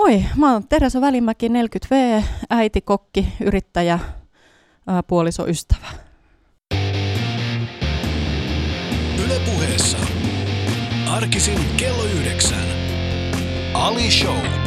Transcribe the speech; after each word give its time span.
Moi, 0.00 0.24
mä 0.36 0.52
oon 0.52 0.68
Teresa 0.68 1.00
Välimäki, 1.00 1.48
40V, 1.48 2.24
äiti, 2.50 2.80
kokki, 2.80 3.28
yrittäjä, 3.40 3.98
ää, 4.86 5.02
puoliso, 5.02 5.46
ystävä. 5.46 5.86
Yle 9.24 9.40
puheessa. 9.44 9.98
Arkisin 11.10 11.58
kello 11.76 12.04
yhdeksän. 12.04 12.64
Ali 13.74 14.10
Show. 14.10 14.59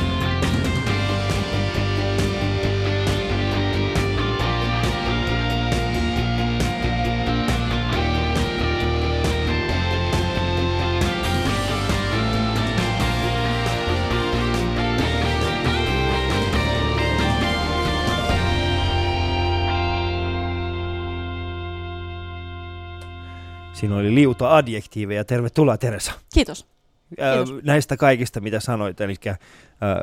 Siinä 23.83 23.95
oli 23.95 24.15
liuta 24.15 24.55
adjektiiveja. 24.57 25.25
Tervetuloa 25.25 25.77
Teresa. 25.77 26.11
Kiitos. 26.33 26.67
Kiitos. 27.09 27.53
näistä 27.63 27.97
kaikista, 27.97 28.39
mitä 28.41 28.59
sanoit, 28.59 29.01
eli 29.01 29.15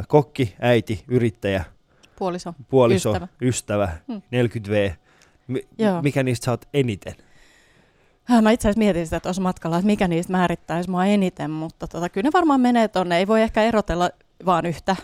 kokki, 0.09 0.55
äiti, 0.61 1.05
yrittäjä, 1.09 1.65
Puoliso. 2.19 2.55
puoliso, 2.71 3.11
Ystävä. 3.11 3.29
ystävä, 3.43 3.89
Hmm. 4.09 4.23
40V. 4.31 4.93
Mi- 5.47 5.69
Joo. 5.79 6.03
mikä 6.03 6.23
niistä 6.23 6.45
sä 6.45 6.51
oot 6.51 6.69
eniten? 6.75 7.15
Äh, 8.31 8.43
Mä 8.43 8.51
itse 8.51 8.69
asiassa 8.69 8.79
mietin 8.79 9.07
sitä 9.07 9.21
tuossa 9.21 9.43
matkalla, 9.43 9.77
että 9.77 9.87
mikä 9.87 10.09
niistä 10.09 10.33
määrittäisi 10.33 10.91
mua 10.91 11.05
eniten, 11.07 11.51
mutta 11.51 11.87
tota, 11.87 12.09
kyllä 12.09 12.27
ne 12.27 12.31
varmaan 12.35 12.61
menee 12.61 12.89
tonne. 12.89 13.19
Ei 13.19 13.27
voi 13.27 13.43
ehkä 13.43 13.63
erotella 13.63 14.11
vaan 14.47 14.67
yhtä 14.67 14.97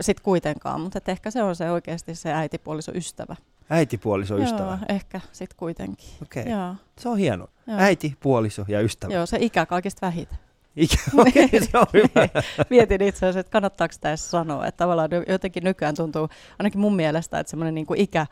sit 0.00 0.20
kuitenkaan, 0.20 0.80
mutta 0.80 1.00
ehkä 1.08 1.30
se 1.30 1.42
on 1.42 1.56
se 1.56 1.70
oikeasti 1.70 2.14
se 2.14 2.32
äitipuoliso 2.32 2.92
ystävä. 2.94 3.36
Äiti, 3.70 3.98
puoliso, 3.98 4.34
Joo, 4.36 4.44
ystävä. 4.44 4.78
ehkä 4.88 5.20
sit 5.32 5.54
kuitenkin. 5.54 6.08
Okei, 6.22 6.48
Joo, 6.50 6.74
se 6.98 7.08
on 7.08 7.18
hieno. 7.18 7.46
joo. 7.66 7.78
Äiti, 7.78 8.16
puoliso 8.20 8.64
ja 8.68 8.80
ystävä. 8.80 9.14
Joo, 9.14 9.26
se 9.26 9.36
ikä 9.40 9.66
kaikista 9.66 10.06
vähiten. 10.06 10.38
Ikä, 10.76 10.96
okei, 11.18 11.48
se 11.48 11.78
on 11.78 11.86
hyvä. 11.94 12.28
Mietin 12.70 13.02
itse 13.02 13.18
asiassa, 13.18 13.40
että 13.40 13.50
kannattaako 13.50 13.92
sitä 13.92 14.08
edes 14.08 14.30
sanoa. 14.30 14.66
Että 14.66 14.78
tavallaan 14.78 15.10
jotenkin 15.28 15.64
nykyään 15.64 15.94
tuntuu, 15.94 16.28
ainakin 16.58 16.80
mun 16.80 16.96
mielestä, 16.96 17.38
että 17.38 17.50
semmoinen 17.50 17.74
niin 17.74 17.86
ikä, 17.96 18.26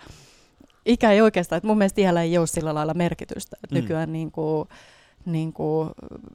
ikä 0.86 1.10
ei 1.12 1.20
oikeastaan, 1.20 1.56
että 1.56 1.66
mun 1.66 1.78
mielestä 1.78 2.00
iällä 2.00 2.22
ei 2.22 2.38
ole 2.38 2.46
sillä 2.46 2.74
lailla 2.74 2.94
merkitystä. 2.94 3.56
Että 3.64 3.74
Mm. 3.76 3.80
Nykyään 3.82 4.12
niin 4.12 4.30
kuin, 4.32 4.68
niin 5.26 5.52
kuin, 5.52 5.90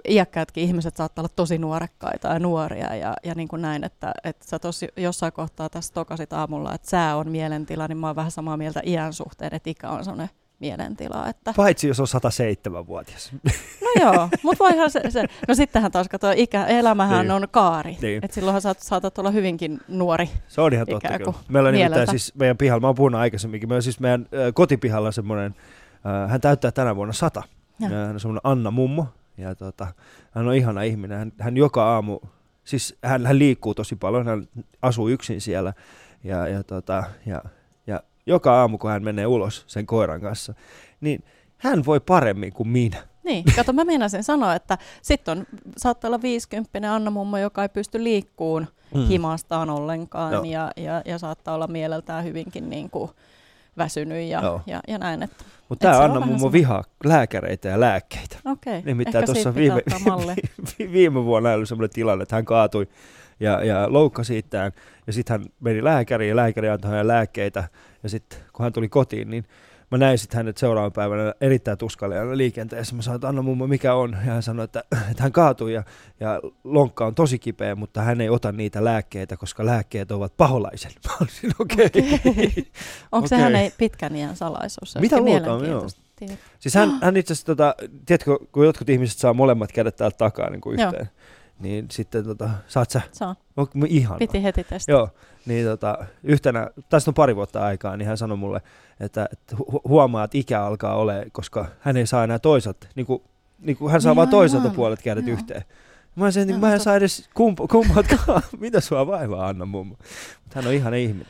iäkkäätkin 0.10 0.64
ihmiset 0.64 0.96
saattaa 0.98 1.22
olla 1.22 1.34
tosi 1.36 1.58
nuorekkaita 1.58 2.28
ja 2.28 2.40
nuoria 2.40 2.96
ja, 2.96 3.14
ja 3.24 3.36
niin 3.36 3.48
kuin 3.48 3.62
näin, 3.62 3.84
että, 3.84 4.12
että 4.24 4.46
sä 4.48 4.60
tosi 4.60 4.88
jossain 4.98 5.34
kohtaa 5.34 5.70
tässä 5.70 5.94
tokasit 5.94 6.34
aamulla, 6.34 6.74
että 6.76 6.90
sää 6.90 7.16
on 7.16 7.32
mielentila, 7.32 7.88
niin 7.88 7.98
mä 7.98 8.08
oon 8.08 8.16
vähän 8.16 8.32
samaa 8.32 8.58
mieltä 8.58 8.82
iän 8.86 9.14
suhteen, 9.14 9.56
että 9.56 9.70
ikä 9.70 9.90
on 9.90 10.04
semmoinen 10.04 10.30
mielentila. 10.60 11.30
Että, 11.30 11.54
Paitsi 11.58 11.88
jos 11.88 12.00
on 12.00 12.08
107-vuotias. 12.08 13.32
no 13.84 13.88
joo, 14.02 14.30
mutta 14.44 14.64
voihan 14.64 14.92
se, 14.92 15.02
se, 15.10 15.24
no 15.48 15.56
sittenhän 15.56 15.92
taas 15.92 16.08
katsoa, 16.10 16.32
ikä, 16.32 16.66
elämähän 16.66 17.20
Niin. 17.26 17.32
on 17.32 17.48
kaari, 17.52 17.98
Niin. 18.02 18.26
että 18.26 18.36
silloinhan 18.36 18.62
saat, 18.62 18.80
saatat 18.80 19.18
olla 19.18 19.32
hyvinkin 19.32 19.80
nuori. 19.88 20.30
Se 20.48 20.62
on 20.62 20.74
ihan 20.74 20.88
totta 20.88 21.18
kyllä. 21.18 21.34
Meillä 21.48 21.68
on 21.70 21.74
nimittäin 21.76 22.10
siis 22.10 22.36
meidän 22.36 22.58
pihalla, 22.58 22.80
mä 22.82 22.88
oon 22.88 22.96
puhunut 22.96 23.22
aikaisemminkin, 23.22 23.70
meillä 23.70 23.78
on 23.80 23.84
siis 23.84 24.00
meidän 24.00 24.22
äh, 24.22 24.54
kotipihalla 24.54 25.12
semmoinen, 25.12 25.56
äh, 26.24 26.30
hän 26.30 26.42
täyttää 26.42 26.72
tänä 26.72 26.96
vuonna 26.96 27.14
sata. 27.14 27.44
Ja 27.80 27.90
hän 27.90 28.14
on 28.14 28.20
semmoinen 28.20 28.42
Anna 28.44 28.72
mummo. 28.72 29.06
Ja 29.38 29.56
tota, 29.56 29.88
hän 30.32 30.48
on 30.48 30.56
ihana 30.56 30.82
ihminen. 30.82 31.18
Hän, 31.18 31.32
hän 31.40 31.58
joka 31.58 31.94
aamu, 31.94 32.20
siis 32.64 32.98
hän, 33.04 33.26
hän 33.26 33.40
liikkuu 33.40 33.74
tosi 33.74 33.96
paljon, 33.96 34.28
hän 34.28 34.48
asuu 34.82 35.10
yksin 35.10 35.42
siellä. 35.42 35.74
Ja, 36.24 36.48
ja, 36.48 36.64
tota, 36.64 37.04
ja, 37.26 37.42
ja 37.88 38.04
joka 38.26 38.60
aamu, 38.60 38.78
kun 38.78 38.90
hän 38.92 39.04
menee 39.04 39.28
ulos 39.28 39.64
sen 39.68 39.86
koiran 39.86 40.22
kanssa, 40.22 40.54
niin 41.02 41.24
hän 41.58 41.86
voi 41.86 42.00
paremmin 42.00 42.54
kuin 42.54 42.70
minä. 42.70 42.98
Niin, 43.24 43.44
kato 43.56 43.74
mä 43.74 43.86
meinasin 43.86 44.24
sanoa, 44.24 44.56
että 44.56 44.78
sitten 45.02 45.38
on, 45.38 45.46
saattaa 45.78 46.10
olla 46.10 46.22
50 46.22 46.94
Anna 46.96 47.12
mummo, 47.12 47.38
joka 47.38 47.64
ei 47.64 47.70
pysty 47.70 48.04
liikkuun 48.04 48.68
Mm. 48.94 49.08
himastaan 49.08 49.70
ollenkaan 49.70 50.34
Joo. 50.34 50.44
ja, 50.44 50.72
ja, 50.78 51.02
ja, 51.06 51.18
saattaa 51.18 51.56
olla 51.56 51.68
mieleltään 51.68 52.24
hyvinkin 52.24 52.70
niin 52.70 52.90
kuin 52.90 53.12
väsynyt 53.78 54.30
ja, 54.30 54.42
Joo. 54.42 54.62
ja, 54.68 54.80
ja 54.88 54.98
näin. 54.98 55.24
Että, 55.24 55.44
Mutta 55.70 55.88
tämä 55.92 56.04
Anna 56.04 56.20
mummo 56.20 56.26
semmoinen- 56.26 56.52
vihaa 56.54 56.84
lääkäreitä 57.06 57.68
ja 57.68 57.80
lääkkeitä. 57.80 58.38
okei, 58.46 58.82
Nimittäin 58.86 59.24
ehkä 59.24 59.26
tuossa 59.34 59.56
viime, 59.56 59.82
vi- 60.80 60.92
viime 60.92 61.24
vuonna 61.26 61.52
oli 61.54 61.66
semmoinen 61.68 61.94
tilanne, 61.94 62.24
että 62.24 62.36
hän 62.36 62.46
kaatui 62.46 62.88
ja, 63.40 63.64
ja 63.64 63.94
loukkasi 63.94 64.38
itseään. 64.38 64.72
Ja 65.08 65.14
sitten 65.14 65.40
hän 65.40 65.50
meni 65.60 65.84
lääkäriin 65.84 66.30
ja 66.30 66.36
lääkäri 66.36 66.70
antoi 66.70 66.92
hänelle 66.92 67.14
lääkkeitä. 67.14 67.64
Ja 68.04 68.10
sitten 68.10 68.40
kun 68.54 68.64
hän 68.64 68.74
tuli 68.74 68.90
kotiin, 68.90 69.30
niin 69.30 69.46
mä 69.92 69.98
näin 69.98 70.18
sitten 70.18 70.38
hänet 70.38 70.58
seuraavan 70.58 70.92
päivänä 70.92 71.34
erittäin 71.42 71.78
tuskallinen 71.78 72.38
liikenteessä. 72.38 72.96
Mä 72.96 73.02
sanoin, 73.02 73.16
että 73.16 73.28
Anna 73.28 73.42
mummo, 73.42 73.68
mikä 73.68 73.94
on? 73.94 74.12
Ja 74.12 74.18
hän 74.18 74.44
sanoi, 74.44 74.64
että, 74.64 74.84
että 75.12 75.24
hän 75.24 75.32
kaatui 75.32 75.74
ja, 75.74 75.84
ja 76.20 76.40
lonkka 76.64 77.06
on 77.06 77.16
tosi 77.16 77.40
kipeä, 77.40 77.76
mutta 77.76 78.02
hän 78.02 78.22
ei 78.22 78.30
ota 78.30 78.52
niitä 78.52 78.84
lääkkeitä, 78.84 79.38
koska 79.38 79.66
lääkkeet 79.66 80.12
ovat 80.12 80.38
paholaisen. 80.38 80.92
Mä 81.08 81.18
olisin, 81.22 81.52
okei. 81.60 81.86
Okei. 81.86 82.68
Onko 83.12 83.28
se 83.28 83.36
Okei. 83.36 83.44
hänen 83.44 83.72
pitkän 83.78 84.16
iän 84.16 84.36
salaisuus? 84.36 84.92
Se 84.92 85.00
Mitä 85.00 85.20
luultaan, 85.20 85.62
tietää. 86.20 86.38
Siis 86.60 86.76
hän, 86.76 87.00
hän 87.02 87.18
itse 87.18 87.34
asiassa, 87.34 87.46
tota, 87.46 87.76
tiedätkö, 88.06 88.38
kun 88.52 88.66
jotkut 88.66 88.90
ihmiset 88.90 89.18
saa 89.20 89.34
molemmat 89.34 89.72
kädet 89.72 89.96
täältä 89.96 90.18
takaa 90.18 90.50
niin 90.50 90.62
kuin 90.62 90.80
Joo. 90.80 90.94
Niin 91.60 91.86
sitten 91.92 92.24
tota, 92.24 92.50
saat 92.68 92.90
sä, 92.90 93.02
on. 93.22 93.36
on 93.58 93.68
ihan 93.88 94.18
Piti 94.20 94.44
heti 94.44 94.64
testata. 94.64 94.92
Joo, 94.98 95.10
niin 95.46 95.66
tota, 95.66 96.06
yhtenä, 96.24 96.68
tästä 96.90 97.12
on 97.12 97.16
pari 97.16 97.36
vuotta 97.36 97.66
aikaa, 97.66 97.98
niin 97.98 98.08
hän 98.08 98.18
sanoi 98.18 98.38
mulle, 98.38 98.62
että, 99.00 99.30
että 99.32 99.56
hu- 99.56 99.82
huomaa, 99.88 100.24
että 100.24 100.38
ikä 100.38 100.64
alkaa 100.64 100.96
ole, 100.96 101.28
koska 101.32 101.66
hän 101.80 101.98
ei 101.98 102.08
saa 102.08 102.24
enää 102.24 102.40
toisaalta, 102.40 102.88
niin 102.96 103.06
kuin, 103.06 103.22
niin 103.60 103.78
kuin 103.78 103.92
hän 103.92 104.02
saa 104.02 104.10
Niin 104.10 104.16
vain 104.18 104.30
toiselta 104.30 104.64
aivan. 104.64 104.76
puolet 104.76 105.02
kädet 105.02 105.28
Joo. 105.28 105.34
yhteen. 105.38 105.64
Mä 106.16 106.28
että 106.28 106.40
Joo, 106.52 106.60
mä 106.60 106.74
en 106.74 106.80
saa 106.80 106.96
edes 106.96 107.30
kump- 107.30 107.68
kummatkaan, 107.72 108.42
mitä 108.60 108.80
sua 108.80 109.08
vaivaa 109.08 109.48
Anna 109.48 109.66
mummo. 109.66 109.96
Mutta 110.44 110.56
hän 110.56 110.68
on 110.68 110.74
ihana 110.74 110.96
ihminen. 110.96 111.28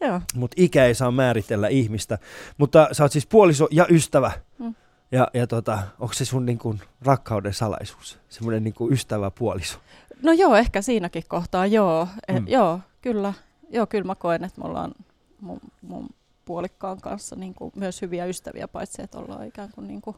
Joo. 0.00 0.20
Mutta 0.34 0.54
ikä 0.58 0.84
ei 0.84 0.94
saa 0.94 1.10
määritellä 1.10 1.68
ihmistä. 1.68 2.18
Mutta 2.58 2.88
sä 2.92 3.04
oot 3.04 3.12
siis 3.12 3.26
puoliso 3.26 3.68
ja 3.70 3.86
ystävä. 3.90 4.32
Mm. 4.58 4.74
Ja, 5.12 5.28
ja 5.34 5.46
tota, 5.46 5.78
onko 5.98 6.14
se 6.14 6.24
sun 6.24 6.46
niin 6.46 6.58
kuin 6.58 6.80
rakkauden 7.02 7.54
salaisuus? 7.54 8.18
Semmoinen 8.28 8.64
niin 8.64 8.74
kuin 8.74 8.92
ystävä 8.92 9.30
puoliso. 9.30 9.78
No 10.22 10.32
joo, 10.32 10.56
ehkä 10.56 10.82
siinäkin 10.82 11.24
kohtaa 11.28 11.66
joo. 11.66 12.08
Et, 12.28 12.38
Mm. 12.38 12.48
Joo, 12.48 12.80
kyllä. 13.02 13.32
Joo, 13.70 13.86
kyllä 13.86 14.04
mä 14.04 14.14
koen, 14.14 14.44
että 14.44 14.60
me 14.60 14.66
ollaan 14.66 14.92
mun, 15.40 15.60
mun 15.82 16.08
puolikkaan 16.44 17.00
kanssa 17.00 17.36
niin 17.36 17.54
kuin 17.54 17.72
myös 17.74 18.02
hyviä 18.02 18.26
ystäviä, 18.26 18.68
paitsi 18.68 19.02
että 19.02 19.18
ollaan 19.18 19.46
ikään 19.46 19.70
kuin, 19.74 19.88
niin 19.88 20.02
kuin 20.02 20.16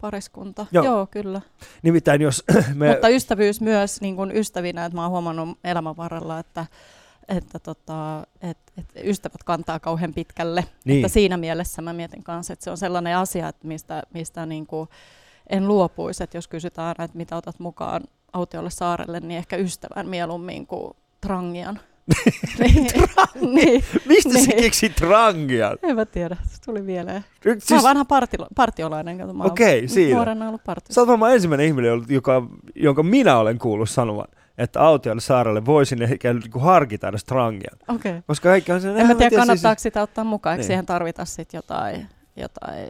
pariskunta. 0.00 0.66
Joo. 0.72 0.84
Joo. 0.84 0.94
joo, 0.96 1.06
kyllä. 1.10 1.40
Nimittäin 1.82 2.20
jos 2.22 2.44
me... 2.74 2.88
Mutta 2.88 3.08
ystävyys 3.08 3.60
myös 3.60 4.00
niin 4.00 4.16
kuin 4.16 4.36
ystävinä, 4.36 4.84
että 4.84 4.96
mä 4.96 5.02
oon 5.02 5.10
huomannut 5.10 5.58
elämän 5.64 5.96
varrella, 5.96 6.38
että, 6.38 6.66
että, 7.28 7.58
tota, 7.58 8.26
että, 8.40 8.72
että 8.78 9.00
ystävät 9.04 9.42
kantaa 9.44 9.80
kauhean 9.80 10.14
pitkälle. 10.14 10.64
Niin. 10.84 10.96
Että 10.98 11.08
siinä 11.12 11.36
mielessä 11.36 11.82
mä 11.82 11.92
mietin 11.92 12.22
kanssa, 12.24 12.52
että 12.52 12.64
se 12.64 12.70
on 12.70 12.76
sellainen 12.78 13.16
asia, 13.16 13.48
että 13.48 13.66
mistä, 13.68 14.02
mistä 14.14 14.46
niin 14.46 14.66
kuin 14.66 14.88
en 15.50 15.68
luopuisi, 15.68 16.24
että 16.24 16.36
jos 16.36 16.48
kysytään 16.48 16.90
että 16.98 17.16
mitä 17.16 17.36
otat 17.36 17.58
mukaan 17.58 18.02
autiolle 18.32 18.70
saarelle, 18.70 19.20
niin 19.20 19.38
ehkä 19.38 19.56
ystävän 19.56 20.08
mieluummin 20.08 20.66
kuin 20.66 20.92
trangian. 21.20 21.80
niin, 22.58 22.86
niin, 23.54 23.84
Mistä 24.06 24.28
Niin. 24.32 24.62
keksit 24.62 25.00
rangian? 25.00 25.78
en 25.82 25.96
mä 25.96 26.04
tiedä, 26.04 26.36
se 26.42 26.60
tuli 26.64 26.82
mieleen. 26.82 27.24
Siis, 27.42 27.70
Mä 27.70 27.76
oon 27.76 27.82
vanha 27.82 28.04
partilo, 28.04 28.46
partiolainen, 28.54 29.18
kato, 29.18 29.32
mä 29.32 29.42
oon 29.44 29.52
Okei, 29.52 29.88
siinä. 29.88 30.16
nuorena 30.16 30.48
ollut 30.48 30.64
partiossa. 30.64 30.94
Sä 30.94 31.00
oot 31.00 31.08
varmaan 31.08 31.34
ensimmäinen 31.34 31.66
ihminen, 31.66 32.02
joka, 32.08 32.46
jonka 32.74 33.02
minä 33.02 33.38
olen 33.38 33.58
kuullut 33.58 33.90
sanovan, 33.90 34.26
että 34.58 34.80
autiolle 34.80 35.20
saarelle 35.20 35.66
voisin 35.66 36.02
ehkä 36.02 36.32
niinku 36.34 36.58
harkita 36.58 37.08
edes 37.08 37.24
trangian. 37.24 37.78
Okei. 37.88 38.14
Koska 38.26 38.48
kaikki 38.48 38.72
on 38.72 38.80
se, 38.80 38.88
En 38.96 39.06
mä 39.06 39.14
tiedä, 39.14 39.36
kannattaako 39.36 39.78
sitä 39.78 40.02
ottaa 40.02 40.24
mukaan, 40.24 40.52
eikö 40.52 40.60
Niin. 40.60 40.66
siihen 40.66 40.86
tarvita 40.86 41.24
sit 41.24 41.52
jotain, 41.52 42.06
jotain, 42.36 42.88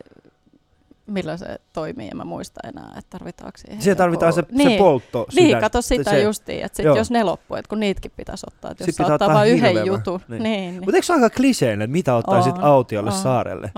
millä 1.07 1.37
se 1.37 1.59
toimii, 1.73 2.09
en 2.09 2.17
mä 2.17 2.25
muista 2.25 2.61
enää, 2.69 2.89
että 2.99 3.11
tarvitaanko 3.11 3.59
siihen. 3.59 3.83
Siihen 3.83 3.97
tarvitaan 3.97 4.33
se, 4.33 4.41
joku- 4.51 4.71
se 4.71 4.77
poltto 4.79 5.27
Niin, 5.35 5.47
sydän. 5.49 5.61
kato 5.61 5.83
sitä 5.83 6.11
se, 6.11 6.23
justiin, 6.23 6.65
että 6.65 6.77
sit 6.77 6.85
Joo. 6.87 6.97
jos 6.97 7.11
ne 7.11 7.23
loppuu, 7.23 7.57
että 7.57 7.69
kun 7.69 7.81
niitäkin 7.81 8.13
pitäisi 8.17 8.47
ottaa, 8.49 8.71
että 8.71 8.85
jos 8.87 9.11
ottaa 9.11 9.35
vain 9.35 9.53
yhden 9.53 9.87
jutun, 9.87 10.21
niin, 10.29 10.43
Niin. 10.43 10.71
niin. 10.71 10.75
Mutta 10.85 10.97
eikö 10.97 11.07
se 11.07 11.13
aika 11.13 11.31
kliseinen, 11.31 11.83
että 11.83 11.93
mitä 11.93 12.17
ottaisit 12.17 12.59
On, 12.59 12.65
autiolle 12.65 13.11
on. 13.11 13.17
saarelle? 13.17 13.73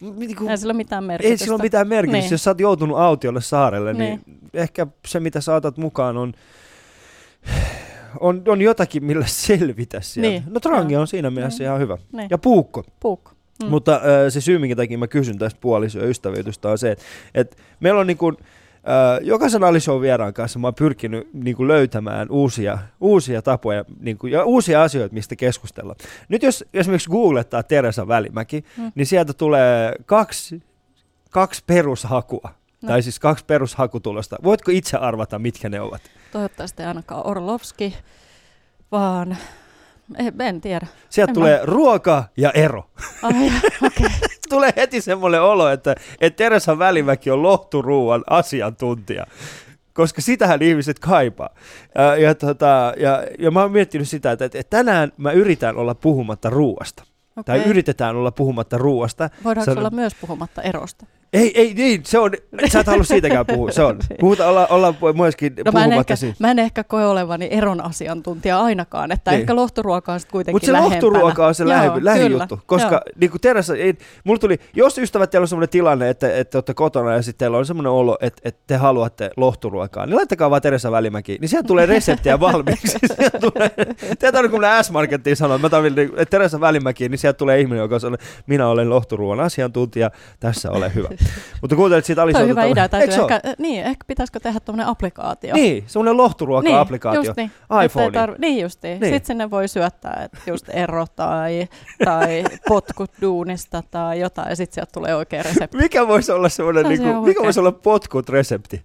M- 0.00 0.18
Niinku, 0.18 0.48
Ei 0.48 0.58
sillä 0.58 0.70
ole 0.70 0.76
mitään 0.76 1.04
merkitystä. 1.04 1.32
ei 1.32 1.38
sillä 1.38 1.54
ole 1.54 1.62
mitään 1.62 1.88
merkitystä. 1.88 2.22
Niin. 2.24 2.30
Jos 2.30 2.44
sä 2.44 2.50
oot 2.50 2.60
joutunut 2.60 2.98
autiolle 2.98 3.40
saarelle, 3.40 3.92
niin. 3.92 4.22
Niin. 4.26 4.38
ehkä 4.54 4.86
se, 5.06 5.20
mitä 5.20 5.40
sä 5.40 5.54
otat 5.54 5.76
mukaan, 5.76 6.16
on, 6.16 6.32
on, 8.20 8.42
on 8.48 8.62
jotakin, 8.62 9.04
millä 9.04 9.26
selvitä 9.26 10.00
sieltä. 10.00 10.28
Niin. 10.28 10.42
No 10.50 10.60
trangia 10.60 10.94
Joo. 10.94 11.00
on 11.00 11.06
siinä 11.06 11.30
mielessä 11.30 11.58
Niin. 11.58 11.66
ihan 11.66 11.80
hyvä. 11.80 11.98
Niin. 12.12 12.28
Ja 12.30 12.38
puukko. 12.38 12.84
Puukko. 13.00 13.32
Mm. 13.62 13.68
Mutta 13.70 13.94
äh, 13.94 14.00
se 14.28 14.40
syy, 14.40 14.58
minkä 14.58 14.76
takia 14.76 14.98
mä 14.98 15.06
kysyn 15.06 15.38
tästä 15.38 15.60
puoliso- 15.60 15.98
ja 15.98 16.06
ystävyytystä 16.06 16.68
on 16.68 16.78
se, 16.78 16.90
että, 16.90 17.04
että 17.34 17.56
meillä 17.80 18.00
on 18.00 18.06
niin 18.06 18.16
kuin, 18.16 18.36
jokaisen 19.22 19.64
Alishow 19.64 20.00
vieraan 20.02 20.34
kanssa 20.34 20.58
mä 20.58 20.66
oon 20.66 20.74
pyrkinyt 20.74 21.28
niin 21.32 21.56
kuin 21.56 21.68
löytämään 21.68 22.30
uusia, 22.30 22.78
uusia 23.00 23.42
tapoja 23.42 23.84
niin 24.00 24.18
kuin, 24.18 24.32
ja 24.32 24.44
uusia 24.44 24.82
asioita, 24.82 25.14
mistä 25.14 25.36
keskustella. 25.36 25.94
Nyt 26.28 26.42
jos 26.42 26.64
esimerkiksi 26.74 27.10
googlettaa 27.10 27.62
Teresa 27.62 28.08
Välimäki, 28.08 28.64
mm. 28.76 28.92
niin 28.94 29.06
sieltä 29.06 29.32
tulee 29.32 29.92
kaksi, 30.06 30.62
kaksi 31.30 31.62
perushakua. 31.66 32.50
No. 32.82 32.86
Tai 32.86 33.02
siis 33.02 33.18
kaksi 33.20 33.44
perushakutulosta. 33.44 34.36
Voitko 34.44 34.70
itse 34.70 34.96
arvata, 34.96 35.38
mitkä 35.38 35.68
ne 35.68 35.80
ovat? 35.80 36.02
Toivottavasti 36.32 36.82
ainakaan 36.82 37.26
Orlovski, 37.26 37.96
vaan 38.92 39.36
en 40.40 40.60
tiedä. 40.60 40.86
Sieltä 41.10 41.30
en 41.30 41.34
tulee 41.34 41.58
mä... 41.58 41.64
ruoka 41.64 42.24
ja 42.36 42.50
ero. 42.50 42.90
Ai, 43.22 43.52
okay. 43.86 44.10
tulee 44.48 44.72
heti 44.76 45.00
semmoinen 45.00 45.42
olo, 45.42 45.68
että, 45.68 45.94
että 46.20 46.36
Teresa 46.36 46.78
Välimäki 46.78 47.30
on 47.30 47.42
lohturuuan 47.42 48.24
asiantuntija 48.30 49.26
koska 49.98 50.22
sitähän 50.22 50.62
ihmiset 50.62 50.98
kaipaa. 50.98 51.48
Ja, 51.94 52.16
ja, 52.16 52.34
tota, 52.34 52.92
ja, 52.96 53.24
ja 53.38 53.50
mä 53.50 53.62
oon 53.62 53.72
miettinyt 53.72 54.08
sitä, 54.08 54.32
että, 54.32 54.44
että 54.44 54.64
tänään 54.70 55.12
mä 55.16 55.32
yritän 55.32 55.76
olla 55.76 55.94
puhumatta 55.94 56.50
ruuasta. 56.50 57.02
Okay. 57.36 57.58
Tai 57.60 57.70
yritetään 57.70 58.16
olla 58.16 58.30
puhumatta 58.30 58.78
ruuasta. 58.78 59.30
Voidaanko 59.44 59.70
Sano... 59.70 59.80
olla 59.80 59.90
myös 59.90 60.14
puhumatta 60.20 60.62
erosta? 60.62 61.06
Ei, 61.32 61.60
ei, 61.60 61.74
niin, 61.74 62.00
se 62.04 62.18
on, 62.18 62.30
sä 62.68 62.80
et 62.80 62.86
halua 62.86 63.04
siitäkään 63.04 63.46
puhua, 63.46 63.70
se 63.70 63.82
on. 63.82 63.98
Puhuta, 64.20 64.48
olla, 64.48 64.66
olla 64.66 64.94
myöskin 65.16 65.54
no, 65.64 65.72
mä 65.72 65.84
en, 65.84 65.92
ehkä, 65.92 66.14
mä 66.38 66.50
en 66.50 66.58
ehkä 66.58 66.84
koe 66.84 67.06
olevani 67.06 67.48
eron 67.50 67.80
asiantuntija 67.80 68.60
ainakaan, 68.60 69.12
että 69.12 69.30
niin. 69.30 69.40
ehkä 69.40 69.56
lohturuoka 69.56 70.12
on 70.12 70.20
sitten 70.20 70.32
kuitenkin 70.32 70.54
Mutta 70.54 70.66
se 70.66 70.72
lähempänä. 70.72 70.94
lohturuoka 70.94 71.46
on 71.46 71.54
se 71.54 71.68
lähi, 71.68 71.88
lähijuttu, 72.00 72.60
koska 72.66 72.90
Joo. 72.92 73.00
niin 73.20 73.30
kuin 73.30 73.40
terässä, 73.40 73.74
ei, 73.74 73.94
mulla 74.24 74.38
tuli, 74.38 74.58
jos 74.74 74.98
ystävät 74.98 75.30
teillä 75.30 75.44
on 75.44 75.48
sellainen 75.48 75.68
tilanne, 75.68 76.08
että, 76.08 76.36
että 76.36 76.58
olette 76.58 76.74
kotona 76.74 77.12
ja 77.12 77.22
sitten 77.22 77.38
teillä 77.38 77.58
on 77.58 77.66
sellainen 77.66 77.92
olo, 77.92 78.18
että, 78.20 78.42
että 78.44 78.60
te 78.66 78.76
haluatte 78.76 79.30
lohturuokaa, 79.36 80.06
niin 80.06 80.16
laittakaa 80.16 80.50
vaan 80.50 80.62
Teresa 80.62 80.92
Välimäki, 80.92 81.38
niin 81.40 81.48
sieltä 81.48 81.66
tulee 81.66 81.86
reseptiä 81.86 82.40
valmiiksi. 82.50 82.98
sieltä 83.18 83.38
tulee, 84.32 84.50
kun 84.50 84.62
S-Markettiin 84.82 85.36
sanoo, 85.36 85.56
että 85.56 85.78
mä 85.78 85.86
että 86.16 86.30
Teresa 86.30 86.60
Välimäki, 86.60 87.08
niin 87.08 87.18
sieltä 87.18 87.36
tulee 87.36 87.60
ihminen, 87.60 87.82
joka 87.82 87.98
sanoo, 87.98 88.18
minä 88.46 88.68
olen 88.68 88.90
lohturuoan 88.90 89.40
asiantuntija, 89.40 90.10
tässä 90.40 90.70
ole 90.70 90.94
hyvä. 90.94 91.08
Mutta 91.60 91.76
kuuntelit 91.76 92.04
siitä 92.04 92.22
Alisa. 92.22 92.38
Tämä 92.38 92.44
on 92.44 92.48
hyvä 92.48 92.64
idea. 92.64 92.88
Täytyy 92.88 93.20
ehkä, 93.20 93.40
niin, 93.58 93.84
ehkä 93.84 94.04
pitäisikö 94.06 94.40
tehdä 94.40 94.60
tuommoinen 94.60 94.86
applikaatio. 94.86 95.54
Niin, 95.54 95.84
semmoinen 95.86 96.16
lohturuoka-applikaatio. 96.16 97.20
Niin, 97.20 97.26
just 97.26 97.36
niin. 97.36 97.50
iPhone. 97.84 98.36
niin 98.38 98.62
justiin. 98.62 99.00
Niin. 99.00 99.12
Sitten 99.14 99.26
sinne 99.26 99.50
voi 99.50 99.68
syöttää, 99.68 100.20
että 100.24 100.38
just 100.46 100.68
ero 100.68 101.06
tai, 101.16 101.68
tai 102.04 102.44
potkut 102.68 103.10
duunista 103.20 103.82
tai 103.90 104.20
jotain, 104.20 104.48
ja 104.48 104.56
sitten 104.56 104.74
sieltä 104.74 104.92
tulee 104.92 105.14
oikea 105.14 105.42
resepti. 105.42 105.76
Mikä 105.76 106.08
voisi 106.08 106.32
olla 106.32 106.48
semmoinen, 106.48 106.82
no, 106.82 106.88
niinku, 106.88 107.22
mikä 107.22 107.42
voisi 107.42 107.60
olla 107.60 107.72
potkut 107.72 108.28
resepti? 108.28 108.84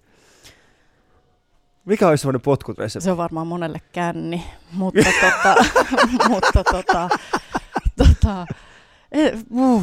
Mikä 1.84 2.08
olisi 2.08 2.22
semmoinen 2.22 2.40
potkut 2.40 2.78
resepti? 2.78 3.04
Se 3.04 3.10
on 3.10 3.16
varmaan 3.16 3.46
monelle 3.46 3.80
känni, 3.92 4.44
mutta 4.72 5.02
tota, 5.20 5.54
mutta 6.28 6.62
tota, 6.64 7.08
tota, 7.96 8.46
eh, 9.12 9.32
uh, 9.50 9.82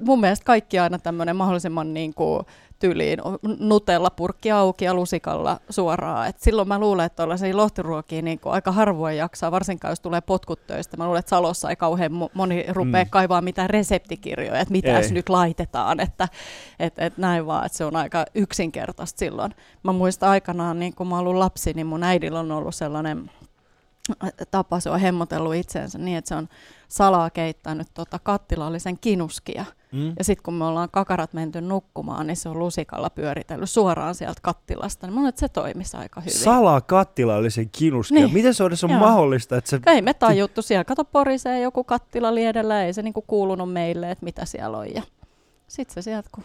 mun 0.00 0.20
mielestä 0.20 0.44
kaikki 0.44 0.78
aina 0.78 0.98
tämmöinen 0.98 1.36
mahdollisimman 1.36 1.94
niin 1.94 2.14
kuin 2.14 2.44
tyliin 2.78 3.18
nutella 3.58 4.10
purkki 4.10 4.50
auki 4.50 4.84
ja 4.84 4.94
lusikalla 4.94 5.60
suoraan. 5.70 6.28
Et 6.28 6.40
silloin 6.40 6.68
mä 6.68 6.78
luulen, 6.78 7.06
että 7.06 7.16
tuollaisia 7.16 7.56
lohtiruokia 7.56 8.22
niin 8.22 8.40
aika 8.44 8.72
harvoin 8.72 9.16
jaksaa, 9.16 9.50
varsinkaan 9.50 9.92
jos 9.92 10.00
tulee 10.00 10.20
potkut 10.20 10.66
töistä. 10.66 10.96
Mä 10.96 11.04
luulen, 11.04 11.18
että 11.18 11.30
Salossa 11.30 11.70
ei 11.70 11.76
kauhean 11.76 12.12
moni 12.34 12.64
rupea 12.68 13.04
mm. 13.04 13.10
kaivaa 13.10 13.40
mitään 13.40 13.70
reseptikirjoja, 13.70 14.60
että 14.60 14.72
mitä 14.72 15.00
nyt 15.10 15.28
laitetaan, 15.28 16.00
että 16.00 16.28
et, 16.78 16.98
et 16.98 17.18
näin 17.18 17.46
vaan, 17.46 17.66
että 17.66 17.78
se 17.78 17.84
on 17.84 17.96
aika 17.96 18.24
yksinkertaista 18.34 19.18
silloin. 19.18 19.54
Mä 19.82 19.92
muistan 19.92 20.28
aikanaan, 20.28 20.78
niin 20.78 20.94
kun 20.94 21.08
mä 21.08 21.18
ollut 21.18 21.34
lapsi, 21.34 21.72
niin 21.72 21.86
mun 21.86 22.02
äidillä 22.02 22.40
on 22.40 22.52
ollut 22.52 22.74
sellainen 22.74 23.30
tapa, 24.50 24.80
se 24.80 24.90
on 24.90 25.00
hemmotellut 25.00 25.54
itseensä 25.54 25.98
niin, 25.98 26.18
että 26.18 26.28
se 26.28 26.34
on 26.34 26.48
salaa 26.88 27.30
keittänyt 27.30 27.88
tota 27.94 28.18
kattilallisen 28.18 28.98
kinuskia. 28.98 29.64
Mm. 29.92 30.12
Ja 30.18 30.24
sitten 30.24 30.42
kun 30.42 30.54
me 30.54 30.64
ollaan 30.64 30.88
kakarat 30.92 31.32
menty 31.32 31.60
nukkumaan, 31.60 32.26
niin 32.26 32.36
se 32.36 32.48
on 32.48 32.58
lusikalla 32.58 33.10
pyöritellyt 33.10 33.70
suoraan 33.70 34.14
sieltä 34.14 34.40
kattilasta. 34.42 35.06
Niin 35.06 35.26
että 35.26 35.40
se 35.40 35.48
toimisi 35.48 35.96
aika 35.96 36.20
hyvin. 36.20 36.38
Salaa 36.38 36.80
kattilallisen 36.80 37.70
kinuskia? 37.70 38.20
Niin. 38.20 38.32
Miten 38.32 38.54
se 38.54 38.64
on, 38.64 38.72
on 38.82 38.92
mahdollista? 38.98 39.56
Että 39.56 39.70
se... 39.70 39.80
Ei 39.86 40.02
me 40.02 40.14
tajuttu. 40.14 40.62
Siellä 40.62 40.84
kato 40.84 41.04
porisee 41.04 41.60
joku 41.60 41.84
kattila 41.84 42.34
liedellä. 42.34 42.84
Ei 42.84 42.92
se 42.92 43.02
niinku 43.02 43.22
kuulunut 43.22 43.72
meille, 43.72 44.10
että 44.10 44.24
mitä 44.24 44.44
siellä 44.44 44.78
on. 44.78 44.94
Ja 44.94 45.02
sitten 45.68 45.94
se 45.94 46.02
sieltä, 46.02 46.28
kun 46.32 46.44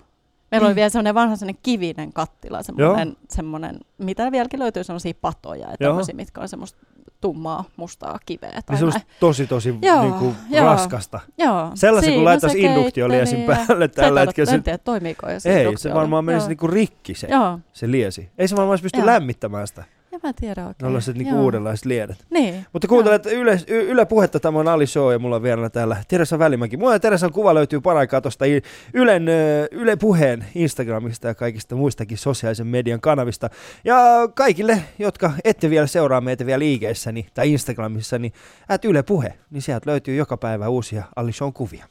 Meillä 0.52 0.66
oli 0.66 0.74
mm. 0.74 0.76
vielä 0.76 0.90
semmoinen 0.90 1.16
vanha 1.16 1.36
semmoinen 1.36 1.60
kivinen 1.64 2.14
kattila, 2.14 2.64
semmoinen, 2.64 3.18
semmoinen 3.30 3.80
mitä 3.98 4.32
vieläkin 4.32 4.60
löytyy 4.60 4.84
semmoisia 4.84 5.14
patoja, 5.22 5.68
ja 5.80 5.94
mitkä 6.14 6.42
on 6.42 6.50
semmoista 6.50 6.80
tummaa 7.22 7.64
mustaa 7.78 8.20
kiveä. 8.26 8.62
Tai 8.66 8.82
niin 8.82 8.92
se 8.92 9.00
tosi 9.20 9.48
tosi 9.48 9.76
joo, 9.82 10.02
niinku 10.02 10.36
joo, 10.50 10.66
raskasta. 10.66 11.20
Joo. 11.38 11.72
Sellaisen 11.74 12.14
kun 12.14 12.26
laittaisi 12.26 12.62
induktioliesin 12.62 13.44
päälle 13.44 13.88
tällä 13.88 14.20
hetkellä. 14.20 14.52
En 14.52 14.64
tiedä, 14.64 14.78
toimiiko 14.78 15.28
se 15.38 15.62
Ei, 15.62 15.78
se 15.78 15.94
varmaan 15.94 16.26
menisi 16.26 16.48
niinku 16.48 16.68
rikki 16.68 17.14
se, 17.14 17.28
joo. 17.28 17.60
se 17.74 17.92
liesi. 17.92 18.30
Ei 18.38 18.48
se 18.48 18.56
varmaan 18.56 18.80
pysty 18.82 19.06
lämmittämään 19.06 19.68
sitä. 19.68 19.84
En 20.14 20.20
mä 20.24 20.34
tiedä 20.34 20.68
oikein. 20.68 20.88
Sellaiset 20.88 21.16
niinku 21.18 21.44
uudenlaiset 21.44 21.86
liedet. 21.86 22.26
Niin. 22.30 22.66
Mutta 22.74 22.88
kuuntelet 22.88 23.26
Yle, 23.26 23.60
Yle 23.68 24.06
Puhetta, 24.06 24.40
tämä 24.40 24.60
on 24.60 24.68
Ali 24.68 24.88
Show 24.88 25.14
ja 25.14 25.20
mulla 25.20 25.36
on 25.36 25.44
vielä 25.44 25.70
täällä 25.70 25.98
Teresa 26.08 26.40
Välimäki. 26.40 26.78
Mulla 26.78 26.94
ja 26.94 27.00
Teresan 27.00 27.34
kuva 27.34 27.54
löytyy 27.54 27.82
paraikaa 27.82 28.22
tuosta 28.22 28.46
Ylen, 28.94 29.28
Yle 29.72 29.96
Puheen 29.96 30.46
Instagramista 30.56 31.28
ja 31.28 31.36
kaikista 31.36 31.76
muistakin 31.76 32.18
sosiaalisen 32.18 32.68
median 32.68 33.02
kanavista. 33.02 33.50
Ja 33.84 33.98
kaikille, 34.36 34.84
jotka 35.00 35.32
ette 35.44 35.70
vielä 35.70 35.88
seuraa 35.88 36.22
meitä 36.22 36.46
vielä 36.46 36.60
liikeessä 36.60 37.14
tai 37.34 37.52
Instagramissa, 37.52 38.20
niin 38.20 38.34
ät 38.72 38.86
Yle 38.86 39.04
Puhe, 39.04 39.34
niin 39.50 39.62
sieltä 39.62 39.90
löytyy 39.90 40.16
joka 40.16 40.38
päivä 40.38 40.68
uusia 40.68 41.04
Ali 41.16 41.32
Show 41.32 41.54
kuvia. 41.54 41.86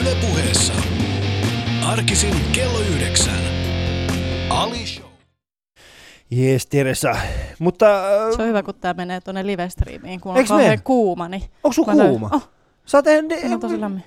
Yle 0.00 0.14
Puheessa. 0.20 0.74
Arkisin 1.86 2.34
kello 2.52 2.80
yhdeksän. 2.80 3.47
Ali 4.50 4.86
Show. 4.86 5.06
Jees, 6.30 6.66
Teresa. 6.66 7.16
Mutta, 7.58 7.86
äh, 7.86 8.36
se 8.36 8.42
on 8.42 8.48
hyvä, 8.48 8.62
kun 8.62 8.74
tämä 8.74 8.94
menee 8.94 9.20
tuonne 9.20 9.42
live-streamiin, 9.42 10.20
kun 10.20 10.36
on 10.36 10.46
kauhean 10.46 10.70
mene? 10.70 10.82
kuuma. 10.84 11.28
Niin 11.28 11.42
Onko 11.64 11.72
sun 11.72 11.84
kuuma? 11.84 12.30
Oh. 12.32 12.48
Sä 12.86 13.02
tehnyt... 13.02 13.38
on 13.52 13.60
tosi 13.60 13.80
lämmin. 13.80 14.04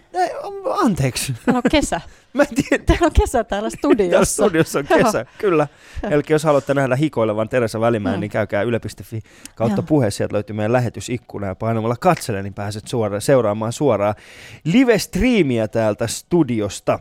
Anteeksi. 0.83 1.33
Täällä 1.45 1.61
on 1.65 1.71
kesä. 1.71 2.01
Mä 2.33 2.43
en 2.43 2.49
tiedä. 2.55 2.83
Täällä 2.83 3.05
on 3.05 3.11
kesä 3.21 3.43
täällä 3.43 3.69
studiossa. 3.69 4.11
täällä 4.11 4.25
studiossa 4.25 4.79
on 4.79 4.85
kesä, 4.85 5.25
kyllä. 5.37 5.67
Eli 6.11 6.23
jos 6.29 6.43
haluatte 6.43 6.73
nähdä 6.73 6.95
hikoilevan 6.95 7.49
Teresa 7.49 7.79
Välimäen, 7.79 8.15
mm. 8.15 8.19
niin 8.19 8.31
käykää 8.31 8.61
yle.fi 8.61 9.21
kautta 9.55 9.79
Joo. 9.79 9.85
puhe. 9.87 10.11
Sieltä 10.11 10.33
löytyy 10.33 10.55
meidän 10.55 10.73
lähetysikkuna 10.73 11.47
ja 11.47 11.55
painamalla 11.55 11.95
katsele, 11.99 12.43
niin 12.43 12.53
pääset 12.53 12.87
suora, 12.87 13.19
seuraamaan 13.19 13.73
suoraan 13.73 14.15
live-striimiä 14.63 15.67
täältä 15.67 16.07
studiosta. 16.07 16.99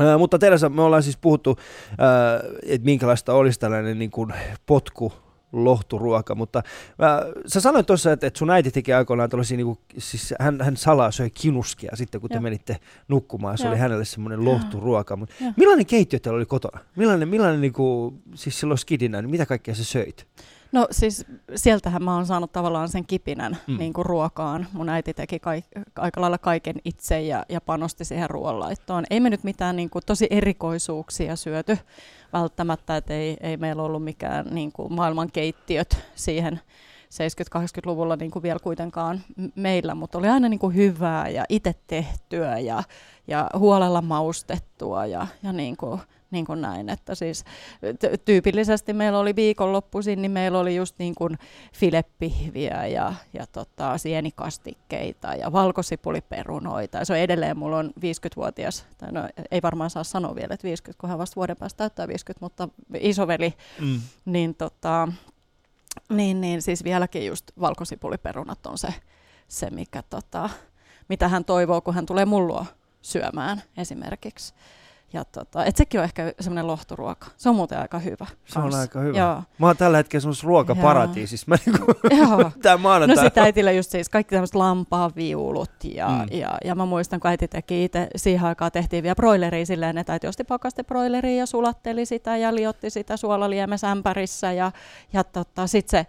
Äh, 0.00 0.18
mutta 0.18 0.38
Teresa, 0.38 0.68
me 0.68 0.82
ollaan 0.82 1.02
siis 1.02 1.16
puhuttu, 1.16 1.58
äh, 1.90 2.60
että 2.66 2.84
minkälaista 2.84 3.34
olisi 3.34 3.60
tällainen 3.60 3.98
niin 3.98 4.10
kuin 4.10 4.34
potku 4.66 5.12
lohturuoka, 5.52 6.34
mutta 6.34 6.58
äh, 6.58 7.42
sä 7.46 7.60
sanoit 7.60 7.86
tuossa, 7.86 8.12
että, 8.12 8.26
että 8.26 8.38
sun 8.38 8.50
äiti 8.50 8.70
teki 8.70 8.92
aikoinaan 8.92 9.30
tällaisia, 9.30 9.56
niin 9.56 9.66
kuin, 9.66 9.78
siis 9.98 10.34
hän, 10.40 10.60
hän 10.60 10.76
salaa 10.76 11.10
söi 11.10 11.30
kinuskia 11.30 11.90
sitten, 11.94 12.20
kun 12.20 12.30
te 12.30 12.36
Joo. 12.36 12.42
menitte 12.42 12.76
nukkumaan, 13.08 13.58
se 13.58 13.64
Joo. 13.64 13.72
oli 13.72 13.80
hänelle 13.80 14.04
semmoinen 14.04 14.44
lohturuoka. 14.44 15.16
Mutta 15.16 15.34
millainen 15.56 15.86
keittiö 15.86 16.18
teillä 16.18 16.36
oli 16.36 16.46
kotona? 16.46 16.80
Millainen, 16.96 17.28
millainen 17.28 17.60
niin 17.60 17.72
kuin, 17.72 18.22
siis 18.34 18.60
silloin 18.60 18.78
skidinä, 18.78 19.22
niin 19.22 19.30
mitä 19.30 19.46
kaikkea 19.46 19.74
sä 19.74 19.84
söit? 19.84 20.26
No 20.72 20.86
siis 20.90 21.24
sieltähän 21.54 22.02
mä 22.02 22.14
oon 22.14 22.26
saanut 22.26 22.52
tavallaan 22.52 22.88
sen 22.88 23.06
kipinän 23.06 23.56
mm. 23.66 23.78
niin 23.78 23.92
kuin 23.92 24.06
ruokaan. 24.06 24.66
Mun 24.72 24.88
äiti 24.88 25.14
teki 25.14 25.38
kaik, 25.38 25.64
aika 25.98 26.20
lailla 26.20 26.38
kaiken 26.38 26.76
itse 26.84 27.20
ja, 27.20 27.44
ja 27.48 27.60
panosti 27.60 28.04
siihen 28.04 28.30
ruoanlaittoon. 28.30 29.04
Ei 29.10 29.20
me 29.20 29.30
nyt 29.30 29.44
mitään 29.44 29.76
niin 29.76 29.90
kuin, 29.90 30.02
tosi 30.06 30.26
erikoisuuksia 30.30 31.36
syöty 31.36 31.78
välttämättä, 32.32 32.96
että 32.96 33.14
ei, 33.14 33.36
ei 33.40 33.56
meillä 33.56 33.82
ollut 33.82 34.04
mikään 34.04 34.46
niin 34.50 34.72
kuin, 34.72 34.92
maailman 34.92 35.30
keittiöt 35.32 35.98
siihen 36.14 36.60
70-80-luvulla 37.12 38.16
niin 38.16 38.30
kuin 38.30 38.42
vielä 38.42 38.58
kuitenkaan 38.58 39.20
meillä, 39.54 39.94
mutta 39.94 40.18
oli 40.18 40.28
aina 40.28 40.48
niin 40.48 40.60
kuin 40.60 40.76
hyvää 40.76 41.28
ja 41.28 41.44
itse 41.48 41.74
tehtyä 41.86 42.58
ja, 42.58 42.82
ja 43.28 43.50
huolella 43.58 44.02
maustettua 44.02 45.06
ja, 45.06 45.26
ja 45.42 45.52
niin 45.52 45.76
kuin, 45.76 46.00
niin 46.32 46.44
kuin 46.44 46.60
näin, 46.60 46.88
että 46.88 47.14
siis 47.14 47.44
tyypillisesti 48.24 48.92
meillä 48.92 49.18
oli 49.18 49.36
viikonloppuisin, 49.36 50.22
niin 50.22 50.32
meillä 50.32 50.58
oli 50.58 50.76
just 50.76 50.98
niin 50.98 51.14
kuin 51.14 51.38
filepihviä 51.74 52.86
ja, 52.86 53.14
ja 53.32 53.46
tota, 53.46 53.98
sienikastikkeita 53.98 55.34
ja 55.34 55.52
valkosipuliperunoita. 55.52 56.98
Ja 56.98 57.04
se 57.04 57.12
on 57.12 57.18
edelleen, 57.18 57.58
mulla 57.58 57.78
on 57.78 57.92
50-vuotias, 58.00 58.84
tai 58.98 59.12
no, 59.12 59.28
ei 59.50 59.62
varmaan 59.62 59.90
saa 59.90 60.04
sanoa 60.04 60.34
vielä, 60.34 60.54
että 60.54 60.64
50, 60.64 61.00
kun 61.00 61.10
hän 61.10 61.18
vasta 61.18 61.36
vuoden 61.36 61.56
päästä 61.56 61.78
täyttää 61.78 62.08
50, 62.08 62.44
mutta 62.44 62.68
isoveli, 63.00 63.54
mm. 63.80 64.00
niin, 64.24 64.54
tota, 64.54 65.08
niin, 66.08 66.40
niin 66.40 66.62
siis 66.62 66.84
vieläkin 66.84 67.26
just 67.26 67.50
valkosipuliperunat 67.60 68.66
on 68.66 68.78
se, 68.78 68.94
se 69.48 69.70
mikä, 69.70 70.02
tota, 70.10 70.50
mitä 71.08 71.28
hän 71.28 71.44
toivoo, 71.44 71.80
kun 71.80 71.94
hän 71.94 72.06
tulee 72.06 72.24
mullua 72.24 72.66
syömään 73.02 73.62
esimerkiksi. 73.76 74.54
Ja 75.12 75.24
tota, 75.24 75.64
et 75.64 75.76
sekin 75.76 76.00
on 76.00 76.04
ehkä 76.04 76.32
semmoinen 76.40 76.66
lohturuoka. 76.66 77.26
Se 77.36 77.48
on 77.48 77.56
muuten 77.56 77.78
aika 77.78 77.98
hyvä. 77.98 78.26
Se 78.44 78.58
on 78.58 78.62
kans. 78.62 78.74
aika 78.74 79.00
hyvä. 79.00 79.18
Joo. 79.18 79.42
Mä 79.58 79.66
oon 79.66 79.76
tällä 79.76 79.96
hetkellä 79.96 80.20
semmoisessa 80.20 80.46
ruokaparatiisissa. 80.46 81.46
Mä 81.48 81.56
niinku, 81.66 81.86
Joo. 82.16 82.50
tää 82.62 82.76
maanantai. 82.76 83.16
No 83.16 83.22
sitä 83.22 83.42
äitillä 83.42 83.72
just 83.72 83.90
siis 83.90 84.08
kaikki 84.08 84.34
tämmöiset 84.34 84.54
lampaaviulut 84.54 85.70
ja, 85.84 86.08
Mm. 86.08 86.38
ja, 86.38 86.58
ja 86.64 86.74
mä 86.74 86.86
muistan, 86.86 87.20
kun 87.20 87.30
äiti 87.30 87.48
teki 87.48 87.84
itse, 87.84 88.08
siihen 88.16 88.46
aikaan 88.46 88.72
tehtiin 88.72 89.02
vielä 89.02 89.14
broileria 89.14 89.66
silleen, 89.66 89.98
että 89.98 90.12
äiti 90.12 90.26
osti 90.26 90.44
pakaste 90.44 90.84
broileria 90.84 91.36
ja 91.38 91.46
sulatteli 91.46 92.06
sitä 92.06 92.36
ja 92.36 92.54
liotti 92.54 92.90
sitä 92.90 93.16
suolaliemessä 93.16 94.52
ja, 94.56 94.72
ja 95.12 95.24
tota, 95.24 95.66
sitten 95.66 95.90
se 95.90 96.06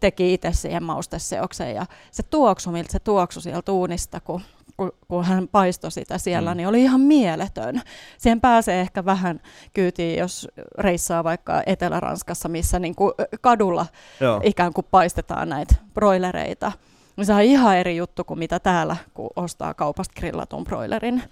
teki 0.00 0.34
itse 0.34 0.52
siihen 0.52 0.82
mausteseoksen 0.82 1.74
ja 1.74 1.86
se 2.10 2.22
tuoksu, 2.22 2.70
miltä 2.70 2.92
se 2.92 2.98
tuoksu 2.98 3.40
sieltä 3.40 3.72
uunista, 3.72 4.20
kun 4.20 4.40
kun, 4.82 4.92
kun 5.08 5.24
hän 5.24 5.48
paistoi 5.48 5.90
sitä 5.90 6.18
siellä, 6.18 6.50
Mm. 6.50 6.56
niin 6.56 6.68
oli 6.68 6.82
ihan 6.82 7.00
mieletön. 7.00 7.82
Siihen 8.18 8.40
pääsee 8.40 8.80
ehkä 8.80 9.04
vähän 9.04 9.40
kyytiin, 9.72 10.18
jos 10.18 10.48
reissaa 10.78 11.24
vaikka 11.24 11.62
Etelä-Ranskassa, 11.66 12.48
missä 12.48 12.78
niin 12.78 12.94
kuin 12.94 13.12
kadulla 13.40 13.86
Joo. 14.20 14.40
ikään 14.44 14.72
kuin 14.72 14.86
paistetaan 14.90 15.48
näitä 15.48 15.74
broilereita. 15.94 16.72
Niin 17.16 17.26
se 17.26 17.32
on 17.34 17.40
ihan 17.42 17.76
eri 17.76 17.96
juttu 17.96 18.24
kuin 18.24 18.38
mitä 18.38 18.58
täällä, 18.58 18.96
kun 19.14 19.30
ostaa 19.36 19.74
kaupasta 19.74 20.14
grillatun 20.20 20.64
broilerin. 20.64 21.22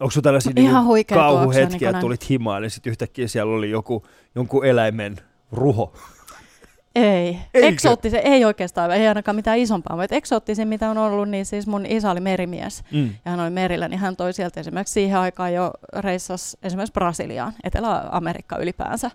Onko 0.00 0.10
sulla 0.10 0.22
tällaisia 0.22 0.52
Ihan 0.56 0.74
niinku 0.74 0.88
huikea 0.92 1.18
tuoksu, 1.18 1.36
kauhuhetkiä, 1.36 1.78
niin 1.78 1.88
että 1.88 2.00
tulit 2.00 2.28
himaan 2.28 2.64
ja 2.64 2.70
sitten 2.70 2.90
yhtäkkiä 2.90 3.28
siellä 3.28 3.52
oli 3.54 3.70
joku, 3.70 4.06
jonkun 4.34 4.64
eläimen 4.66 5.16
ruho? 5.52 5.92
Ei. 6.94 7.38
Eikö? 7.54 7.68
Eksoottisen, 7.68 8.20
ei 8.24 8.44
oikeastaan, 8.44 8.90
ei 8.90 9.08
ainakaan 9.08 9.36
mitään 9.36 9.58
isompaa, 9.58 9.96
mutta 9.96 10.16
eksoottisin 10.16 10.68
mitä 10.68 10.90
on 10.90 10.98
ollut, 10.98 11.28
niin 11.28 11.46
siis 11.46 11.66
mun 11.66 11.86
isä 11.86 12.10
oli 12.10 12.20
merimies 12.20 12.82
Mm. 12.92 13.14
ja 13.24 13.30
hän 13.30 13.40
oli 13.40 13.50
merillä, 13.50 13.88
niin 13.88 13.98
hän 14.00 14.16
toi 14.16 14.32
sieltä 14.32 14.60
esimerkiksi 14.60 14.92
siihen 14.92 15.18
aikaan 15.18 15.54
jo 15.54 15.70
reissas 15.98 16.56
esimerkiksi 16.62 16.92
Brasiliaan, 16.92 17.52
Etelä-Amerikka 17.64 18.56
ylipäänsä. 18.58 19.10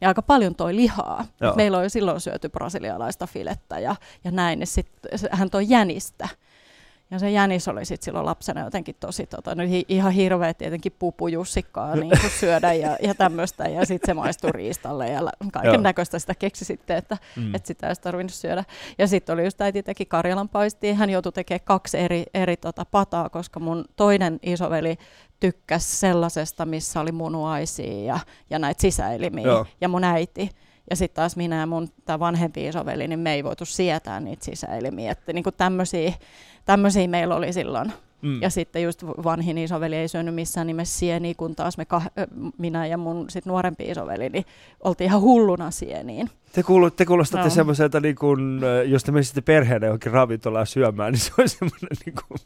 Ja 0.00 0.08
aika 0.08 0.22
paljon 0.22 0.54
toi 0.54 0.76
lihaa. 0.76 1.24
Joo. 1.40 1.54
Meillä 1.56 1.78
oli 1.78 1.90
silloin 1.90 2.20
syöty 2.20 2.48
brasilialaista 2.48 3.26
filettä 3.26 3.78
ja, 3.78 3.96
ja 4.24 4.30
näin, 4.30 4.58
niin 4.58 4.66
sit 4.66 4.88
se- 5.16 5.28
hän 5.32 5.50
toi 5.50 5.64
jänistä. 5.68 6.28
Ja 7.12 7.18
se 7.18 7.30
jänis 7.30 7.68
oli 7.68 7.84
sitten 7.84 8.04
silloin 8.04 8.26
lapsena 8.26 8.60
jotenkin 8.60 8.96
tosi 9.00 9.26
tota, 9.26 9.54
no, 9.54 9.62
hi, 9.62 9.84
ihan 9.88 10.12
hirveä 10.12 10.54
tietenkin 10.54 10.92
pupujussikkaa 10.98 11.96
niin 11.96 12.18
kuin 12.20 12.30
syödä 12.40 12.72
ja, 12.72 12.96
ja 13.02 13.14
tämmöistä. 13.14 13.64
Ja 13.64 13.86
sitten 13.86 14.06
se 14.06 14.14
maistui 14.14 14.52
riistalle 14.62 15.08
ja 15.08 15.20
kaiken 15.52 15.82
näköistä 15.82 16.18
sitä 16.18 16.34
keksi 16.34 16.64
sitten, 16.64 16.96
että, 16.96 17.16
Mm. 17.36 17.54
että 17.54 17.66
sitä 17.66 17.88
ei 17.88 17.94
tarvinnut 17.96 18.32
syödä. 18.32 18.64
Ja 18.98 19.06
sitten 19.08 19.32
oli 19.34 19.44
just 19.44 19.60
äiti 19.60 19.82
teki 19.82 20.06
Karjalan 20.06 20.48
paistia. 20.48 20.94
Hän 20.94 21.10
joutui 21.10 21.32
tekemään 21.32 21.64
kaksi 21.64 21.98
eri, 21.98 22.24
eri 22.34 22.56
tota, 22.56 22.84
pataa, 22.90 23.28
koska 23.28 23.60
mun 23.60 23.84
toinen 23.96 24.38
isoveli 24.42 24.96
tykkäsi 25.40 25.96
sellaisesta, 25.96 26.64
missä 26.66 27.00
oli 27.00 27.12
munuaisia 27.12 28.04
ja, 28.04 28.18
ja 28.50 28.58
näitä 28.58 28.80
sisäelimiä. 28.82 29.46
Joo. 29.46 29.66
Ja 29.80 29.88
mun 29.88 30.04
äiti. 30.04 30.50
Ja 30.90 30.96
sitten 30.96 31.16
taas 31.16 31.36
minä 31.36 31.60
ja 31.60 31.66
mun 31.66 31.88
tää 32.04 32.18
vanhempi 32.18 32.66
isoveli, 32.66 33.08
niin 33.08 33.18
me 33.18 33.34
ei 33.34 33.44
voitu 33.44 33.64
sietää 33.64 34.20
niitä 34.20 34.44
sisäelimiä. 34.44 35.12
Että 35.12 35.32
niinku 35.32 35.50
tämmöisiä, 35.52 37.08
meillä 37.08 37.36
oli 37.36 37.52
silloin. 37.52 37.92
Mm. 38.22 38.42
Ja 38.42 38.50
sitten 38.50 38.82
just 38.82 39.04
vanhin 39.04 39.58
isoveli 39.58 39.96
ei 39.96 40.08
syönyt 40.08 40.34
missään 40.34 40.66
nimessä 40.66 40.98
sieniä, 40.98 41.34
kun 41.36 41.56
taas 41.56 41.78
me 41.78 41.86
kah- 41.94 42.26
minä 42.58 42.86
ja 42.86 42.98
mun 42.98 43.30
sit 43.30 43.46
nuorempi 43.46 43.84
isoveli, 43.84 44.28
niin 44.28 44.44
oltiin 44.80 45.08
ihan 45.08 45.20
hulluna 45.20 45.70
sieniin. 45.70 46.30
Te, 46.52 46.62
kuulu, 46.62 46.90
te 46.90 47.04
kuulostatte 47.04 47.46
Joo. 47.46 47.54
semmoiselta, 47.54 48.00
niin 48.00 48.16
kun, 48.16 48.60
jos 48.86 49.04
te 49.04 49.12
menisitte 49.12 49.40
perheenä 49.40 49.86
johonkin 49.86 50.12
ravintolaan 50.12 50.66
syömään, 50.66 51.12
niin 51.12 51.20
se 51.20 51.32
on 51.38 51.48
semmoinen 51.48 51.88
niin 52.06 52.14
kuin, 52.14 52.38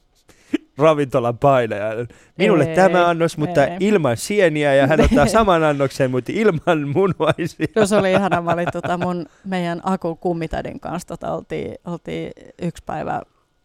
ravintolan 0.79 1.39
painaja. 1.39 2.07
Minulle 2.39 2.65
Ei, 2.65 2.77
tämä 2.77 3.09
annos, 3.09 3.39
mutta 3.39 3.67
ei. 3.67 3.77
ilman 3.81 4.17
sieniä, 4.17 4.75
ja 4.75 4.87
hän 4.87 5.01
ottaa 5.01 5.27
saman 5.27 5.65
annoksen, 5.65 6.11
mutta 6.11 6.33
ilman 6.35 6.89
munuaisia. 6.95 7.87
Se 7.87 7.97
oli 7.97 8.13
ihana, 8.13 8.43
mä 8.43 8.51
olin 8.51 8.69
tota 8.73 8.99
mun 8.99 9.27
meidän 9.45 9.81
Akun 9.85 10.19
kummitädin 10.19 10.81
kanssa, 10.81 11.09
tota, 11.09 11.33
oltiin, 11.33 11.75
oltiin 11.85 12.31
yksi 12.63 12.83
päivä, 12.87 13.23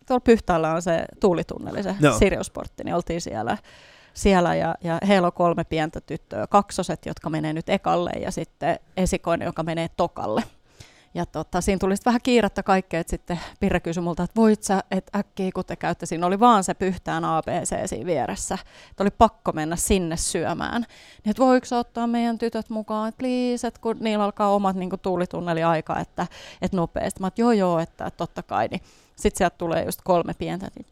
tuolla 0.07 0.21
Pyhtäällä 0.21 0.73
on 0.73 0.81
se 0.81 1.05
tuulitunneli, 1.19 1.83
se 1.83 1.95
no. 1.99 2.13
Siriusportti, 2.17 2.83
niin 2.83 2.95
oltiin 2.95 3.21
siellä, 3.21 3.57
siellä 4.13 4.55
ja, 4.55 4.75
ja 4.83 4.97
heillä 5.07 5.25
on 5.25 5.33
kolme 5.33 5.63
pientä 5.63 6.01
tyttöä, 6.01 6.47
kaksoset, 6.47 7.05
jotka 7.05 7.29
menee 7.29 7.53
nyt 7.53 7.69
ekalle 7.69 8.11
ja 8.21 8.31
sitten 8.31 8.79
esikoinen, 8.97 9.45
joka 9.45 9.63
menee 9.63 9.87
tokalle. 9.97 10.43
Ja 11.13 11.25
tota, 11.25 11.61
siinä 11.61 11.79
tuli 11.79 11.95
vähän 12.05 12.21
kiirettä 12.23 12.63
kaikkea, 12.63 12.99
että 12.99 13.11
sitten 13.11 13.39
Pirre 13.59 13.79
kysyi 13.79 14.03
multa, 14.03 14.23
että 14.23 14.35
voit 14.35 14.63
sä, 14.63 14.83
että 14.91 15.19
äkkiä 15.19 15.49
kun 15.55 15.65
te 15.65 15.75
käytte, 15.75 16.05
siinä 16.05 16.27
oli 16.27 16.39
vaan 16.39 16.63
se 16.63 16.73
pyhtään 16.73 17.25
ABC 17.25 17.87
siinä 17.89 18.05
vieressä. 18.05 18.57
Että 18.91 19.03
oli 19.03 19.11
pakko 19.11 19.51
mennä 19.51 19.75
sinne 19.75 20.17
syömään. 20.17 20.81
Niin, 20.81 21.31
että 21.31 21.43
voiko 21.43 21.65
ottaa 21.71 22.07
meidän 22.07 22.37
tytöt 22.37 22.69
mukaan, 22.69 23.09
että 23.09 23.19
please, 23.19 23.67
että 23.67 23.81
kun 23.81 23.97
niillä 23.99 24.23
alkaa 24.23 24.55
omat 24.55 24.75
niin 24.75 24.89
tuulitunneli 25.01 25.63
aika, 25.63 25.99
että, 25.99 26.27
että 26.61 26.77
nopeasti. 26.77 27.19
Mä 27.19 27.27
että 27.27 27.41
joo 27.41 27.51
joo, 27.51 27.79
että, 27.79 28.05
että 28.05 28.17
totta 28.17 28.43
kai. 28.43 28.67
Niin 28.67 28.81
sitten 29.15 29.37
sieltä 29.37 29.55
tulee 29.57 29.85
just 29.85 29.99
kolme 30.03 30.33
pientä. 30.33 30.67
Niin, 30.75 30.85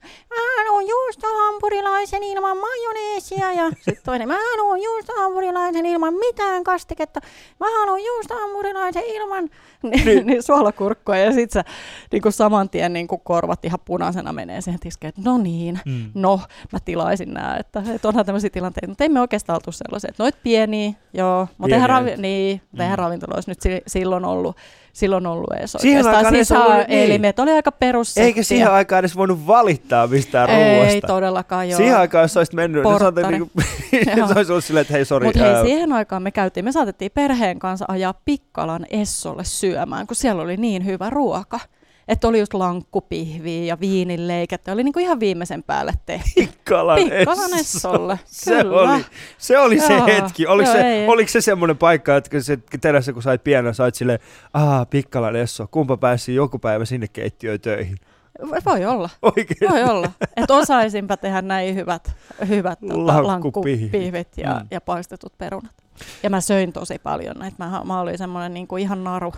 haluan 0.67 0.87
just 1.09 1.21
hampurilaisen 1.23 2.23
ilman 2.23 2.57
majoneesia. 2.57 3.51
Ja 3.53 3.69
sitten 3.85 4.03
toinen, 4.05 4.27
mä 4.27 4.37
haluan 4.51 4.81
just 4.81 5.09
hampurilaisen 5.17 5.85
ilman 5.85 6.13
mitään 6.13 6.63
kastiketta. 6.63 7.19
Mä 7.59 7.65
haluan 7.79 8.03
just 8.03 8.29
hampurilaisen 8.41 9.03
ilman 9.05 9.49
niin. 10.05 10.27
niin 10.27 10.43
suolakurkkoa. 10.43 11.17
Ja 11.17 11.31
sitten 11.33 11.63
sä 11.65 11.71
niin 12.11 12.21
kuin 12.21 12.33
saman 12.33 12.69
tien 12.69 12.93
niin 12.93 13.07
kuin 13.07 13.21
korvat 13.23 13.65
ihan 13.65 13.79
punaisena 13.85 14.33
menee 14.33 14.61
siihen 14.61 14.79
tiskeen, 14.79 15.09
että 15.09 15.21
no 15.25 15.37
niin, 15.37 15.79
Mm. 15.85 16.11
no 16.13 16.41
mä 16.71 16.79
tilaisin 16.85 17.33
nämä, 17.33 17.57
että, 17.59 17.83
että 17.95 18.07
onhan 18.07 18.25
tämmöisiä 18.25 18.49
tilanteita, 18.49 18.87
mutta 18.87 19.03
ei 19.03 19.09
me 19.09 19.21
oikeastaan 19.21 19.55
oltu 19.55 19.71
sellaisia, 19.71 20.09
että 20.09 20.23
noit 20.23 20.35
pieniä, 20.43 20.91
joo, 21.13 21.47
mutta 21.57 21.75
eihän, 21.75 21.89
ravi, 21.89 22.13
niin, 22.17 22.61
Mm. 22.71 22.81
eihän 22.81 22.97
ravintoloissa 22.97 23.51
nyt 23.51 23.61
si- 23.61 23.81
silloin 23.87 24.25
ollut, 24.25 24.57
silloin 24.93 25.27
ollut 25.27 25.53
edes 25.57 25.71
Siihen 25.71 25.97
oikeastaan 25.97 26.15
aikaan 26.17 26.35
edes 26.35 26.51
ollut- 26.51 26.87
niin. 26.87 27.33
oli 27.37 27.51
aika 27.51 27.71
perus 27.71 28.17
Eikä 28.17 28.43
siihen 28.43 28.71
aikaan 28.71 28.99
edes 28.99 29.15
voinut 29.17 29.47
valittaa 29.47 30.07
mistään 30.07 30.49
Ei 30.49 30.79
ruoasta. 31.01 31.13
todellakaan 31.15 31.69
joo. 31.69 31.77
Siihen 31.77 31.97
aikaan, 31.97 32.21
jos 32.21 32.37
olisit 32.37 32.53
mennyt, 32.53 32.83
niin 32.83 32.91
Porttari. 32.99 33.29
niin 33.39 33.49
kuin, 33.53 33.65
Joo. 34.17 34.27
se 34.27 34.33
olisi 34.33 34.51
ollut 34.51 34.65
silleen, 34.65 34.81
että 34.81 34.93
hei, 34.93 35.05
sori. 35.05 35.25
Mutta 35.25 35.43
hei, 35.43 35.65
siihen 35.65 35.93
aikaan 35.93 36.23
me 36.23 36.31
käytiin, 36.31 36.65
me 36.65 36.71
saatettiin 36.71 37.11
perheen 37.13 37.59
kanssa 37.59 37.85
ajaa 37.87 38.13
Pikkalan 38.25 38.85
Essolle 38.89 39.43
syömään, 39.43 40.07
kun 40.07 40.15
siellä 40.15 40.41
oli 40.41 40.57
niin 40.57 40.85
hyvä 40.85 41.09
ruoka. 41.09 41.59
Että 42.07 42.27
oli 42.27 42.39
just 42.39 42.53
lankkupihviä 42.53 43.63
ja 43.63 43.79
viininleikettä, 43.79 44.71
oli 44.71 44.83
niinku 44.83 44.99
ihan 44.99 45.19
viimeisen 45.19 45.63
päälle 45.63 45.93
tehty. 46.05 46.29
Pikkalan, 46.35 46.99
Pikkalan 46.99 47.53
Esso. 47.53 47.59
Essolle, 47.59 48.19
Se 48.25 48.61
kyllä. 48.61 48.81
oli, 48.81 49.05
se, 49.37 49.59
oli 49.59 49.79
se 49.79 49.93
Joo, 49.93 50.05
hetki. 50.05 50.47
Oliko, 50.47 50.69
joo, 50.69 50.77
se, 50.77 50.87
ei. 50.87 51.07
oliko 51.07 51.29
se 51.29 51.41
semmoinen 51.41 51.77
paikka, 51.77 52.17
että 52.17 52.39
se 52.39 52.59
terässä, 52.81 53.13
kun 53.13 53.23
sait 53.23 53.43
pienä, 53.43 53.73
sait 53.73 53.95
silleen, 53.95 54.19
aah, 54.53 54.87
Pikkalan 54.89 55.35
Esso, 55.35 55.67
kumpa 55.71 55.97
pääsi 55.97 56.35
joku 56.35 56.59
päivä 56.59 56.85
sinne 56.85 57.07
keittiöön 57.07 57.61
töihin? 57.61 57.97
Voi 58.65 58.85
olla, 58.85 59.09
Oikein. 59.21 59.71
voi 59.71 59.83
olla. 59.83 60.11
Että 60.37 60.53
osaisinpä 60.53 61.17
tehdä 61.17 61.41
näin 61.41 61.75
hyvät, 61.75 62.11
hyvät 62.47 62.79
tota, 62.89 63.27
Lankkupihvit. 63.27 64.37
ja, 64.37 64.53
Mm. 64.59 64.67
ja 64.71 64.81
paistetut 64.81 65.33
perunat. 65.37 65.71
Ja 66.23 66.29
mä 66.29 66.41
söin 66.41 66.73
tosi 66.73 66.99
paljon 66.99 67.35
näitä. 67.39 67.55
Mä, 67.69 67.81
mä 67.85 67.99
olin 67.99 68.17
semmoinen 68.17 68.53
niinku 68.53 68.77
ihan 68.77 69.03
naru, 69.03 69.33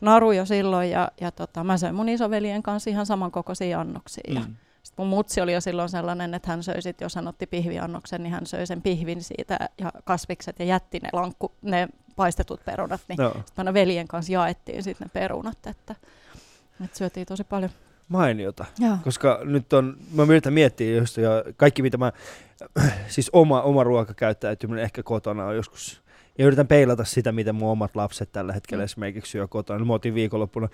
naru 0.00 0.32
jo 0.32 0.44
silloin 0.46 0.90
ja, 0.90 1.08
ja 1.20 1.30
tota, 1.30 1.64
mä 1.64 1.78
söin 1.78 1.94
mun 1.94 2.08
isoveljen 2.08 2.62
kanssa 2.62 2.90
ihan 2.90 3.06
samankokoisia 3.06 3.80
annoksia. 3.80 4.40
Mm. 4.40 4.54
Sitten 4.82 5.02
mun 5.02 5.08
mutsi 5.08 5.40
oli 5.40 5.52
jo 5.52 5.60
silloin 5.60 5.88
sellainen, 5.88 6.34
että 6.34 6.50
hän 6.50 6.62
söi 6.62 6.82
sit, 6.82 7.00
jos 7.00 7.14
hän 7.14 7.28
otti 7.28 7.46
pihviannoksen, 7.46 8.22
niin 8.22 8.32
hän 8.32 8.46
söi 8.46 8.66
sen 8.66 8.82
pihvin 8.82 9.22
siitä 9.22 9.58
ja 9.78 9.92
kasvikset 10.04 10.58
ja 10.58 10.64
jätti 10.64 10.98
ne, 11.02 11.08
lankku, 11.12 11.52
ne 11.62 11.88
paistetut 12.16 12.64
perunat. 12.64 13.00
Niin 13.08 13.16
No, 13.18 13.32
sitten 13.46 13.74
veljen 13.74 14.08
kanssa 14.08 14.32
jaettiin 14.32 14.82
sitten 14.82 15.04
ne 15.06 15.20
perunat, 15.20 15.58
että, 15.66 15.94
että 16.84 16.98
syötiin 16.98 17.26
tosi 17.26 17.44
paljon. 17.44 17.70
Mainiota. 18.08 18.64
Joo. 18.78 18.96
Koska 19.04 19.40
nyt 19.44 19.72
on, 19.72 19.96
mä 20.14 20.22
yritän 20.22 20.52
miettiä 20.52 20.96
just, 20.96 21.16
ja 21.16 21.30
kaikki 21.56 21.82
mitä 21.82 21.96
mä, 21.96 22.12
siis 23.08 23.30
oma, 23.32 23.62
oma 23.62 23.84
ruokakäyttäytyminen 23.84 24.84
ehkä 24.84 25.02
kotona 25.02 25.44
on 25.44 25.56
joskus, 25.56 26.02
ja 26.38 26.46
yritän 26.46 26.66
peilata 26.66 27.04
sitä, 27.04 27.32
mitä 27.32 27.52
mun 27.52 27.70
omat 27.70 27.96
lapset 27.96 28.32
tällä 28.32 28.52
hetkellä 28.52 28.82
Mm. 28.82 28.84
esimerkiksi 28.84 29.30
syö 29.30 29.48
kotona. 29.48 29.78
No, 29.78 29.84
Mä 29.84 29.92
otin 29.92 30.14
viikonloppuna 30.14 30.68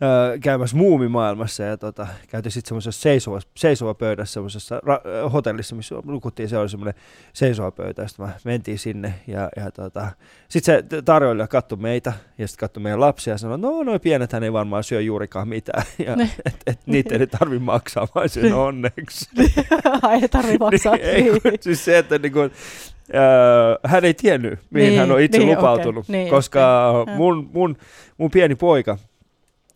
ää, 0.00 0.38
käymässä 0.38 0.76
muumimaailmassa 0.76 1.62
ja 1.62 1.76
tota, 1.76 2.06
käytiin 2.28 2.52
sitten 2.52 2.68
semmoisessa 2.68 3.02
seisova, 3.02 3.40
seisova 3.56 3.94
pöydässä 3.94 4.32
semmoisessa 4.32 4.78
ra- 4.84 5.28
hotellissa, 5.32 5.76
missä 5.76 5.94
nukuttiin, 6.04 6.48
se 6.48 6.58
oli 6.58 6.68
semmoinen 6.68 6.94
seisova 7.32 7.70
pöytä, 7.70 8.02
ja 8.02 8.08
sitten 8.08 8.26
mä 8.26 8.32
mentiin 8.44 8.78
sinne 8.78 9.14
ja, 9.26 9.48
ja 9.56 9.70
tota, 9.70 10.08
sitten 10.48 10.84
se 10.90 11.02
tarjoilija 11.02 11.48
katsoi 11.48 11.78
meitä 11.78 12.12
ja 12.38 12.48
sitten 12.48 12.60
katsoi 12.68 12.82
meidän 12.82 13.00
lapsia 13.00 13.34
ja 13.34 13.38
sanoi, 13.38 13.58
no 13.58 13.82
noin 13.82 14.00
pienet 14.00 14.32
hän 14.32 14.42
ei 14.44 14.52
varmaan 14.52 14.84
syö 14.84 15.00
juurikaan 15.00 15.48
mitään, 15.48 15.82
ja 16.06 16.16
Ne. 16.16 16.30
et, 16.46 16.56
et, 16.66 16.80
niitä 16.86 17.14
ei 17.14 17.26
tarvi 17.26 17.58
maksaa, 17.58 18.08
vaan 18.14 18.28
sen 18.28 18.42
Niin. 18.42 18.54
onneksi. 18.68 19.28
ei 20.12 20.28
tarvi 20.30 20.58
maksaa. 20.58 20.94
Niin, 21.04 21.04
ei, 21.06 21.40
kun, 21.40 21.52
siis 21.60 21.84
se, 21.84 21.98
että 21.98 22.18
niin 22.18 22.32
kuin, 22.32 22.50
äh, 23.14 23.92
hän 23.92 24.04
ei 24.04 24.14
tiennyt, 24.14 24.58
mihin 24.70 24.88
Niin, 24.88 25.00
hän 25.00 25.12
on 25.12 25.20
itse 25.20 25.38
niin, 25.38 25.48
lupautunut, 25.56 26.04
okei, 26.04 26.16
niin, 26.16 26.30
koska 26.30 26.92
just 26.96 27.16
mun, 27.18 27.50
mun, 27.52 27.76
mun 28.18 28.30
pieni 28.30 28.54
poika, 28.54 28.98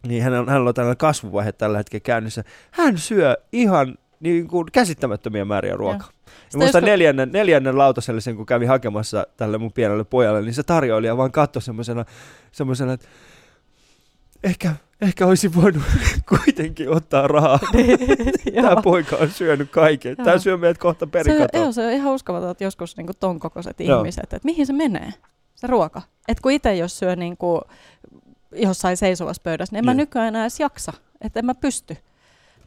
niin 0.07 0.23
hän 0.23 0.33
on, 0.33 0.49
hänellä 0.49 0.69
on 0.69 0.75
tällainen 0.75 0.97
kasvuvaihe 0.97 1.53
tällä 1.53 1.79
hetkellä 1.79 2.03
käynnissä. 2.03 2.45
Hän 2.71 2.99
syö 2.99 3.37
ihan 3.53 3.99
niin 4.21 4.49
kuin 4.49 4.67
käsittämättömiä 4.73 5.45
määriä 5.45 5.77
ruokaa. 5.77 6.09
Ja 6.53 6.59
muistan 6.59 6.81
joskus- 6.81 6.91
neljännen, 6.91 7.33
neljännen 7.33 7.79
lautaselle 7.79 8.21
sen, 8.21 8.37
kun 8.37 8.47
kävi 8.47 8.67
hakemassa 8.67 9.27
tälle 9.37 9.59
mun 9.59 9.73
pienelle 9.73 10.05
pojalle, 10.05 10.43
niin 10.43 10.55
se 10.55 10.63
tarjoilija 10.63 11.17
vaan 11.17 11.33
katsoi 11.33 11.63
semmoisena, 11.63 12.05
semmoisena 12.53 12.93
että 12.93 13.07
ehkä, 14.45 14.75
ehkä 15.03 15.27
olisi 15.27 15.55
voinut 15.55 15.83
kuitenkin 16.45 16.91
ottaa 16.91 17.27
rahaa. 17.27 17.59
Tämä 18.55 18.71
Joo. 18.71 18.83
poika 18.83 19.17
on 19.17 19.31
syönyt 19.31 19.71
kaiken. 19.71 20.17
Tämä 20.17 20.31
Joo. 20.31 20.39
syö 20.39 20.57
meidät 20.57 20.79
kohta 20.79 21.07
Se, 21.07 21.11
perikatoon. 21.11 21.63
joo, 21.63 21.73
se 21.73 21.87
on 21.87 21.93
ihan 21.93 22.13
uskomaton, 22.15 22.51
että 22.51 22.65
joskus 22.65 22.97
niin 22.97 23.07
ton 23.21 23.39
kokoiset 23.41 23.81
Joo. 23.81 23.99
ihmiset, 23.99 24.25
että 24.25 24.41
mihin 24.47 24.67
se 24.67 24.73
menee, 24.73 25.13
se 25.55 25.67
ruoka. 25.67 26.03
Et 26.29 26.41
kun 26.41 26.53
itse 26.53 26.75
jos 26.77 26.99
syö 26.99 27.17
niin 27.17 27.37
kuin 27.37 27.61
jossain 28.53 28.97
seisovassa 28.97 29.43
pöydässä, 29.45 29.73
niin 29.73 29.79
en 29.79 29.85
mä 29.85 29.91
Niin. 29.91 29.97
nykyään 29.97 30.29
enää 30.29 30.43
edes 30.43 30.61
jaksa, 30.61 30.93
että 31.21 31.39
en 31.41 31.47
mä 31.47 31.55
pysty 31.55 31.97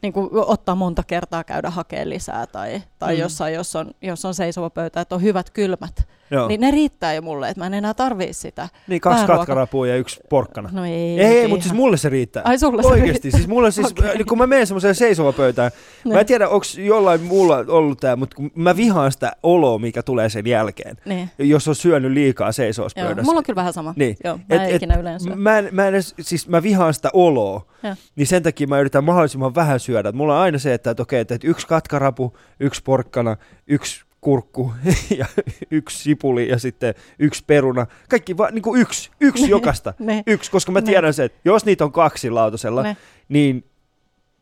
niin 0.02 0.12
kuin 0.12 0.28
ottaa 0.32 0.74
monta 0.74 1.02
kertaa 1.06 1.44
käydä 1.44 1.70
hakemaan 1.70 2.08
lisää 2.10 2.46
tai, 2.46 2.82
tai 2.98 3.14
mm. 3.14 3.20
jossain, 3.20 3.54
jos 3.54 3.76
on, 3.76 3.90
jos 4.02 4.24
on 4.24 4.34
seisova 4.34 4.70
pöytä, 4.70 5.00
että 5.00 5.14
on 5.14 5.22
hyvät 5.22 5.50
kylmät, 5.50 6.08
Joo. 6.32 6.48
niin 6.48 6.60
ne 6.60 6.70
riittää 6.70 7.14
jo 7.14 7.22
mulle, 7.22 7.48
että 7.48 7.60
mä 7.60 7.66
en 7.66 7.74
enää 7.74 7.94
tarvii 7.94 8.32
sitä. 8.32 8.68
Niin 8.88 9.00
kaksi 9.00 9.26
katkarapua 9.26 9.86
ja 9.86 9.96
yksi 9.96 10.20
porkkana. 10.28 10.68
No 10.72 10.84
ei, 10.84 10.92
Ei, 10.92 11.20
ei 11.20 11.48
mutta 11.48 11.62
siis 11.62 11.74
mulle 11.74 11.96
se 11.96 12.08
riittää. 12.08 12.42
Ai 12.46 12.58
sulle 12.58 12.82
se 12.82 12.88
Oikeesti, 12.88 13.30
siis 13.30 13.48
mulle 13.48 13.70
siis, 13.70 13.86
okay. 13.92 14.24
kun 14.28 14.38
mä 14.38 14.46
menen 14.46 14.66
semmoiseen 14.66 14.94
seisovapöytään, 14.94 15.70
mä 16.12 16.20
en 16.20 16.26
tiedä, 16.26 16.48
onko 16.48 16.66
jollain 16.78 17.20
muulla 17.22 17.64
ollut 17.68 18.00
tämä, 18.00 18.16
mutta 18.16 18.36
kun 18.36 18.50
mä 18.54 18.76
vihaan 18.76 19.12
sitä 19.12 19.32
oloa, 19.42 19.78
mikä 19.78 20.02
tulee 20.02 20.28
sen 20.28 20.46
jälkeen, 20.46 20.96
Niin. 21.04 21.30
jos 21.38 21.68
on 21.68 21.74
syönyt 21.74 22.12
liikaa 22.12 22.52
seisovassa 22.52 23.00
Joo, 23.00 23.06
pöydässä. 23.08 23.26
mulla 23.26 23.38
on 23.38 23.44
kyllä 23.44 23.56
vähän 23.56 23.72
sama. 23.72 23.94
Niin. 23.96 24.16
Joo, 24.24 24.36
mä 24.36 24.42
Et- 24.56 24.60
en 24.62 24.68
et- 24.68 24.74
ikinä 24.76 24.94
yleensä. 24.96 25.36
Mä, 25.36 25.58
en, 25.58 25.68
mä, 25.72 25.88
en 25.88 25.94
edes, 25.94 26.14
siis 26.20 26.48
mä 26.48 26.62
vihaan 26.62 26.94
sitä 26.94 27.10
oloa, 27.12 27.66
Joo. 27.82 27.94
niin 28.16 28.26
sen 28.26 28.42
takia 28.42 28.66
mä 28.66 28.80
yritän 28.80 29.04
mahdollisimman 29.04 29.54
vähän 29.54 29.80
syödä. 29.80 30.08
Et 30.08 30.14
Mulla 30.14 30.34
on 30.36 30.40
aina 30.42 30.58
se, 30.58 30.74
että, 30.74 30.90
että 30.90 31.02
okei, 31.02 31.20
että 31.20 31.38
yksi 31.44 31.66
katkarapu, 31.66 32.36
yksi 32.60 32.82
porkkana, 32.84 33.36
yksi 33.66 34.04
kurkku 34.22 34.72
ja 35.18 35.26
yksi 35.70 35.98
sipuli 36.02 36.48
ja 36.48 36.58
sitten 36.58 36.94
yksi 37.18 37.44
peruna. 37.46 37.86
Kaikki 38.08 38.36
vaan 38.36 38.54
niin 38.54 38.62
kuin 38.62 38.80
yksi, 38.80 39.10
yksi 39.20 39.50
jokaista. 39.50 39.94
Ne, 39.98 40.22
Yksi, 40.26 40.50
koska 40.50 40.72
mä 40.72 40.80
Ne. 40.80 40.86
tiedän 40.86 41.14
sen, 41.14 41.26
että 41.26 41.38
jos 41.44 41.64
niitä 41.64 41.84
on 41.84 41.92
kaksi 41.92 42.30
lautasella, 42.30 42.82
ne. 42.82 42.96
niin 43.28 43.64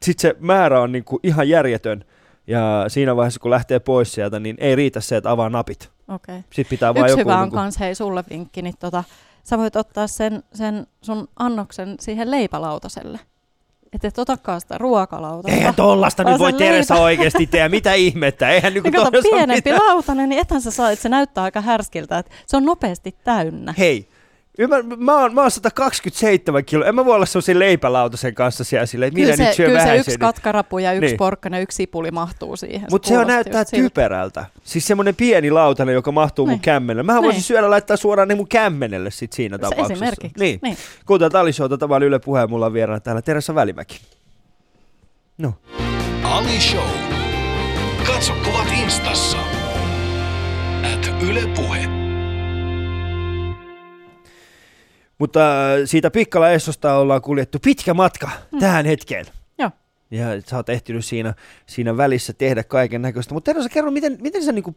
sitten 0.03 0.23
se 0.23 0.37
määrä 0.41 0.81
on 0.81 0.93
niinku 0.93 1.21
ihan 1.23 1.49
järjetön. 1.49 2.05
Ja 2.47 2.85
siinä 2.89 3.17
vaiheessa, 3.17 3.41
kun 3.41 3.51
lähtee 3.51 3.79
pois 3.79 4.13
sieltä, 4.13 4.41
niin 4.41 4.57
ei 4.61 4.77
riitä 4.77 5.01
se, 5.01 5.17
että 5.17 5.31
avaa 5.31 5.49
napit. 5.49 5.91
Okei. 6.09 6.41
Sitten 6.51 6.71
pitää 6.71 6.95
vaan 6.95 7.07
Yksi 7.07 7.21
joku... 7.21 7.31
hyvä 7.31 7.39
on 7.39 7.43
niinku, 7.45 7.57
kans, 7.57 7.81
hei 7.81 7.95
sulle 7.95 8.25
vinkki, 8.31 8.63
niin 8.63 8.75
tota, 8.79 9.05
sä 9.45 9.59
voit 9.59 9.77
ottaa 9.77 10.07
sen, 10.07 10.43
sen 10.55 10.87
sun 11.03 11.29
annoksen 11.37 11.95
siihen 12.01 12.31
leipälautaselle. 12.31 13.21
Että 13.93 14.09
et 14.09 14.19
otakaan 14.19 14.61
sitä 14.61 14.79
ruokalautasta. 14.79 15.57
Eihän 15.57 15.75
tollasta 15.75 16.25
nyt 16.25 16.39
voi 16.39 16.53
Teresa 16.53 16.95
oikeasti 16.95 17.47
tehdä, 17.47 17.69
mitä 17.69 17.95
ihmettä. 17.95 18.51
Eihän 18.51 18.75
niin 18.75 18.93
kato, 18.93 19.23
pienempi 19.23 19.71
mitään. 19.71 19.87
lautanen, 19.87 20.29
niin 20.29 20.41
ethän 20.41 20.63
sä 20.63 20.71
saa, 20.71 20.91
että 20.91 21.03
se 21.03 21.09
näyttää 21.09 21.45
aika 21.45 21.61
härskiltä, 21.61 22.19
että 22.19 22.33
se 22.47 22.57
on 22.57 22.65
nopeasti 22.65 23.15
täynnä. 23.25 23.75
Hei, 23.79 24.10
Ymmär, 24.61 24.83
mä, 24.83 25.21
oon, 25.21 25.35
mä 25.35 25.41
oon 25.41 25.51
127 25.51 26.65
kiloa. 26.65 26.87
En 26.89 26.95
mä 26.95 27.05
voi 27.05 27.15
olla 27.15 27.27
sellaisen 27.27 27.59
leipälautasen 27.59 28.35
kanssa 28.35 28.65
siellä 28.65 28.87
silleen, 28.87 29.09
että 29.09 29.21
minä 29.21 29.33
Kyllä 29.33 29.45
nyt 29.45 29.53
se, 29.53 29.57
syö 29.57 29.67
kyllä 29.67 29.85
se 29.85 29.97
yksi 29.97 30.19
katkarapu 30.19 30.79
ja 30.79 30.93
yksi 30.93 31.01
Niin. 31.01 31.11
niin. 31.11 31.19
porkkana 31.19 31.57
ja 31.57 31.63
yksi 31.63 31.77
sipuli 31.77 32.11
mahtuu 32.11 32.57
siihen. 32.57 32.87
Mutta 32.91 33.09
se 33.09 33.19
on 33.19 33.27
kuulosti 33.27 33.51
näyttää 33.51 33.79
typerältä. 33.79 34.45
Siis 34.65 34.87
semmoinen 34.87 35.15
pieni 35.17 35.51
lautanen, 35.51 35.95
joka 35.95 36.13
mahtuu 36.13 36.47
mun 36.47 36.53
Niin. 36.53 36.61
kämmenelle. 36.61 37.03
Mähän 37.03 37.23
voisin 37.23 37.37
Niin. 37.39 37.45
syödä 37.45 37.71
laittaa 37.71 37.97
suoraan 37.97 38.29
ne 38.29 38.35
mun 38.35 38.49
kämmenelle 38.49 39.11
sit 39.11 39.33
siinä 39.33 39.57
Se 39.57 39.61
tapauksessa. 39.61 40.05
Esimerkiksi. 40.05 40.39
Niin. 40.39 40.59
niin. 40.63 40.77
Kuuntelut 41.07 41.35
Ali 41.35 41.53
Showta, 41.53 41.79
tämä 41.79 41.95
oli 41.97 42.05
Yle 42.07 42.19
Puheen, 42.19 42.51
mulla 42.51 42.67
on 42.67 42.73
vieraana 42.73 43.01
täällä 43.01 43.23
Teressa 43.23 43.55
Välimäki. 43.55 44.01
No. 45.39 45.55
Ali 46.23 46.61
Show. 46.61 46.89
Katso 48.07 48.33
kuvat 48.45 48.67
instassa. 48.83 49.39
At 50.95 51.11
Yle 51.23 51.41
Puhe. 51.57 52.00
Mutta 55.21 55.41
äh, 55.41 55.81
siitä 55.85 56.11
Pikkala 56.11 56.51
Essosta 56.51 56.95
ollaan 56.95 57.23
kuljettu 57.23 57.59
pitkä 57.59 57.95
matka 57.95 58.31
mm. 58.53 58.59
tähän 58.59 58.87
hetkeen. 58.87 59.27
Joo. 59.59 59.71
Ja 60.11 60.27
sä 60.47 60.57
oot 60.57 60.69
ehtinyt 60.69 61.05
siinä, 61.05 61.35
siinä 61.67 61.97
välissä 61.97 62.33
tehdä 62.33 62.65
kaiken 62.65 63.03
näköistä. 63.03 63.35
Mutta 63.35 63.53
Teresa, 63.53 63.69
kerro, 63.69 63.91
miten, 63.91 64.19
miten 64.21 64.45
sä 64.45 64.53
niinku, 64.53 64.75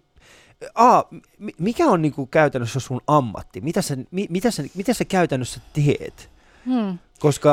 A, 0.76 1.04
mi- 1.40 1.56
mikä 1.60 1.86
on 1.86 2.02
niinku 2.02 2.26
käytännössä 2.26 2.80
sun 2.80 3.02
ammatti? 3.08 3.62
Mitä 3.62 3.82
sä, 3.82 3.98
mi, 4.12 4.28
mitä, 4.30 4.52
sä, 4.52 4.64
mitä 4.76 4.94
sä 4.94 5.06
käytännössä 5.06 5.62
teet? 5.74 6.30
Hmm. 6.66 6.98
Koska 7.20 7.52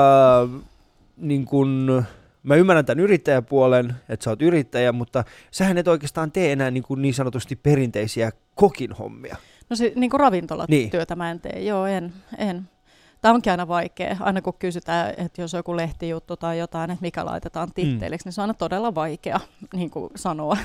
niin 1.17 1.45
kun, 1.45 2.05
mä 2.43 2.55
ymmärrän 2.55 2.85
tämän 2.85 3.05
yrittäjäpuolen, 3.05 3.95
että 4.09 4.25
sä 4.25 4.31
oot 4.31 4.43
yrittäjä, 4.43 4.93
mutta 4.93 5.25
sähän 5.51 5.79
et 5.79 5.89
oikeastaan 5.89 6.33
tee 6.33 6.53
enää 6.53 6.71
niin, 6.71 6.83
kuin 6.83 7.03
niin 7.03 7.15
sanotusti 7.15 7.57
perinteisiä 7.57 8.31
kokin 8.55 8.93
hommia. 8.93 9.37
No 9.71 9.77
se, 9.77 9.93
niin 9.97 10.11
kuin 10.11 10.21
ravintolatyötä 10.21 11.15
Niin. 11.15 11.19
mä 11.19 11.31
en 11.31 11.41
tee, 11.41 11.63
joo 11.63 11.87
en, 11.87 12.13
en. 12.39 12.69
Tämä 13.21 13.35
onkin 13.35 13.51
aina 13.51 13.69
vaikea, 13.69 14.17
aina 14.21 14.43
kun 14.43 14.55
kysytään, 14.59 15.15
että 15.17 15.43
jos 15.43 15.53
joku 15.53 15.77
lehtijuttu 15.77 16.37
tai 16.37 16.59
jotain, 16.59 16.91
että 16.91 17.03
mikä 17.03 17.25
laitetaan 17.25 17.73
titteeliksi, 17.75 18.25
mm. 18.25 18.29
niin 18.29 18.33
se 18.33 18.41
on 18.41 18.43
aina 18.43 18.55
todella 18.55 18.95
vaikea 18.95 19.41
niin 19.75 19.91
kuin 19.91 20.11
sanoa. 20.17 20.57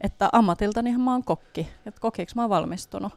Että 0.00 0.28
ammatiltanihan 0.32 1.00
mä 1.00 1.12
oon 1.12 1.24
kokki, 1.24 1.68
että 1.86 2.00
kokiksi 2.00 2.36
mä 2.36 2.42
oon 2.42 2.50
valmistunut. 2.50 3.12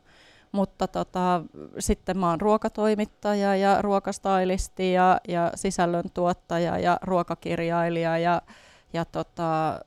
Mutta 0.51 0.87
tota, 0.87 1.43
sitten 1.79 2.17
mä 2.17 2.29
oon 2.29 2.41
ruokatoimittaja 2.41 3.55
ja 3.55 3.81
ruokastylisti 3.81 4.93
ja, 4.93 5.19
ja 5.27 5.51
sisällöntuottaja 5.55 6.79
ja 6.79 6.97
ruokakirjailija 7.01 8.17
ja, 8.17 8.41
ja 8.93 9.05
tota, 9.05 9.79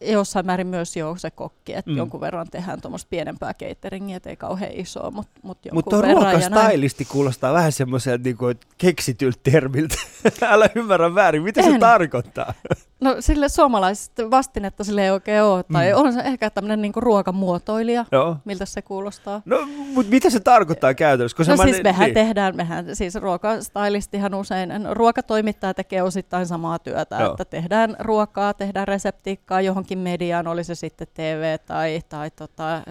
jossain 0.00 0.46
määrin 0.46 0.66
myös 0.66 0.96
jo 0.96 1.14
se 1.18 1.30
kokki, 1.30 1.74
että 1.74 1.90
Mm. 1.90 1.96
jonkun 1.96 2.20
verran 2.20 2.46
tehdään 2.50 2.80
tuommoista 2.80 3.08
pienempää 3.10 3.54
cateringia, 3.54 4.16
et 4.16 4.26
ei 4.26 4.36
kauhean 4.36 4.72
isoa, 4.74 5.10
mutta 5.10 5.40
mut 5.42 5.58
jonkun 5.64 5.76
Mutta 5.76 5.96
verran. 5.96 6.16
näin. 6.24 6.40
ruokastylisti 6.50 7.04
kuulostaa 7.04 7.52
vähän 7.52 7.72
semmoiselta 7.72 8.24
niin 8.24 8.36
kuin, 8.36 8.56
keksityltä 8.78 9.38
termiltä. 9.42 9.94
Älä 10.42 10.68
ymmärrä 10.74 11.14
väärin, 11.14 11.42
mitä 11.42 11.62
se 11.62 11.68
En. 11.68 11.80
tarkoittaa? 11.80 12.54
No 13.00 13.16
sille 13.20 13.48
suomalaisesta 13.48 14.30
vastinetta 14.30 14.84
sille 14.84 15.04
ei 15.04 15.10
oikein 15.10 15.42
ole, 15.42 15.64
tai 15.72 15.92
Mm. 15.92 15.98
on 15.98 16.12
se 16.12 16.20
ehkä 16.20 16.50
tämmöinen 16.50 16.82
niinku 16.82 17.00
ruokamuotoilija, 17.00 18.04
Joo. 18.12 18.36
miltä 18.44 18.66
se 18.66 18.82
kuulostaa. 18.82 19.42
No, 19.44 19.68
mutta 19.94 20.10
mitä 20.10 20.30
se 20.30 20.40
tarkoittaa 20.40 20.94
käytännössä? 20.94 21.36
Koska 21.36 21.56
No 21.56 21.62
siis 21.62 21.82
mehän 21.82 22.04
niin. 22.04 22.14
tehdään, 22.14 22.56
mehän 22.56 22.96
siis 22.96 23.14
ruokastylistihan 23.14 24.34
usein, 24.34 24.68
no, 24.82 24.94
ruokatoimittaja 24.94 25.74
tekee 25.74 26.02
osittain 26.02 26.46
samaa 26.46 26.78
työtä, 26.78 27.16
Joo. 27.20 27.30
että 27.30 27.44
tehdään 27.44 27.96
ruokaa, 27.98 28.54
tehdään 28.54 28.88
reseptiikkaa 28.88 29.60
johonkin 29.86 29.98
mediaan, 29.98 30.46
oli 30.46 30.64
se 30.64 30.74
sitten 30.74 31.06
TV 31.14 31.58
tai, 31.66 32.00
tai 32.08 32.30
tota, 32.30 32.76
äh, 32.76 32.82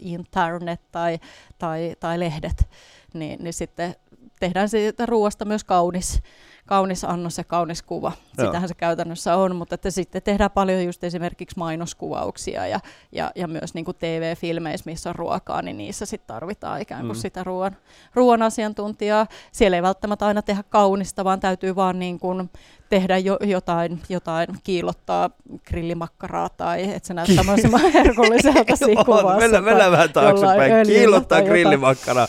internet 0.00 0.80
tai, 0.92 1.18
tai, 1.58 1.96
tai 2.00 2.20
lehdet, 2.20 2.68
niin, 3.14 3.44
niin 3.44 3.52
sitten 3.52 3.94
tehdään 4.40 4.68
siitä 4.68 5.06
ruoasta 5.06 5.44
myös 5.44 5.64
kaunis, 5.64 6.22
kaunis 6.66 7.04
annos 7.04 7.38
ja 7.38 7.44
kaunis 7.44 7.82
kuva. 7.82 8.12
Joo. 8.38 8.46
Sitähän 8.46 8.68
se 8.68 8.74
käytännössä 8.74 9.36
on, 9.36 9.56
mutta 9.56 9.74
että 9.74 9.90
sitten 9.90 10.22
tehdään 10.22 10.50
paljon 10.50 10.84
just 10.84 11.04
esimerkiksi 11.04 11.58
mainoskuvauksia 11.58 12.66
ja, 12.66 12.80
ja, 13.12 13.30
ja 13.34 13.48
myös 13.48 13.74
niin 13.74 13.84
kuin 13.84 13.96
TV-filmeissä, 13.96 14.90
missä 14.90 15.10
on 15.10 15.14
ruokaa, 15.14 15.62
niin 15.62 15.76
niissä 15.76 16.06
sitten 16.06 16.26
tarvitaan 16.26 16.80
ikään 16.80 17.06
kuin 17.06 17.16
mm. 17.16 17.20
sitä 17.20 17.44
ruoan, 17.44 17.76
ruoan 18.14 18.42
asiantuntijaa. 18.42 19.26
Siellä 19.52 19.76
ei 19.76 19.82
välttämättä 19.82 20.26
aina 20.26 20.42
tehdä 20.42 20.62
kaunista, 20.62 21.24
vaan 21.24 21.40
täytyy 21.40 21.76
vaan 21.76 21.98
niin 21.98 22.18
kuin 22.18 22.50
tehdä 22.94 23.18
jo, 23.18 23.36
jotain, 23.40 24.00
jotain, 24.08 24.48
kiillottaa 24.64 25.30
grillimakkaraa 25.66 26.48
tai 26.48 26.82
että 26.94 27.06
se 27.06 27.14
näyttää 27.14 27.36
mahdollisimman 27.44 27.92
herkulliselta 27.94 28.76
siinä 28.76 29.04
kuvassa. 29.04 29.36
mennään, 29.38 29.64
mennään 29.64 29.92
vähän 29.92 30.12
taaksepäin. 30.12 31.02
jotain. 31.02 31.44
grillimakkaraa. 31.44 32.26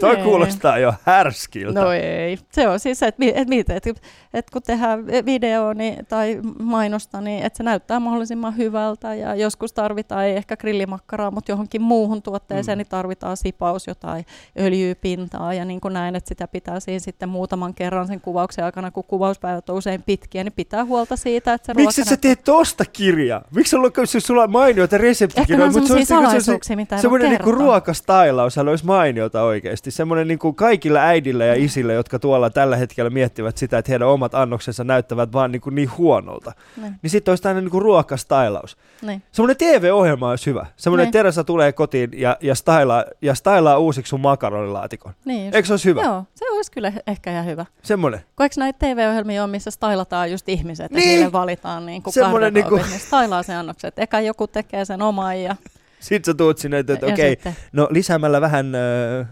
Toi 0.00 0.14
Niin. 0.14 0.24
kuulostaa 0.24 0.78
jo 0.78 0.94
härskiltä. 1.04 1.80
No 1.80 1.92
ei. 1.92 2.38
Se 2.52 2.68
on 2.68 2.80
siis 2.80 2.98
se, 2.98 3.06
että, 3.06 3.18
mi- 3.18 3.28
että, 3.28 3.48
miten, 3.48 3.76
että, 3.76 3.90
että 4.34 4.52
kun 4.52 4.62
tehdään 4.62 5.06
video 5.06 5.72
niin, 5.72 6.06
tai 6.06 6.40
mainosta, 6.58 7.20
niin 7.20 7.44
että 7.44 7.56
se 7.56 7.62
näyttää 7.62 8.00
mahdollisimman 8.00 8.56
hyvältä 8.56 9.14
ja 9.14 9.34
joskus 9.34 9.72
tarvitaan 9.72 10.24
ei 10.24 10.36
ehkä 10.36 10.56
grillimakkaraa, 10.56 11.30
mutta 11.30 11.52
johonkin 11.52 11.82
muuhun 11.82 12.22
tuotteeseen 12.22 12.76
mm. 12.76 12.80
niin 12.80 12.88
tarvitaan 12.88 13.36
sipaus, 13.36 13.86
jotain 13.86 14.24
öljypintaa 14.60 15.54
ja 15.54 15.64
niin 15.64 15.80
kuin 15.80 15.94
näin, 15.94 16.16
että 16.16 16.28
sitä 16.28 16.48
pitää 16.48 16.80
siinä 16.80 16.98
sitten 16.98 17.28
muutaman 17.28 17.74
kerran 17.74 18.06
sen 18.06 18.20
kuvauksen 18.20 18.64
aikana, 18.64 18.90
kun 18.90 19.04
kuvauspäivät 19.04 19.70
on 19.70 19.76
usein 19.76 20.02
pitkiä, 20.06 20.44
niin 20.44 20.52
pitää 20.52 20.84
huolta 20.84 21.16
siitä, 21.16 21.54
että 21.54 21.66
se 21.66 21.74
Miksi 21.74 22.00
ruoka 22.00 22.10
sä 22.10 22.16
teet 22.16 22.44
tosta 22.44 22.84
kirjaa? 22.84 23.42
Miksi 23.54 23.70
sulla 23.70 23.90
on, 23.98 24.06
siis 24.06 24.26
sulla 24.26 24.42
on 24.42 24.50
mainioita 24.50 24.96
Ehkä 24.96 25.06
reseptikirjoja, 25.06 25.66
on 25.66 25.72
mutta 25.72 25.86
se 25.86 25.92
olisi 25.94 26.14
niinku 26.14 26.26
salaisuuksia, 26.26 26.76
mitä 26.76 26.98
semmoinen 26.98 27.30
niinku 27.30 27.52
ruokastailaus, 27.52 28.56
hän 28.56 28.68
olisi 28.68 28.86
mainiota 28.86 29.42
oikeasti. 29.42 29.90
semmoinen 29.90 30.28
niin 30.28 30.38
kuin 30.38 30.54
kaikille 30.54 31.00
äidille 31.00 31.46
ja 31.46 31.54
isille, 31.54 31.92
jotka 31.92 32.18
tuolla 32.18 32.50
tällä 32.50 32.76
hetkellä 32.76 33.10
miettivät 33.10 33.56
sitä, 33.56 33.78
että 33.78 33.92
heidän 33.92 34.08
omat 34.08 34.34
annoksensa 34.34 34.84
näyttävät 34.84 35.32
vaan 35.32 35.52
niin, 35.52 35.60
kuin 35.60 35.74
niin 35.74 35.90
huonolta. 35.98 36.52
Niin. 36.76 36.94
Niin 37.02 37.10
sitten 37.10 37.32
olisi 37.32 37.42
tämmöinen 37.42 37.70
niin 37.72 37.82
ruokastailaus. 37.82 38.76
Niin. 39.02 39.22
Semmoinen 39.32 39.56
TV-ohjelma 39.56 40.30
olisi 40.30 40.46
hyvä. 40.46 40.66
Semmoinen, 40.76 41.04
Niin. 41.04 41.12
Teresa 41.12 41.44
tulee 41.44 41.72
kotiin 41.72 42.10
ja, 42.16 42.36
ja, 42.40 42.54
stylaa, 42.54 43.04
ja 43.22 43.34
stylaa 43.34 43.78
uusiksi 43.78 44.10
sun 44.10 44.20
makaronilaatikon. 44.20 45.12
Niin. 45.24 45.54
Eikö 45.54 45.66
se 45.66 45.72
olisi 45.72 45.88
hyvä? 45.88 46.02
Joo, 46.02 46.24
se 46.34 46.50
olisi 46.50 46.72
kyllä 46.72 46.92
ehkä 47.06 47.32
ihan 47.32 47.46
hyvä. 47.46 47.66
Semmoinen. 47.82 48.20
Kun 48.36 48.44
eikö 48.44 48.54
näitä 48.58 48.78
TV-ohjelmia 48.78 49.44
on, 49.44 49.50
missä 49.50 49.70
stylataan 49.88 50.30
just 50.30 50.48
ihmiset 50.48 50.92
ja 50.92 50.98
Niin. 50.98 51.08
niille 51.08 51.32
valitaan 51.32 51.86
niin 51.86 52.02
kuin 52.02 52.14
Semmoinen 52.14 52.54
niin 52.54 52.66
stylaa 52.98 53.42
se 53.42 53.54
annokset. 53.54 53.98
Eka 53.98 54.20
joku 54.20 54.46
tekee 54.46 54.84
sen 54.84 55.02
oman 55.02 55.42
ja, 55.42 55.56
Sitten 56.00 56.32
sä 56.32 56.36
tuut 56.36 56.58
sinne, 56.58 56.78
että, 56.78 56.98
okei, 57.02 57.30
sitten 57.30 57.56
no 57.72 57.88
lisäämällä 57.90 58.40
vähän, 58.40 58.74
öö, 58.74 59.24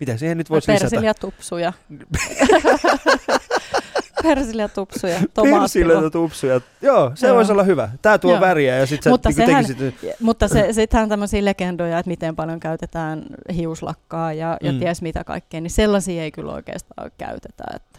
mitä 0.00 0.16
siihen 0.16 0.38
nyt 0.38 0.50
voisi 0.50 0.72
lisätä? 0.72 0.90
persiljatupsuja. 0.90 1.72
persiljatupsuja, 4.22 5.12
Persilöitä, 5.14 5.34
tomaattilo. 5.34 6.10
tupsuja. 6.10 6.60
Joo, 6.82 7.12
se 7.14 7.26
Joo. 7.26 7.36
voisi 7.36 7.52
olla 7.52 7.62
hyvä. 7.62 7.88
Tää 8.02 8.18
tuo 8.18 8.30
Joo. 8.32 8.40
väriä 8.40 8.76
ja 8.76 8.86
sitten 8.86 9.04
sä 9.04 9.10
Mutta 9.10 9.28
niinku 9.28 9.46
sehän- 9.46 9.66
tekisit... 9.66 9.94
Mutta 10.20 10.48
se, 10.48 10.72
sittenhän 10.72 11.08
tämmöisiä 11.08 11.44
legendoja, 11.44 11.98
että 11.98 12.08
miten 12.10 12.36
paljon 12.36 12.60
käytetään 12.60 13.22
hiuslakkaa 13.54 14.32
ja, 14.32 14.56
ja 14.62 14.72
Mm. 14.72 14.78
ties 14.78 15.02
mitä 15.02 15.24
kaikkea, 15.24 15.60
niin 15.60 15.70
sellaisia 15.70 16.22
ei 16.22 16.30
kyllä 16.30 16.52
oikeastaan 16.52 17.10
käytetä. 17.18 17.64
Että 17.76 17.95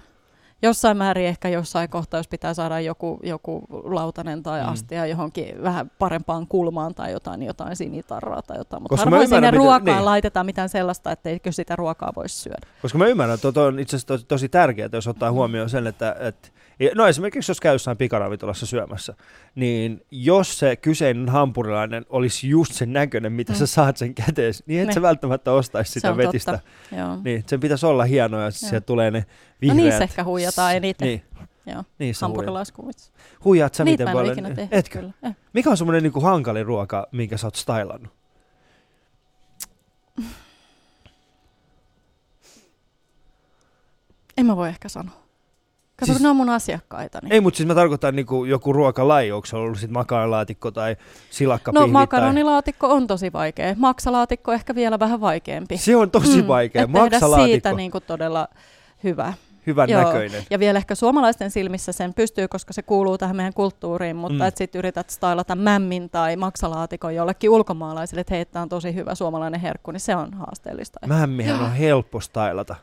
jossain 0.61 0.97
määrin 0.97 1.25
ehkä 1.25 1.49
jossain 1.49 1.89
kohtaa, 1.89 2.19
jos 2.19 2.27
pitää 2.27 2.53
saada 2.53 2.79
joku, 2.79 3.19
joku 3.23 3.63
lautanen 3.83 4.43
tai 4.43 4.61
Mm. 4.63 4.69
astia 4.69 5.05
johonkin 5.05 5.63
vähän 5.63 5.91
parempaan 5.99 6.47
kulmaan 6.47 6.95
tai 6.95 7.11
jotain, 7.11 7.39
niin 7.39 7.47
jotain 7.47 7.75
sinitarraa 7.75 8.41
tai 8.41 8.57
jotain. 8.57 8.83
Mutta 8.83 8.97
harvoin 8.97 9.27
sinne 9.27 9.39
miten- 9.47 9.53
ruokaan 9.53 9.85
niin. 9.97 10.05
laitetaan 10.05 10.45
mitään 10.45 10.69
sellaista, 10.69 11.11
etteikö 11.11 11.51
sitä 11.51 11.75
ruokaa 11.75 12.11
voisi 12.15 12.35
syödä. 12.35 12.67
Koska 12.81 12.97
mä 12.97 13.05
ymmärrän, 13.07 13.35
että 13.43 13.61
on 13.61 13.79
itse 13.79 13.95
asiassa 13.95 14.07
tosi, 14.07 14.25
tosi 14.25 14.49
tärkeää, 14.49 14.89
jos 14.93 15.07
ottaa 15.07 15.31
huomioon 15.31 15.69
sen, 15.69 15.87
että, 15.87 16.15
että 16.19 16.49
no 16.95 17.07
esimerkiksi 17.07 17.51
jos 17.51 17.59
käy 17.59 17.73
jossain 17.75 17.97
pikaravintolassa 17.97 18.65
syömässä, 18.65 19.13
niin 19.55 20.05
jos 20.11 20.59
se 20.59 20.75
kyseinen 20.75 21.29
hampurilainen 21.29 22.05
olisi 22.09 22.49
just 22.49 22.73
sen 22.73 22.93
näköinen, 22.93 23.31
mitä 23.31 23.53
Mm. 23.53 23.57
sä 23.59 23.67
saat 23.67 23.97
sen 23.97 24.15
käteen, 24.15 24.53
niin 24.65 24.81
et 24.81 24.87
Ne. 24.87 24.93
sä 24.93 25.01
välttämättä 25.01 25.51
ostaisi 25.51 25.89
Se 25.91 25.93
sitä 25.93 26.11
on 26.11 26.17
vetistä. 26.17 26.51
totta. 26.51 27.17
Niin, 27.23 27.43
sen 27.47 27.59
pitäisi 27.59 27.85
olla 27.85 28.03
hienoa, 28.03 28.41
ja 28.41 28.51
sieltä 28.51 28.85
tulee 28.85 29.11
ne 29.11 29.19
No 29.19 29.25
vihreät. 29.61 29.77
niissä 29.83 30.03
ehkä 30.03 30.23
huijataan 30.23 30.75
eniten. 30.75 31.07
Niin, 31.07 31.23
Joo. 31.65 31.83
niissä 31.99 32.25
huijaat. 32.25 32.37
Hampurilaiskuvissa. 32.37 33.11
Huijaat 33.43 33.73
sä 33.73 33.83
Niitä 33.83 34.03
miten 34.03 34.05
mä 34.05 34.11
en 34.11 34.17
ole 34.17 34.21
paljon? 34.23 34.37
ikinä 34.45 34.55
tehnyt. 34.55 34.73
Etkö? 34.73 34.99
Kyllä. 34.99 35.13
Eh. 35.23 35.35
Mikä 35.53 35.69
on 35.69 35.77
semmoinen 35.77 36.03
niinku 36.03 36.19
hankalin 36.21 36.65
ruoka, 36.65 37.07
minkä 37.11 37.37
sä 37.37 37.47
oot 37.47 37.55
stylannut? 37.55 38.11
En 44.37 44.45
mä 44.45 44.55
voi 44.55 44.69
ehkä 44.69 44.89
sanoa. 44.89 45.26
Kato, 45.99 46.11
Siis- 46.11 46.21
ne 46.23 46.29
on 46.29 46.35
mun 46.35 46.49
asiakkaita. 46.49 47.19
Niin. 47.21 47.31
Ei, 47.33 47.41
mutta 47.41 47.57
siis 47.57 47.67
mä 47.67 47.75
tarkoitan 47.75 48.15
niinku 48.15 48.45
joku 48.45 48.73
ruokalaji, 48.73 49.31
onko 49.31 49.45
se 49.45 49.55
ollut 49.57 49.79
sit 49.79 49.91
makaronilaatikko 49.91 50.71
tai 50.71 50.95
silakkapihvi 51.29 51.79
No 51.79 51.85
tai... 51.85 51.91
makaronilaatikko 51.91 52.87
on 52.93 53.07
tosi 53.07 53.33
vaikea. 53.33 53.75
Maksalaatikko 53.77 54.53
ehkä 54.53 54.75
vielä 54.75 54.99
vähän 54.99 55.21
vaikeampi. 55.21 55.77
Se 55.77 55.95
on 55.95 56.11
tosi 56.11 56.41
Mm, 56.41 56.47
vaikea. 56.47 56.81
et 56.83 56.91
tehdä 56.91 56.99
Maksalaatikko, 57.03 57.51
siitä 57.51 57.73
niin 57.73 57.91
kuin 57.91 58.03
todella 58.07 58.47
hyvä. 59.03 59.33
hyvän 59.67 59.89
Joo. 59.89 60.03
näköinen. 60.03 60.43
Ja 60.49 60.59
vielä 60.59 60.77
ehkä 60.77 60.95
suomalaisten 60.95 61.51
silmissä 61.51 61.91
sen 61.91 62.13
pystyy, 62.13 62.47
koska 62.47 62.73
se 62.73 62.81
kuuluu 62.81 63.17
tähän 63.17 63.35
meidän 63.35 63.53
kulttuuriin, 63.53 64.15
mutta 64.15 64.33
Mm. 64.33 64.39
mm. 64.41 64.47
että 64.47 64.57
sitten 64.57 64.79
yrität 64.79 65.09
stylata 65.09 65.55
mämmin 65.55 66.09
tai 66.09 66.35
maksalaatikon 66.35 67.15
jollekin 67.15 67.49
ulkomaalaisille, 67.49 68.21
että 68.21 68.33
hei, 68.35 68.45
on 68.61 68.69
tosi 68.69 68.95
hyvä 68.95 69.15
suomalainen 69.15 69.59
herkku, 69.61 69.91
niin 69.91 69.99
se 69.99 70.15
on 70.15 70.33
haasteellista. 70.33 70.99
Mämmihän 71.07 71.61
on 71.61 71.71
helppo 71.73 72.19
stylata. 72.19 72.75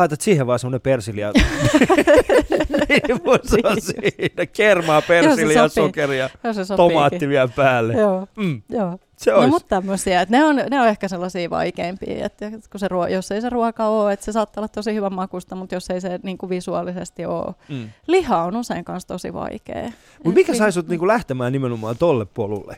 Laitat 0.00 0.20
siihen 0.20 0.46
vaan 0.46 0.58
semmonen 0.58 0.80
persilia. 0.80 1.32
niin 2.88 3.20
mun 3.24 3.38
se 3.44 3.58
on 3.64 3.80
siinä. 3.80 4.46
Kermaa, 4.52 5.02
persiliaa, 5.02 5.68
sopii. 5.68 5.88
sokeria, 5.88 6.30
tomaatti 6.76 7.28
vielä 7.28 7.48
päälle. 7.56 7.92
Joo, 7.92 8.26
Mm, 8.36 8.62
joo. 8.68 8.98
se 9.16 9.30
No 9.30 9.36
olisi. 9.36 9.50
mutta 9.50 9.68
tämmöisiä, 9.68 10.20
että 10.20 10.36
ne 10.36 10.44
on, 10.44 10.56
ne 10.70 10.80
on 10.80 10.88
ehkä 10.88 11.08
sellaisia 11.08 11.50
vaikeimpia, 11.50 12.26
että 12.26 12.50
kun 12.50 12.80
se 12.80 12.88
ruo, 12.88 13.06
jos 13.06 13.30
ei 13.30 13.40
se 13.40 13.50
ruoka 13.50 13.86
ole, 13.86 14.12
että 14.12 14.24
se 14.24 14.32
saattaa 14.32 14.60
olla 14.60 14.68
tosi 14.68 14.94
hyvän 14.94 15.14
makusta, 15.14 15.56
mutta 15.56 15.74
jos 15.74 15.90
ei 15.90 16.00
se 16.00 16.20
niin 16.22 16.38
kuin 16.38 16.50
visuaalisesti 16.50 17.24
ole. 17.24 17.54
Mm. 17.68 17.88
Liha 18.06 18.42
on 18.44 18.56
usein 18.56 18.84
kanssa 18.84 19.08
tosi 19.08 19.32
vaikea. 19.32 19.90
Mut 20.24 20.34
mikä 20.34 20.54
sai 20.54 20.72
sut 20.72 20.88
niinku 20.88 21.06
lähtemään 21.06 21.52
nimenomaan 21.52 21.96
tolle 21.98 22.24
polulle? 22.34 22.76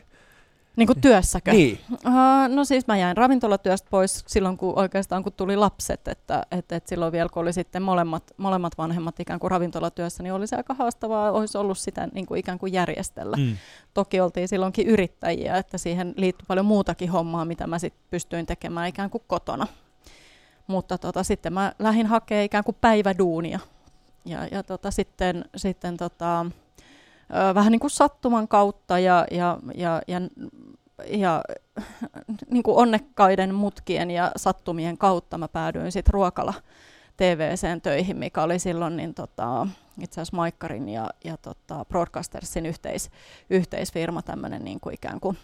Niin 0.75 0.87
kuin 0.87 1.01
työssäkö? 1.01 1.51
Niin. 1.51 1.79
Uh, 1.91 2.55
no 2.55 2.65
siis 2.65 2.87
mä 2.87 2.97
jäin 2.97 3.17
ravintolatyöstä 3.17 3.87
pois 3.89 4.23
silloin, 4.27 4.57
kun 4.57 4.79
oikeastaan 4.79 5.23
kun 5.23 5.33
tuli 5.33 5.55
lapset, 5.55 6.07
että 6.07 6.43
et, 6.51 6.71
et 6.71 6.87
silloin 6.87 7.11
vielä 7.11 7.29
kun 7.29 7.41
oli 7.41 7.53
sitten 7.53 7.81
molemmat, 7.81 8.23
molemmat 8.37 8.77
vanhemmat 8.77 9.19
ikään 9.19 9.39
kuin 9.39 9.51
ravintolatyössä, 9.51 10.23
niin 10.23 10.33
oli 10.33 10.47
se 10.47 10.55
aika 10.55 10.73
haastavaa, 10.73 11.31
olisi 11.31 11.57
ollut 11.57 11.77
sitä 11.77 12.07
niin 12.13 12.25
kuin 12.25 12.39
ikään 12.39 12.59
kuin 12.59 12.73
järjestellä. 12.73 13.37
Mm. 13.37 13.57
Toki 13.93 14.19
oltiin 14.19 14.47
silloinkin 14.47 14.87
yrittäjiä, 14.87 15.57
että 15.57 15.77
siihen 15.77 16.13
liittyi 16.17 16.45
paljon 16.47 16.65
muutakin 16.65 17.09
hommaa, 17.09 17.45
mitä 17.45 17.67
mä 17.67 17.79
sitten 17.79 18.03
pystyin 18.09 18.45
tekemään 18.45 18.87
ikään 18.87 19.09
kuin 19.09 19.23
kotona. 19.27 19.67
Mutta 20.67 20.97
tota, 20.97 21.23
sitten 21.23 21.53
mä 21.53 21.73
lähdin 21.79 22.07
hakemaan 22.07 22.45
ikään 22.45 22.63
kuin 22.63 22.77
päiväduunia. 22.81 23.59
Ja, 24.25 24.47
ja 24.51 24.63
tota, 24.63 24.91
sitten, 24.91 25.45
sitten 25.55 25.97
tota, 25.97 26.45
vähän 27.55 27.71
niin 27.71 27.79
kuin 27.79 27.91
sattuman 27.91 28.47
kautta 28.47 28.99
ja, 28.99 29.25
ja, 29.31 29.59
ja, 29.75 30.01
ja, 30.07 30.21
ja 31.07 31.43
niin 32.51 32.63
kuin 32.63 32.77
onnekkaiden 32.77 33.55
mutkien 33.55 34.11
ja 34.11 34.31
sattumien 34.35 34.97
kautta 34.97 35.37
mä 35.37 35.47
päädyin 35.47 35.91
sitten 35.91 36.13
ruokala 36.13 36.53
TVCen 37.17 37.81
töihin, 37.81 38.17
mikä 38.17 38.43
oli 38.43 38.59
silloin 38.59 38.97
niin 38.97 39.13
tota, 39.13 39.67
itse 39.99 40.21
asiassa 40.21 40.35
Maikkarin 40.35 40.89
ja, 40.89 41.09
ja 41.23 41.37
tota 41.37 41.85
Broadcastersin 41.85 42.65
yhteis, 42.65 43.11
yhteisfirma, 43.49 44.21
tämmöinen 44.21 44.63
niin 44.63 44.79
kuin 44.79 44.95
ikään 44.95 45.19
kuin 45.19 45.37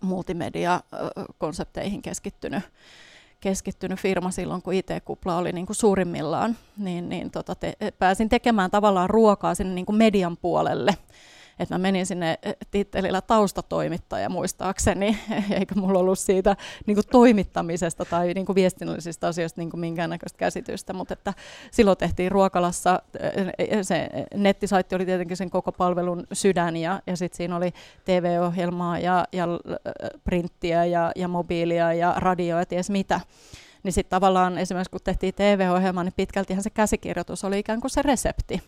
multimedia-konsepteihin 0.00 2.02
keskittynyt, 2.02 2.62
keskittynyt 3.44 4.00
firma 4.00 4.30
silloin, 4.30 4.62
kun 4.62 4.74
IT-kupla 4.74 5.36
oli 5.36 5.52
niin 5.52 5.66
kuin 5.66 5.76
suurimmillaan, 5.76 6.56
niin, 6.76 7.08
niin 7.08 7.30
tota 7.30 7.54
te, 7.54 7.72
pääsin 7.98 8.28
tekemään 8.28 8.70
tavallaan 8.70 9.10
ruokaa 9.10 9.54
sinne 9.54 9.74
niin 9.74 9.86
kuin 9.86 9.96
median 9.96 10.36
puolelle. 10.36 10.96
Et 11.58 11.70
mä 11.70 11.78
menin 11.78 12.06
sinne 12.06 12.38
eh, 12.42 12.56
tittelillä 12.70 13.20
taustatoimittaja 13.20 14.28
muistaakseni, 14.28 15.18
eikä 15.58 15.74
mulla 15.74 15.98
ollut 15.98 16.18
siitä 16.18 16.56
niin 16.86 16.94
kuin 16.94 17.06
toimittamisesta 17.10 18.04
tai 18.04 18.34
niin 18.34 18.46
kuin 18.46 18.56
viestinnällisistä 18.56 19.26
asioista 19.26 19.60
niin 19.60 19.70
kuin 19.70 19.80
minkäännäköistä 19.80 20.38
käsitystä, 20.38 20.92
mutta 20.92 21.12
että 21.12 21.34
silloin 21.70 21.98
tehtiin 21.98 22.32
ruokalassa, 22.32 23.02
eh, 23.58 23.78
se 23.82 24.08
nettisaitti 24.34 24.94
oli 24.94 25.06
tietenkin 25.06 25.36
sen 25.36 25.50
koko 25.50 25.72
palvelun 25.72 26.26
sydän 26.32 26.76
ja, 26.76 27.02
ja 27.06 27.16
sitten 27.16 27.36
siinä 27.36 27.56
oli 27.56 27.72
TV-ohjelmaa 28.04 28.98
ja, 28.98 29.24
ja 29.32 29.46
printtiä 30.24 30.84
ja, 30.84 31.12
ja 31.16 31.28
mobiilia 31.28 31.92
ja 31.92 32.14
radioa 32.16 32.58
ja 32.58 32.66
ties 32.66 32.90
mitä. 32.90 33.20
Niin 33.82 33.92
sitten 33.92 34.10
tavallaan 34.10 34.58
esimerkiksi 34.58 34.90
kun 34.90 35.00
tehtiin 35.04 35.34
TV-ohjelmaa, 35.34 36.04
niin 36.04 36.14
pitkältihän 36.16 36.62
se 36.62 36.70
käsikirjoitus 36.70 37.44
oli 37.44 37.58
ikään 37.58 37.80
kuin 37.80 37.90
se 37.90 38.02
resepti. 38.02 38.62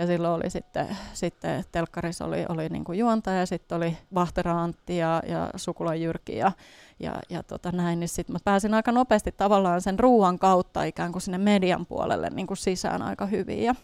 Ja 0.00 0.06
silloin 0.06 0.34
oli 0.34 0.50
sitten, 0.50 0.96
sitten 1.12 1.64
telkkarissa 1.72 2.24
oli, 2.24 2.44
oli 2.48 2.68
niin 2.68 2.84
kuin 2.84 2.98
juontaja, 2.98 3.46
sitten 3.46 3.76
oli 3.76 3.96
Vahtera 4.14 4.62
Antti 4.62 4.96
ja, 4.96 5.22
ja 5.26 5.50
Sukula 5.56 5.94
Jyrki 5.94 6.36
ja, 6.36 6.52
ja, 7.00 7.14
ja 7.28 7.42
tota 7.42 7.72
näin, 7.72 8.00
niin 8.00 8.08
sitten 8.08 8.34
mä 8.34 8.38
pääsin 8.44 8.74
aika 8.74 8.92
nopeasti 8.92 9.32
tavallaan 9.32 9.80
sen 9.80 9.98
ruuan 9.98 10.38
kautta 10.38 10.84
ikään 10.84 11.12
kuin 11.12 11.22
sinne 11.22 11.38
median 11.38 11.86
puolelle 11.86 12.30
niin 12.30 12.46
kuin 12.46 12.56
sisään 12.56 13.02
aika 13.02 13.26
hyvin. 13.26 13.62
Ja 13.62 13.74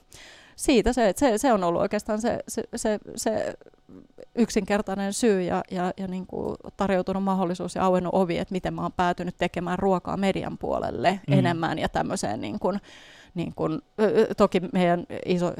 siitä 0.56 0.92
se, 0.92 1.12
se, 1.16 1.38
se 1.38 1.52
on 1.52 1.64
ollut 1.64 1.80
oikeastaan 1.80 2.20
se, 2.20 2.38
se, 2.48 2.62
se, 2.76 2.98
se 3.16 3.54
yksinkertainen 4.34 5.12
syy 5.12 5.42
ja, 5.42 5.62
ja, 5.70 5.92
ja 5.96 6.06
niin 6.06 6.26
kuin 6.26 6.56
tarjoutunut 6.76 7.22
mahdollisuus 7.22 7.74
ja 7.74 7.84
auennut 7.84 8.14
ovi, 8.14 8.38
että 8.38 8.52
miten 8.52 8.74
mä 8.74 8.82
oon 8.82 8.92
päätynyt 8.92 9.36
tekemään 9.38 9.78
ruokaa 9.78 10.16
median 10.16 10.58
puolelle 10.58 11.20
mm. 11.28 11.38
enemmän 11.38 11.78
ja 11.78 11.88
tämmöiseen 11.88 12.40
niin 12.40 12.58
kuin, 12.58 12.80
niin 13.36 13.52
kuin, 13.56 13.78
ö, 14.00 14.34
toki 14.36 14.60
meidän 14.72 15.06
iso, 15.26 15.52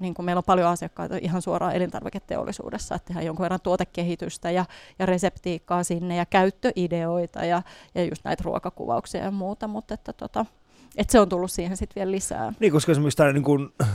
niin 0.00 0.14
kuin 0.14 0.26
meillä 0.26 0.38
on 0.38 0.44
paljon 0.46 0.68
asiakkaita 0.68 1.16
ihan 1.20 1.42
suoraan 1.42 1.74
elintarviketeollisuudessa, 1.76 2.94
että 2.94 3.06
tehdään 3.06 3.26
jonkun 3.26 3.42
verran 3.42 3.60
tuotekehitystä 3.60 4.50
ja, 4.50 4.64
ja 4.98 5.06
reseptiikkaa 5.06 5.82
sinne 5.84 6.16
ja 6.16 6.26
käyttöideoita 6.26 7.44
ja, 7.44 7.62
ja 7.94 8.04
just 8.04 8.24
näitä 8.24 8.42
ruokakuvauksia 8.46 9.24
ja 9.24 9.30
muuta, 9.30 9.68
mutta 9.68 9.94
että 9.94 10.12
tota, 10.12 10.46
et 10.96 11.10
se 11.10 11.20
on 11.20 11.28
tullut 11.28 11.50
siihen 11.50 11.76
sitten 11.76 11.94
vielä 12.00 12.10
lisää. 12.10 12.52
Niin, 12.60 12.72
koska 12.72 12.92
esimerkiksi 12.92 13.16
tämä 13.16 13.32
niin 13.32 13.44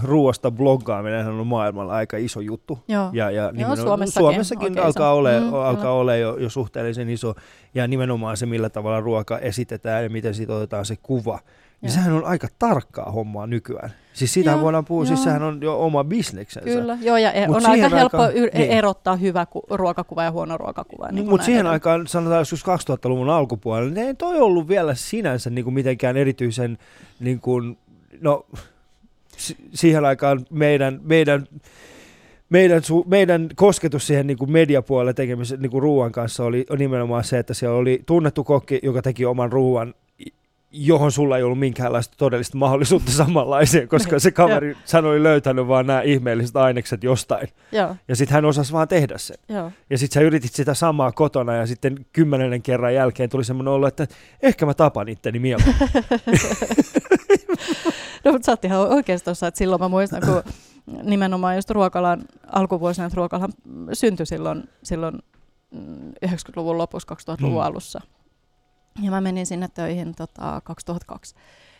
ruoasta 0.03 0.51
bloggaaminen 0.51 1.27
on 1.27 1.47
maailmalla 1.47 1.93
aika 1.93 2.17
iso 2.17 2.39
juttu. 2.39 2.79
Joo. 2.87 3.09
Ja, 3.13 3.31
ja 3.31 3.51
nimenomaan- 3.51 3.77
Suomessakin 3.77 4.21
Suomessakin 4.23 4.79
alkaa 4.79 5.13
ole, 5.13 5.39
Mm, 5.39 5.53
alkaa 5.53 5.91
ole 5.93 6.19
jo, 6.19 6.37
jo 6.37 6.49
suhteellisen 6.49 7.09
iso. 7.09 7.35
Ja 7.75 7.87
nimenomaan 7.87 8.37
se, 8.37 8.45
millä 8.45 8.69
tavalla 8.69 8.99
ruoka 8.99 9.39
esitetään 9.39 10.03
ja 10.03 10.09
miten 10.09 10.33
siitä 10.33 10.55
otetaan 10.55 10.85
se 10.85 10.95
kuva, 10.95 11.39
niin 11.81 11.91
sehän 11.91 12.13
on 12.13 12.25
aika 12.25 12.47
tarkkaa 12.59 13.11
hommaa 13.11 13.47
nykyään. 13.47 13.89
Siis 14.13 14.33
siitä 14.33 14.51
Joo, 14.51 14.61
voidaan 14.61 14.85
puhua, 14.85 15.05
siis 15.05 15.19
joo. 15.19 15.23
sehän 15.23 15.43
on 15.43 15.61
jo 15.61 15.83
oma 15.85 16.03
bisneksensä. 16.03 16.69
Kyllä, 16.69 16.97
joo, 17.01 17.17
ja 17.17 17.31
e- 17.31 17.47
Mut 17.47 17.55
on 17.57 17.65
aika 17.65 17.89
helppo 17.89 18.17
aikaan- 18.17 18.49
niin. 18.53 18.71
erottaa 18.71 19.15
hyvä 19.15 19.45
ku- 19.45 19.63
ruokakuva 19.69 20.23
ja 20.23 20.31
huono 20.31 20.57
ruokakuva. 20.57 21.07
Niin 21.11 21.29
mutta 21.29 21.45
siihen 21.45 21.59
edelleen. 21.59 21.73
aikaan, 21.73 22.07
sanotaan 22.07 22.39
joskus 22.41 22.63
2000-luvun 22.65 23.29
alkupuolella, 23.29 23.93
niin 23.93 24.07
ei 24.07 24.13
toi 24.15 24.39
ollut 24.41 24.67
vielä 24.67 24.95
sinänsä 24.95 25.49
niin 25.49 25.63
kuin 25.63 25.73
mitenkään 25.73 26.17
erityisen, 26.17 26.77
niin 27.19 27.39
kuin, 27.39 27.77
no 28.21 28.45
si- 29.37 29.57
siihen 29.73 30.05
aikaan 30.05 30.45
meidän, 30.51 30.99
meidän, 31.03 31.47
meidän, 32.49 32.81
su- 32.81 33.07
meidän 33.07 33.49
kosketus 33.55 34.07
siihen 34.07 34.27
niin 34.27 34.37
kuin 34.37 34.51
mediapuolelle 34.51 35.13
tekemisen 35.13 35.61
niin 35.61 35.71
kuin 35.71 35.81
ruoan 35.81 36.11
kanssa 36.11 36.43
oli 36.43 36.65
nimenomaan 36.77 37.23
se, 37.23 37.39
että 37.39 37.53
siellä 37.53 37.77
oli 37.77 38.03
tunnettu 38.05 38.43
kokki, 38.43 38.79
joka 38.83 39.01
teki 39.01 39.25
oman 39.25 39.51
ruoan, 39.51 39.93
johon 40.71 41.11
sulla 41.11 41.37
ei 41.37 41.43
ollut 41.43 41.59
minkäänlaista 41.59 42.13
todellista 42.17 42.57
mahdollisuutta 42.57 43.11
samanlaiseen, 43.11 43.87
koska 43.87 44.11
Niin, 44.11 44.21
se 44.21 44.31
kaveri 44.31 44.77
sanoi 44.85 45.23
löytänyt 45.23 45.67
vaan 45.67 45.87
nämä 45.87 46.01
ihmeelliset 46.01 46.55
ainekset 46.55 47.03
jostain. 47.03 47.47
Joo, 47.71 47.95
Ja 48.07 48.15
sitten 48.15 48.33
hän 48.35 48.45
osasi 48.45 48.73
vaan 48.73 48.87
tehdä 48.87 49.17
sen. 49.17 49.37
joo. 49.49 49.71
Ja 49.89 49.97
sitten 49.97 50.13
sä 50.21 50.25
yritit 50.27 50.53
sitä 50.53 50.73
samaa 50.73 51.11
kotona 51.11 51.53
ja 51.55 51.65
sitten 51.67 52.05
kymmenennen 52.13 52.61
kerran 52.61 52.93
jälkeen 52.93 53.29
tuli 53.29 53.43
semmoinen 53.43 53.73
olo, 53.73 53.87
että 53.87 54.07
ehkä 54.43 54.65
mä 54.65 54.73
tapan 54.73 55.09
itteni 55.09 55.39
mieluummin. 55.39 55.75
No, 58.25 58.31
mutta 58.31 58.45
sä 58.45 58.51
oot 58.51 58.65
ihan 58.65 58.79
oikeassa 58.79 59.25
tuossa, 59.25 59.47
että 59.47 59.57
silloin 59.57 59.81
mä 59.81 59.87
muistan, 59.87 60.21
kun 60.25 60.43
nimenomaan 61.03 61.55
just 61.55 61.69
ruokalan 61.69 62.21
alkuvuosina, 62.51 63.07
että 63.07 63.15
ruokalan 63.15 63.53
syntyi 63.93 64.25
silloin, 64.25 64.63
silloin 64.83 65.15
mm, 65.71 66.11
90-luvun 66.25 66.77
lopussa, 66.77 67.15
2000-luvun 67.15 67.61
Mm. 67.61 67.65
alussa. 67.67 68.01
Ja 69.01 69.11
mä 69.11 69.21
menin 69.21 69.45
sinne 69.45 69.67
töihin 69.73 70.15
tota, 70.15 70.61
2002. 70.63 71.35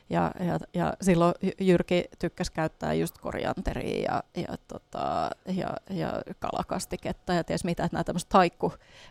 Ja, 0.10 0.32
ja, 0.40 0.60
ja 0.74 0.94
silloin 1.02 1.34
Jy- 1.46 1.56
Jyrki 1.66 2.06
tykkäsi 2.20 2.52
käyttää 2.52 2.94
just 2.94 3.18
korianteria 3.18 4.02
ja, 4.12 4.24
ja, 4.42 4.56
tota, 4.68 5.30
ja, 5.46 5.70
ja 5.90 6.22
kalakastiketta 6.40 7.34
ja 7.34 7.44
ties 7.44 7.64
mitä, 7.64 7.84
että 7.84 7.96
nämä 7.96 8.04
tämmöiset 8.04 8.30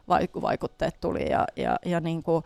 haikkuvaikutteet 0.08 1.00
tuli. 1.00 1.30
Ja, 1.30 1.46
ja, 1.56 1.76
ja, 1.84 2.00
niin 2.00 2.22
kuin, 2.22 2.44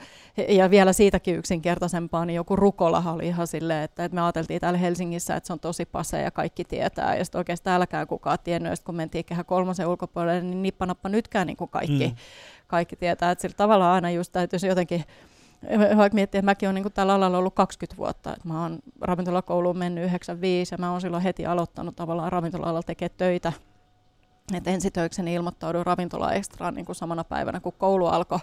ja 0.48 0.70
vielä 0.70 0.92
siitäkin 0.92 1.36
yksinkertaisempaa, 1.36 2.24
niin 2.24 2.34
joku 2.36 2.56
rukolahan 2.56 3.14
oli 3.14 3.26
ihan 3.26 3.46
silleen, 3.46 3.82
että, 3.84 4.04
että 4.04 4.14
me 4.14 4.22
ajateltiin 4.22 4.60
täällä 4.60 4.78
Helsingissä, 4.78 5.36
että 5.36 5.46
se 5.46 5.52
on 5.52 5.60
tosi 5.60 5.84
pase 5.84 6.22
ja 6.22 6.30
kaikki 6.30 6.64
tietää. 6.64 7.16
Ja 7.16 7.24
sitten 7.24 7.38
oikeastaan 7.38 7.72
täälläkään 7.72 8.06
kukaan 8.06 8.38
tiennyt. 8.44 8.70
Ja 8.70 8.76
sitten 8.76 8.86
kun 8.86 8.94
mentiin 8.96 9.24
kehä 9.24 9.44
kolmosen 9.44 9.86
ulkopuolelle, 9.86 10.40
niin 10.40 10.62
nippanappa 10.62 11.08
nytkään 11.08 11.46
niin 11.46 11.56
kuin 11.56 11.70
kaikki, 11.70 12.06
Mm. 12.06 12.12
mm. 12.12 12.16
kaikki 12.66 12.96
tietää. 12.96 13.30
Että 13.30 13.42
sillä 13.42 13.56
tavalla 13.56 13.94
aina 13.94 14.10
just 14.10 14.32
täytyisi 14.32 14.66
jotenkin 14.66 15.04
vaikka 15.96 16.14
miettiä, 16.14 16.38
että 16.38 16.44
mäkin 16.44 16.68
olen 16.68 16.82
niin 16.82 16.92
tällä 16.92 17.14
alalla 17.14 17.38
ollut 17.38 17.54
20 17.54 17.96
vuotta, 17.96 18.32
että 18.32 18.48
mä 18.48 18.62
oon 18.62 18.78
ravintolakouluun 19.00 19.78
mennyt 19.78 20.04
95 20.04 20.74
ja 20.74 20.78
mä 20.78 20.90
oon 20.90 21.00
silloin 21.00 21.22
heti 21.22 21.46
aloittanut 21.46 21.96
tavallaan 21.96 22.32
ravintola-alalla 22.32 22.82
tekemään 22.82 23.16
töitä. 23.16 23.52
Et 24.54 24.66
ensitöikseni 24.66 25.34
ilmoittauduin 25.34 25.86
ravintola 25.86 26.32
ekstraan 26.32 26.74
niin 26.74 26.86
kuin 26.86 26.96
samana 26.96 27.24
päivänä, 27.24 27.60
kun 27.60 27.72
koulu 27.78 28.06
alkoi, 28.06 28.38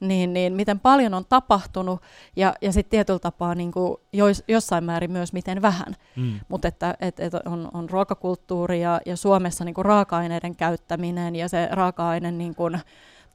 niin, 0.00 0.32
niin 0.32 0.52
miten 0.52 0.80
paljon 0.80 1.14
on 1.14 1.24
tapahtunut 1.28 2.02
ja, 2.36 2.54
ja 2.60 2.72
sitten 2.72 2.90
tietyllä 2.90 3.18
tapaa 3.18 3.54
niin 3.54 3.72
kuin 3.72 3.96
jois, 4.12 4.44
jossain 4.48 4.84
määrin 4.84 5.12
myös 5.12 5.32
miten 5.32 5.62
vähän. 5.62 5.94
Mm. 6.16 6.40
Mutta 6.48 6.68
että 6.68 6.94
et, 7.00 7.20
et 7.20 7.34
on, 7.34 7.68
on 7.74 7.90
ruokakulttuuri 7.90 8.80
ja, 8.80 9.00
ja 9.06 9.16
Suomessa 9.16 9.64
niin 9.64 9.74
kuin 9.74 9.84
raaka-aineiden 9.84 10.56
käyttäminen 10.56 11.36
ja 11.36 11.48
se 11.48 11.68
raaka-aine 11.72 12.30
niin 12.30 12.54
kuin 12.54 12.78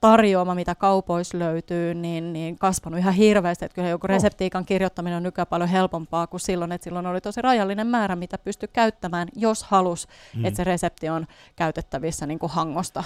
tarjoama, 0.01 0.55
mitä 0.55 0.75
kaupoissa 0.75 1.39
löytyy, 1.39 1.93
niin, 1.93 2.33
niin 2.33 2.57
kasvanut 2.59 2.99
ihan 2.99 3.13
hirveästi. 3.13 3.65
Että 3.65 3.75
kyllä 3.75 3.89
joku 3.89 4.05
Oh. 4.05 4.09
reseptiikan 4.09 4.65
kirjoittaminen 4.65 5.17
on 5.17 5.23
nykyään 5.23 5.47
paljon 5.47 5.69
helpompaa 5.69 6.27
kuin 6.27 6.41
silloin, 6.41 6.71
että 6.71 6.83
silloin 6.83 7.05
oli 7.05 7.21
tosi 7.21 7.41
rajallinen 7.41 7.87
määrä, 7.87 8.15
mitä 8.15 8.37
pystyi 8.37 8.69
käyttämään, 8.73 9.27
jos 9.35 9.63
halus, 9.63 10.07
Mm. 10.35 10.45
että 10.45 10.57
se 10.57 10.63
resepti 10.63 11.09
on 11.09 11.27
käytettävissä 11.55 12.25
niin 12.25 12.39
kuin 12.39 12.51
hangosta. 12.51 13.03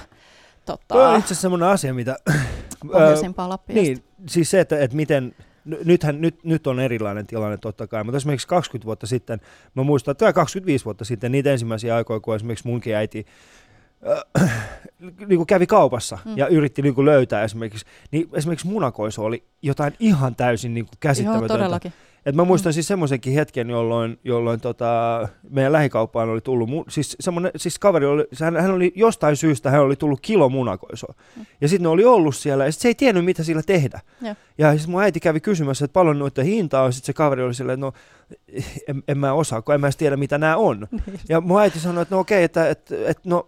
Toi 0.65 0.73
on 0.73 0.79
Tota, 0.87 1.15
itse 1.15 1.25
asiassa 1.25 1.41
semmoinen 1.41 1.69
asia, 1.69 1.93
mitä... 1.93 2.17
pohjoisimpaa 2.91 3.59
niin, 3.67 4.03
siis 4.29 4.51
se, 4.51 4.59
että, 4.59 4.79
että 4.79 4.95
miten... 4.95 5.35
Nythän, 5.85 6.21
nyt, 6.21 6.43
nyt 6.43 6.67
on 6.67 6.79
erilainen 6.79 7.27
tilanne 7.27 7.57
totta 7.57 7.87
kai, 7.87 8.03
mutta 8.03 8.17
esimerkiksi 8.17 8.47
20 8.47 8.85
vuotta 8.85 9.07
sitten, 9.07 9.41
mä 9.75 9.83
muistan, 9.83 10.11
että 10.11 10.33
25 10.33 10.85
vuotta 10.85 11.05
sitten, 11.05 11.31
niitä 11.31 11.51
ensimmäisiä 11.51 11.95
aikoja, 11.95 12.19
kun 12.19 12.35
esimerkiksi 12.35 12.67
munkin 12.67 12.95
äiti 12.95 13.25
äh, 14.41 14.51
niin 15.27 15.37
kuin 15.37 15.47
kävi 15.47 15.67
kaupassa 15.67 16.17
mm. 16.25 16.37
Ja 16.37 16.47
yritti 16.47 16.81
niin 16.81 16.95
kuin 16.95 17.05
löytää 17.05 17.43
esimerkiksi, 17.43 17.85
niin 18.11 18.29
esimerkiksi 18.33 18.67
munakoiso 18.67 19.23
oli 19.23 19.43
jotain 19.61 19.93
ihan 19.99 20.35
täysin 20.35 20.73
niin 20.73 20.85
kuin 20.85 20.93
Joo, 20.93 20.99
käsittämätöntä. 20.99 21.53
todellakin. 21.53 21.93
Et 22.25 22.35
mä 22.35 22.43
muistan 22.43 22.69
Mm. 22.69 22.73
siis 22.73 22.87
semmoisenkin 22.87 23.33
hetken, 23.33 23.69
jolloin, 23.69 24.19
jolloin 24.23 24.61
tota, 24.61 25.27
meidän 25.49 25.71
lähikauppaan 25.71 26.29
oli 26.29 26.41
tullut, 26.41 26.69
mu- 26.69 26.85
siis, 26.89 27.17
siis 27.55 27.79
kaveri 27.79 28.05
oli, 28.05 28.25
hän, 28.43 28.57
hän 28.57 28.71
oli 28.71 28.93
jostain 28.95 29.35
syystä, 29.35 29.71
hän 29.71 29.81
oli 29.81 29.95
tullut 29.95 30.19
kilo 30.21 30.49
munakoisoa. 30.49 31.13
Mm. 31.35 31.45
Ja 31.61 31.67
sitten 31.67 31.83
ne 31.83 31.89
oli 31.89 32.05
ollut 32.05 32.35
siellä, 32.35 32.65
ja 32.65 32.71
sit 32.71 32.81
se 32.81 32.87
ei 32.87 32.95
tiennyt, 32.95 33.25
mitä 33.25 33.43
sillä 33.43 33.61
tehdä. 33.63 33.99
Joo. 34.21 34.35
Ja 34.57 34.71
siis 34.71 34.87
mun 34.87 35.01
äiti 35.01 35.19
kävi 35.19 35.39
kysymässä, 35.39 35.85
että 35.85 35.93
paljon 35.93 36.19
noiden 36.19 36.45
hintaa 36.45 36.83
on, 36.83 36.93
sitten 36.93 37.05
se 37.05 37.13
kaveri 37.13 37.43
oli 37.43 37.53
silleen, 37.53 37.83
että 37.83 37.85
no 37.85 37.93
en, 38.87 39.03
en 39.07 39.17
mä 39.17 39.33
osaa, 39.33 39.61
kun 39.61 39.75
en 39.75 39.81
mä 39.81 39.87
edes 39.87 39.97
tiedä, 39.97 40.17
mitä 40.17 40.37
nämä 40.37 40.57
on. 40.57 40.87
Niin. 40.91 41.19
Ja 41.29 41.41
mun 41.41 41.61
äiti 41.61 41.79
sanoi, 41.79 42.01
että 42.01 42.15
no 42.15 42.19
okei, 42.19 42.43
että, 42.43 42.69
että, 42.69 42.95
että 43.05 43.29
no, 43.29 43.47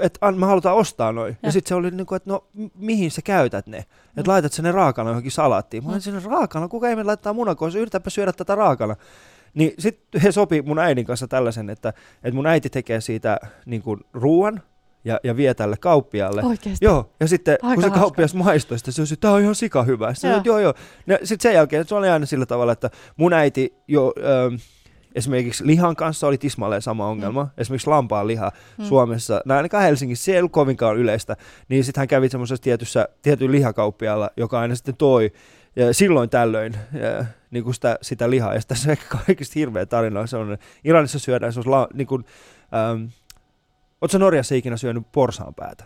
että 0.00 0.32
me 0.32 0.46
halutaan 0.46 0.76
ostaa 0.76 1.12
noin. 1.12 1.30
Ja, 1.42 1.48
ja 1.48 1.52
sitten 1.52 1.68
se 1.68 1.74
oli 1.74 1.90
niin 1.90 2.06
kuin, 2.06 2.16
että 2.16 2.30
no 2.30 2.44
mihin 2.74 3.10
sä 3.10 3.22
käytät 3.22 3.66
ne? 3.66 3.78
Että 3.78 3.88
Mm. 4.16 4.24
laitat 4.26 4.52
sä 4.52 4.62
ne 4.62 4.72
raakana 4.72 5.10
johonkin 5.10 5.32
salaattiin. 5.32 5.84
Mä 5.84 5.88
olin 5.88 5.98
Mm. 5.98 6.02
sinne 6.02 6.20
raakana, 6.24 6.68
kuka 6.68 6.88
ei 6.88 6.96
me 6.96 7.02
laittaa 7.04 7.32
munakoissa, 7.32 7.78
yritäpä 7.78 8.10
syödä 8.10 8.32
tätä 8.32 8.54
raakana. 8.54 8.96
Niin 9.54 9.72
sitten 9.78 10.20
he 10.20 10.32
sopi 10.32 10.62
mun 10.62 10.78
äidin 10.78 11.04
kanssa 11.04 11.28
tällaisen, 11.28 11.70
että, 11.70 11.88
että 12.24 12.34
mun 12.34 12.46
äiti 12.46 12.70
tekee 12.70 13.00
siitä 13.00 13.38
niin 13.66 13.82
kuin 13.82 14.00
ruuan 14.12 14.62
ja, 15.04 15.20
ja 15.24 15.36
vie 15.36 15.54
tälle 15.54 15.76
kauppialle. 15.76 16.42
Oikeasti. 16.44 16.84
Joo, 16.84 17.10
ja 17.20 17.28
sitten 17.28 17.58
Aika 17.62 17.74
kun 17.74 17.82
se 17.82 17.88
hauska. 17.88 18.00
kauppias 18.00 18.34
maistoi 18.34 18.78
sitä, 18.78 18.92
se 18.92 19.02
oli, 19.02 19.08
että 19.12 19.20
tämä 19.20 19.34
on 19.34 19.40
ihan 19.40 19.54
sika 19.54 19.82
hyvä. 19.82 20.14
Sitten 20.14 20.30
Joo. 20.30 20.40
joo. 20.44 20.58
joo, 20.58 20.74
joo. 21.08 21.18
Sitten 21.24 21.42
sen 21.50 21.54
jälkeen 21.54 21.86
se 21.88 21.94
oli 21.94 22.08
aina 22.08 22.26
sillä 22.26 22.46
tavalla, 22.46 22.72
että 22.72 22.90
mun 23.16 23.32
äiti 23.32 23.74
jo, 23.88 24.12
ähm, 24.18 24.54
esimerkiksi 25.14 25.66
lihan 25.66 25.96
kanssa 25.96 26.26
oli 26.26 26.38
tismalleen 26.38 26.82
sama 26.82 27.06
ongelma. 27.06 27.44
Mm. 27.44 27.50
Esimerkiksi 27.58 27.90
lampaan 27.90 28.26
liha 28.26 28.48
mm. 28.48 28.84
Mm. 28.84 28.88
Suomessa, 28.88 29.40
no 29.44 29.56
ainakaan 29.56 29.82
Helsingissä, 29.82 30.24
se 30.24 30.32
ei 30.32 30.38
ollut 30.38 30.52
kovinkaan 30.52 30.96
yleistä. 30.96 31.36
Niin 31.68 31.84
sitten 31.84 32.00
hän 32.00 32.08
kävi 32.08 32.28
semmoisessa 32.28 32.62
tietyssä, 32.62 33.08
tietyn 33.22 33.52
lihakauppialla, 33.52 34.30
joka 34.36 34.60
aina 34.60 34.74
sitten 34.74 34.96
toi 34.96 35.32
ja 35.76 35.94
silloin 35.94 36.30
tällöin 36.30 36.76
ja, 36.92 37.24
niin 37.50 37.64
kuin 37.64 37.74
sitä, 37.74 37.98
sitä 38.02 38.30
lihaa. 38.30 38.54
Ja 38.54 38.60
tässä 38.68 38.88
on 38.88 38.92
ehkä 38.92 39.18
kaikista 39.26 39.52
hirveä 39.56 39.86
tarina. 39.86 40.26
Se 40.26 40.36
on, 40.36 40.58
Iranissa 40.84 41.18
syödään 41.18 41.52
se 41.52 41.60
on 41.60 41.70
la, 41.70 41.88
niin 41.94 42.06
kuin, 42.06 42.24
ähm, 42.74 43.04
Oletko 44.00 44.18
Norjassa 44.18 44.54
ikinä 44.54 44.76
syönyt 44.76 45.12
porsaan 45.12 45.54
päätä? 45.54 45.84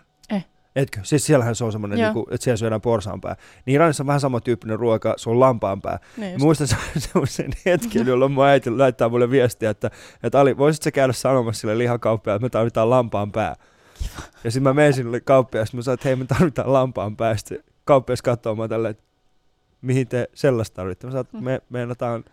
Etkö? 0.75 0.99
Siis 1.03 1.25
siellähän 1.25 1.55
se 1.55 1.63
on 1.63 1.71
semmoinen, 1.71 1.99
niin 1.99 2.13
kuin, 2.13 2.25
että 2.31 2.43
siellä 2.43 2.57
syödään 2.57 2.81
porsaanpää. 2.81 3.35
Niin 3.65 3.75
Iranissa 3.75 4.03
on 4.03 4.07
vähän 4.07 4.19
samantyyppinen 4.19 4.79
ruoka, 4.79 5.13
se 5.17 5.29
on 5.29 5.39
lampaanpää. 5.39 5.99
Niin 6.17 6.41
muistan 6.41 6.67
se- 6.67 6.75
semmoisen 6.99 7.51
hetken, 7.65 8.07
jolloin 8.07 8.31
mun 8.31 8.45
äiti 8.45 8.69
laittaa 8.69 9.09
mulle 9.09 9.29
viestiä, 9.29 9.69
että, 9.69 9.91
että 10.23 10.39
Ali, 10.39 10.57
voisitko 10.57 10.83
sä 10.83 10.91
käydä 10.91 11.13
sanomassa 11.13 11.61
sille 11.61 11.77
lihakauppiaalle, 11.77 12.35
että 12.35 12.45
me 12.45 12.49
tarvitaan 12.49 12.89
lampaan 12.89 13.31
pää. 13.31 13.55
Ja 14.43 14.51
sitten 14.51 14.63
mä 14.63 14.73
menin 14.73 14.93
sinne 14.93 15.19
kauppiaan, 15.19 15.67
mä 15.73 15.81
sanoin, 15.81 15.93
että 15.93 16.07
hei, 16.09 16.15
me 16.15 16.25
tarvitaan 16.25 16.73
lampaan 16.73 17.17
pää. 17.17 17.37
Sitten 17.37 17.63
kauppias 17.85 18.21
katsoo 18.21 18.55
mua 18.55 18.67
tälleen, 18.67 18.91
että 18.91 19.03
mihin 19.81 20.07
te 20.07 20.29
sellaista 20.33 20.75
tarvitte. 20.75 21.07
Mä 21.07 21.11
sanoin, 21.11 21.25
että 21.25 21.37
me 21.37 21.61
meinataan 21.69 22.23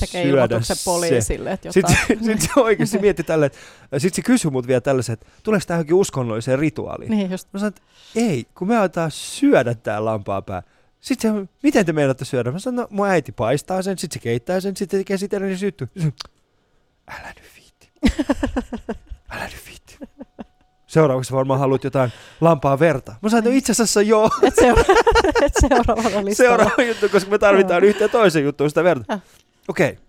Tekee 0.00 0.22
syödä 0.22 0.34
ilmoituksen 0.44 0.76
se. 0.76 0.84
poliisille, 0.84 1.52
että 1.52 1.72
Sitten 1.72 1.96
jotain. 2.08 2.24
se, 2.24 2.32
sit 2.42 2.50
se 2.54 2.60
oikeasti 2.60 2.98
mietti 2.98 3.22
tälle, 3.22 3.46
että 3.46 3.58
sitten 3.98 4.16
se 4.16 4.22
kysyi 4.22 4.50
mut 4.50 4.66
vielä 4.66 4.80
tällaisen, 4.80 5.12
että 5.12 5.26
tuleeko 5.42 5.64
tämä 5.66 5.76
johonkin 5.76 5.94
uskonnolliseen 5.94 6.58
rituaaliin. 6.58 7.10
niin 7.10 7.30
just. 7.30 7.48
Mä 7.52 7.58
sanoin, 7.60 7.68
että 7.76 7.82
ei, 8.16 8.46
kun 8.54 8.68
me 8.68 8.76
aletaan 8.78 9.10
syödä 9.10 9.74
tää 9.74 10.04
lampaapää. 10.04 10.62
Sitten 11.00 11.34
se, 11.34 11.48
miten 11.62 11.86
te 11.86 11.92
meinaatte 11.92 12.24
syödä? 12.24 12.50
Mä 12.52 12.58
sanoin, 12.58 12.82
no 12.82 12.88
mun 12.90 13.06
äiti 13.06 13.32
paistaa 13.32 13.82
sen, 13.82 13.98
sitten 13.98 14.20
se 14.20 14.22
keittää 14.22 14.60
sen, 14.60 14.76
sitten 14.76 15.00
tekee 15.00 15.16
sitä 15.16 15.40
niin 15.40 15.58
sytty. 15.58 15.88
Älä 17.08 17.28
nyt 17.36 17.50
viitti. 17.56 17.90
Älä 19.30 19.44
nyt 19.44 19.62
viitti. 19.66 19.98
Seuraavaksi 20.86 21.32
varmaan 21.32 21.60
haluat 21.60 21.84
jotain 21.84 22.12
lampaa 22.40 22.78
verta. 22.78 23.14
Mä 23.22 23.28
sanoin, 23.28 23.38
että 23.42 23.50
no 23.50 23.56
itse 23.56 23.72
asiassa 23.72 24.02
joo. 24.02 24.30
Et 24.42 24.54
seura- 24.60 24.84
et 25.46 25.52
seuraavalla 25.60 26.24
listalla. 26.24 26.34
Seuraava 26.56 26.82
juttu, 26.82 27.08
koska 27.08 27.30
me 27.30 27.38
tarvitaan 27.38 27.84
yhteen 27.84 28.10
toisen 28.10 28.44
juttuun 28.44 28.70
sitä 28.70 28.84
verta. 28.84 29.18
Okei. 29.68 29.90
Okay. 29.90 30.04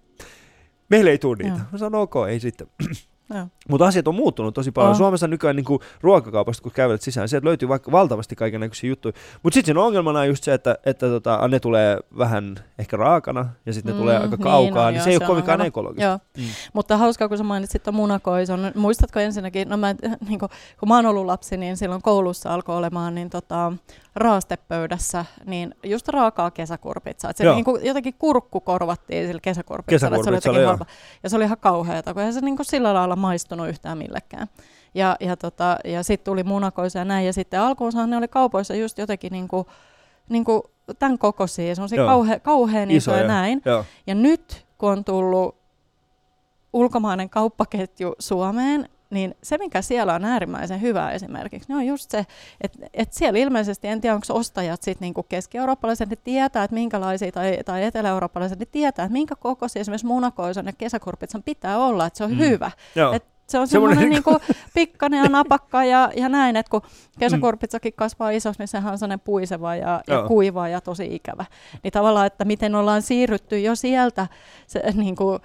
Meille 0.90 1.10
ei 1.10 1.18
tule 1.18 1.38
niitä. 1.38 1.58
Joo. 1.58 1.68
Mä 1.72 1.78
sanoin, 1.78 2.02
ok, 2.02 2.16
ei 2.30 2.40
sitten. 2.40 2.68
Joo. 3.34 3.48
Mutta 3.70 3.86
asiat 3.88 4.08
on 4.08 4.16
muuttunut 4.16 4.54
tosi 4.54 4.72
paljon. 4.72 4.90
On. 4.90 4.96
Suomessa 4.96 5.28
nykyään 5.28 5.56
niin 5.56 5.66
ruokakaupasta, 6.02 6.64
kun 6.64 6.72
kävelet 6.72 7.02
sisään, 7.02 7.30
sieltä 7.30 7.48
löytyy 7.48 7.70
vaikka 7.70 7.92
valtavasti 7.92 8.36
kaikenlaisia 8.36 8.88
juttuja. 8.90 9.14
Mutta 9.44 9.54
sitten 9.54 9.66
siinä 9.66 9.82
ongelmana 9.82 10.20
on 10.20 10.28
just 10.28 10.44
se, 10.44 10.54
että, 10.54 10.78
että 10.86 11.08
tota, 11.08 11.48
ne 11.48 11.60
tulee 11.60 11.98
vähän 12.18 12.56
ehkä 12.80 12.98
raakana 12.98 13.46
ja 13.66 13.74
sitten 13.74 13.94
ne 13.94 13.96
Mm, 13.96 14.02
tulee 14.02 14.16
aika 14.16 14.28
niin 14.36 14.40
kaukaa, 14.40 14.88
on, 14.88 14.94
niin, 14.94 14.98
joo, 15.00 15.04
se 15.04 15.10
ei 15.10 15.18
se 15.18 15.24
ole 15.24 15.28
kovinkaan 15.28 15.56
ongelma. 15.56 15.68
ekologista. 15.68 16.04
Joo. 16.06 16.20
Mm. 16.38 16.44
Mutta 16.74 16.98
hauskaa, 16.98 17.28
kun 17.28 17.38
sä 17.38 17.44
mainitsit 17.44 17.84
tuon 17.84 17.96
munakoison. 17.96 18.72
Muistatko 18.76 19.20
ensinnäkin, 19.20 19.70
no 19.70 19.78
mä, 19.78 19.96
niin 20.30 20.40
kun, 20.40 20.50
kun 20.80 20.90
mä 20.90 20.96
oon 20.96 21.06
ollut 21.06 21.26
lapsi, 21.26 21.58
niin 21.58 21.78
silloin 21.78 22.02
koulussa 22.02 22.54
alkoi 22.54 22.78
olemaan 22.78 23.16
niin 23.16 23.30
tota, 23.30 23.74
raastepöydässä 24.16 25.26
niin 25.46 25.76
just 25.84 26.08
raakaa 26.08 26.52
kesäkurpitsaa. 26.52 27.32
Et 27.32 27.38
se 27.38 27.44
Joo. 27.44 27.56
niin 27.56 27.66
kuin, 27.66 27.86
jotenkin 27.86 28.14
kurkku 28.14 28.62
korvattiin 28.62 29.28
sillä 29.28 29.40
kesäkurpitsalla. 29.42 30.16
että 30.16 30.24
Se 30.24 30.30
oli 30.30 30.38
Kesäkurpitsalla, 30.38 30.60
jotenkin 30.60 30.68
halpa. 30.68 31.20
Ja 31.24 31.30
se 31.30 31.36
oli 31.36 31.44
ihan 31.44 31.58
kauheata, 31.62 32.14
kun 32.14 32.22
eihän 32.22 32.34
se 32.34 32.42
niin 32.42 32.56
kuin 32.56 32.66
sillä 32.66 32.94
lailla 32.94 33.15
maistunut 33.16 33.68
yhtään 33.68 33.98
millekään. 33.98 34.48
Ja, 34.94 35.16
ja, 35.20 35.38
tota, 35.38 35.78
ja 35.86 36.04
sitten 36.04 36.26
tuli 36.32 36.44
munakoisia 36.44 37.02
ja 37.02 37.06
näin. 37.06 37.26
Ja 37.26 37.34
sitten 37.34 37.60
alkuunsahan 37.62 38.10
ne 38.10 38.18
oli 38.18 38.28
kaupoissa 38.28 38.76
just 38.76 38.98
jotenkin 38.98 39.32
niin 39.32 39.48
kuin, 39.48 39.66
niin 40.30 40.44
kuin 40.46 40.62
tämän 41.00 41.18
kokoisia, 41.18 41.76
semmoisia 41.76 42.00
Joo. 42.00 42.08
kauhe, 42.08 42.40
kauhean 42.40 42.92
isoja, 42.92 43.18
Isoja. 43.18 43.28
näin. 43.28 43.62
Joo. 43.66 43.86
Ja 44.08 44.16
nyt, 44.16 44.66
kun 44.78 44.92
on 44.92 45.04
tullut 45.04 45.56
ulkomainen 46.74 47.30
kauppaketju 47.30 48.16
Suomeen, 48.20 48.90
niin 49.16 49.36
se, 49.44 49.58
mikä 49.58 49.82
siellä 49.82 50.14
on 50.14 50.26
äärimmäisen 50.26 50.82
hyvä 50.82 51.12
esimerkiksi, 51.12 51.70
niin 51.70 51.78
on 51.78 51.86
just 51.86 52.12
se, 52.12 52.26
että, 52.62 52.80
että 52.94 53.16
siellä 53.16 53.40
ilmeisesti, 53.40 53.88
en 53.88 54.02
tiedä 54.02 54.16
onko 54.16 54.26
ostajat 54.30 54.82
sitten 54.82 55.06
niinku 55.06 55.24
keski-eurooppalaiset, 55.24 56.10
ne 56.10 56.16
tietää, 56.16 56.64
että 56.64 56.74
minkälaisia, 56.74 57.32
tai, 57.32 57.60
tai 57.66 57.84
etelä-eurooppalaiset, 57.84 58.60
ne 58.60 58.66
tietää, 58.66 59.06
että 59.06 59.14
minkä 59.14 59.36
kokoisia 59.36 59.80
esimerkiksi 59.80 60.08
munakoison 60.08 60.66
ja 60.66 60.74
kesäkurpitsan 60.74 61.44
pitää 61.44 61.78
olla, 61.78 62.06
että 62.06 62.18
se 62.18 62.24
on 62.24 62.32
Mm. 62.32 62.38
mm. 62.38 62.50
hyvä. 62.50 62.72
Joo. 62.96 63.14
Et 63.14 63.26
se 63.48 63.60
on 63.60 63.68
Semmoinen 63.68 63.98
semmoinen 63.98 64.24
niinku 64.28 64.56
pikkainen 64.74 65.24
ja 65.24 65.30
napakka 65.30 65.84
ja, 65.84 66.12
ja 66.16 66.30
näin, 66.30 66.56
että 66.56 66.70
kun 66.70 66.82
kesäkurpitsakin 67.20 67.94
kasvaa 67.94 68.30
isoksi, 68.30 68.62
niin 68.62 68.68
sehän 68.68 68.92
on 68.92 68.98
sellainen 68.98 69.20
puiseva 69.20 69.76
ja, 69.76 70.04
ja 70.08 70.14
Joo. 70.14 70.28
kuiva 70.28 70.68
ja 70.68 70.82
tosi 70.82 71.16
ikävä. 71.16 71.46
Niin 71.84 71.92
tavallaan, 71.92 72.28
että 72.28 72.46
miten 72.46 72.76
ollaan 72.76 73.02
siirrytty 73.02 73.60
jo 73.60 73.76
sieltä, 73.76 74.28
se, 74.68 74.84
niin 74.94 75.16
kuin, 75.16 75.40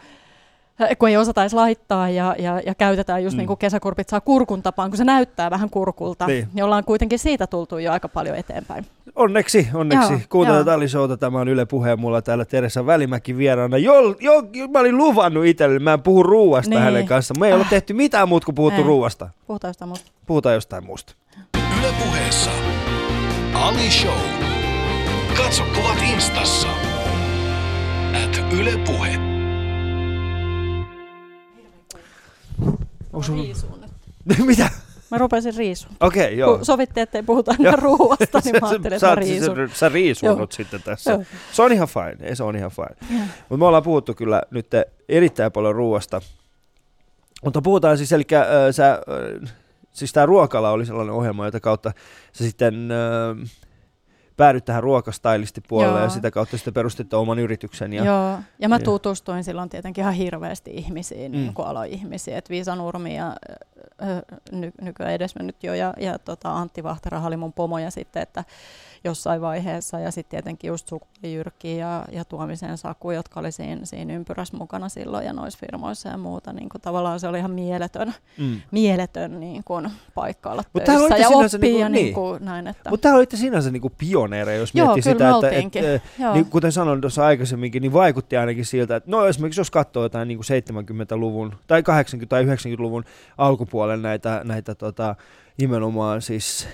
kun 0.99 1.09
ei 1.09 1.17
osata 1.17 1.43
edes 1.43 1.53
laittaa 1.55 2.09
ja, 2.11 2.35
ja, 2.39 2.61
ja 2.67 2.75
käytetään 2.75 3.25
just 3.25 3.35
Mm. 3.35 3.39
niin 3.39 3.47
kuin 3.47 3.59
kesäkurpitsaa 3.59 4.21
kurkun 4.21 4.63
tapaan, 4.63 4.91
kun 4.91 4.97
se 4.99 5.05
näyttää 5.05 5.51
vähän 5.51 5.71
kurkulta, 5.71 6.27
Niin. 6.27 6.49
niin 6.55 6.65
ollaan 6.65 6.85
kuitenkin 6.85 7.19
siitä 7.19 7.47
tultu 7.47 7.79
jo 7.79 7.93
aika 7.93 8.09
paljon 8.09 8.37
eteenpäin. 8.37 8.87
Onneksi, 9.17 9.69
onneksi. 9.75 10.13
Joo, 10.13 10.21
Kuuntelet 10.29 10.67
joo. 10.67 10.75
Ali 10.75 10.89
Showta, 10.89 11.17
tämä 11.17 11.41
on 11.41 11.49
Yle 11.49 11.67
Puheen 11.67 12.01
mulla 12.01 12.23
täällä 12.23 12.45
Teresa 12.45 12.87
Välimäki 12.87 13.37
vieraana. 13.37 13.77
Jo, 13.79 13.95
jo, 14.21 14.43
mä 14.73 14.79
olin 14.79 14.97
luvannut 14.97 15.45
itselleni, 15.45 15.79
mä 15.85 15.93
en 15.93 16.03
puhu 16.03 16.23
ruuasta 16.23 16.71
Niin. 16.71 16.83
hänen 16.83 17.07
kanssa. 17.07 17.35
Me 17.39 17.47
ei 17.47 17.53
ole 17.53 17.63
Ah. 17.63 17.69
tehty 17.71 17.93
mitään 17.93 18.29
muuta 18.29 18.45
kuin 18.45 18.55
puhuttu 18.55 18.81
Ei. 18.81 18.87
ruuasta. 18.87 19.29
Puhutaan 19.47 19.75
sitä 19.75 19.87
muusta. 19.87 20.11
Puhutaan 20.27 20.55
jostain 20.55 20.85
muusta. 20.87 21.15
Yle 21.79 21.89
Puheessa 22.05 22.51
Ali 23.55 23.91
Show. 23.91 24.19
Katso 25.37 25.63
kuvat 25.77 25.99
instassa. 26.15 26.69
At 28.25 28.53
Yle 28.61 28.73
Puhe. 28.87 29.30
Onko 33.13 33.23
sulla... 33.23 33.43
Riisuun 33.43 33.81
nyt. 33.81 33.91
Mitä? 34.47 34.71
Mä 35.11 35.19
rupesin 35.19 35.55
riisuun. 35.57 35.97
Okei, 36.01 36.25
okay, 36.25 36.37
joo. 36.37 36.57
Kun 36.57 36.65
sovittiin, 36.65 37.03
ettei 37.03 37.23
puhuta 37.23 37.55
enää 37.61 37.77
ruuasta, 37.83 38.41
niin 38.45 38.57
mä 38.61 38.69
ajattelin, 38.69 38.95
että 38.95 39.07
mä 39.07 39.15
riisun. 39.15 39.57
sä, 39.57 39.75
sä 39.75 39.89
riisunnut 39.89 40.39
Joo. 40.39 40.57
sitten 40.57 40.83
tässä. 40.83 41.11
Joo. 41.11 41.25
Se 41.53 41.63
on 41.63 41.73
ihan 41.73 41.89
fine, 41.89 42.29
ei 42.29 42.37
se 42.37 42.43
on 42.43 42.57
ihan 42.57 42.71
fine. 42.71 43.21
Mutta 43.21 43.57
me 43.57 43.65
ollaan 43.65 43.83
puhuttu 43.83 44.15
kyllä 44.15 44.43
nyt 44.51 44.67
erittäin 45.09 45.53
paljon 45.53 45.75
ruoasta. 45.75 46.21
Mutta 47.45 47.63
puhutaan 47.63 47.99
siis, 47.99 48.13
eli 48.13 48.27
äh, 48.33 48.47
sä, 48.71 48.93
äh, 48.93 49.53
siis 49.93 50.13
tämä 50.13 50.27
ruokala 50.27 50.71
oli 50.71 50.87
sellainen 50.87 51.15
ohjelma, 51.15 51.45
jota 51.45 51.61
kautta 51.61 51.93
sä 52.33 52.45
sitten 52.45 52.89
äh, 52.91 53.51
päädyt 54.41 54.65
tähän 54.65 54.83
ruokastylistipuolelle 54.83 55.99
ja 55.99 56.05
Joo. 56.05 56.11
sitä 56.11 56.31
kautta 56.31 56.57
sitten 56.57 56.75
perustit 56.75 57.15
oman 57.15 57.39
yrityksen. 57.39 57.93
Ja, 57.93 58.05
Joo, 58.05 58.39
ja 58.59 58.69
mä 58.69 58.75
Joo. 58.75 58.85
tutustuin 58.85 59.45
silloin 59.45 59.69
tietenkin 59.69 60.03
ihan 60.03 60.15
hirveästi 60.15 60.71
ihmisiin, 60.75 61.33
Mm. 61.33 61.39
mm. 61.39 61.43
niin 61.43 61.55
kuin 61.55 61.69
aloihmisiin, 61.69 62.37
että 62.37 62.51
Viisa 62.51 62.77
Nurmi 62.77 63.17
ja 63.17 63.37
ö, 64.03 64.37
ny, 64.53 64.73
nykyään 64.81 65.13
edesmennyt 65.13 65.63
jo, 65.65 65.75
ja, 65.75 65.95
ja 66.01 66.19
tota, 66.19 66.53
Antti 66.57 66.83
Vahteraha 66.83 67.27
oli 67.29 67.37
mun 67.37 67.53
pomo, 67.53 67.79
ja 67.79 67.91
sitten, 67.91 68.23
että 68.23 68.45
jossain 69.05 69.41
vaiheessa, 69.41 69.99
ja 69.99 70.11
sitten 70.11 70.31
tietenkin 70.31 70.69
just 70.69 70.89
Sukuli 70.89 71.35
Jyrki 71.35 71.77
ja, 71.77 72.05
ja 72.13 72.25
Tuomisen 72.25 72.79
Saku, 72.79 73.11
jotka 73.11 73.41
oli 73.41 73.53
siinä, 73.53 73.85
siinä 73.85 74.15
ympyrässä 74.15 74.57
mukana 74.57 74.89
silloin, 74.89 75.27
ja 75.27 75.33
noissa 75.33 75.59
firmoissa 75.59 76.09
ja 76.09 76.17
muuta, 76.17 76.53
niin 76.53 76.69
kuin 76.69 76.83
tavallaan 76.83 77.21
se 77.21 77.29
oli 77.29 77.39
ihan 77.39 77.51
mieletön, 77.51 78.15
mm. 78.39 78.61
mieletön 78.71 79.41
niin 79.41 79.65
kuin, 79.65 79.91
paikka 80.15 80.51
olla 80.51 80.63
Mut 80.73 80.85
täällä 80.85 81.09
töissä, 81.09 81.25
ja 81.25 81.29
sinänsä 81.29 81.57
oppii, 81.57 81.71
niinku- 81.71 81.83
ja 81.83 81.89
niin. 81.89 82.05
niin 82.05 82.15
kuin, 82.15 82.45
näin, 82.45 82.67
että... 82.67 82.91
Mutta 82.91 83.03
tämä 83.03 83.15
olitte 83.15 83.37
sinänsä 83.37 83.71
niinku 83.71 83.91
pioneereja, 83.99 84.59
jos 84.59 84.71
Joo, 84.75 84.87
miettii 84.87 85.03
sitä, 85.03 85.25
että 85.29 85.37
oltiinkin. 85.37 85.85
et, 85.85 86.03
Joo. 86.19 86.35
niin, 86.35 86.47
kuten 86.47 86.73
sanoin 86.73 87.01
tuossa 87.01 87.27
aikaisemminkin, 87.27 87.83
niin 87.83 87.93
vaikutti 87.93 88.37
ainakin 88.37 88.65
siltä, 88.65 88.97
että 88.97 89.11
no 89.11 89.27
esimerkiksi 89.27 89.61
jos 89.61 89.71
katsoo 89.71 90.03
jotain 90.03 90.29
niin 90.29 90.39
kuin 90.39 91.13
70-luvun 91.13 91.55
tai 91.67 91.81
80- 91.81 92.27
tai 92.29 92.45
90-luvun 92.45 93.05
alkupuolen 93.39 94.03
näitä, 94.03 94.41
näitä 94.45 94.75
tota, 94.75 95.17
nimenomaan 95.59 96.23
siis 96.23 96.69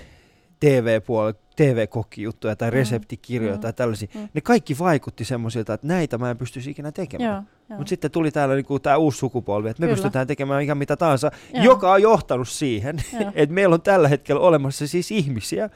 TV-puolella, 0.59 1.46
TV-kokkijuttuja 1.57 2.55
tai 2.55 2.69
Mm, 2.69 2.73
reseptikirjoja 2.73 3.55
mm, 3.55 3.61
tai 3.61 3.73
tällaisia, 3.73 4.07
mm. 4.15 4.29
ne 4.33 4.41
kaikki 4.41 4.79
vaikutti 4.79 5.25
semmoisilta, 5.25 5.73
että 5.73 5.87
näitä 5.87 6.17
mä 6.17 6.29
en 6.31 6.37
pystyisi 6.37 6.69
ikinä 6.71 6.91
tekemään. 6.91 7.47
Mutta 7.77 7.89
sitten 7.89 8.11
tuli 8.11 8.31
täällä 8.31 8.55
niinku 8.55 8.79
tämä 8.79 8.97
uusi 8.97 9.17
sukupolvi, 9.17 9.69
että 9.69 9.81
me 9.81 9.85
Kyllä. 9.87 9.95
pystytään 9.95 10.27
tekemään 10.27 10.63
ihan 10.63 10.77
mitä 10.77 10.97
tahansa, 10.97 11.31
Joo. 11.53 11.63
joka 11.63 11.91
on 11.91 12.01
johtanut 12.01 12.47
siihen, 12.49 12.95
että 13.35 13.53
meillä 13.55 13.73
on 13.73 13.81
tällä 13.81 14.07
hetkellä 14.07 14.41
olemassa 14.41 14.87
siis 14.87 15.11
ihmisiä 15.11 15.69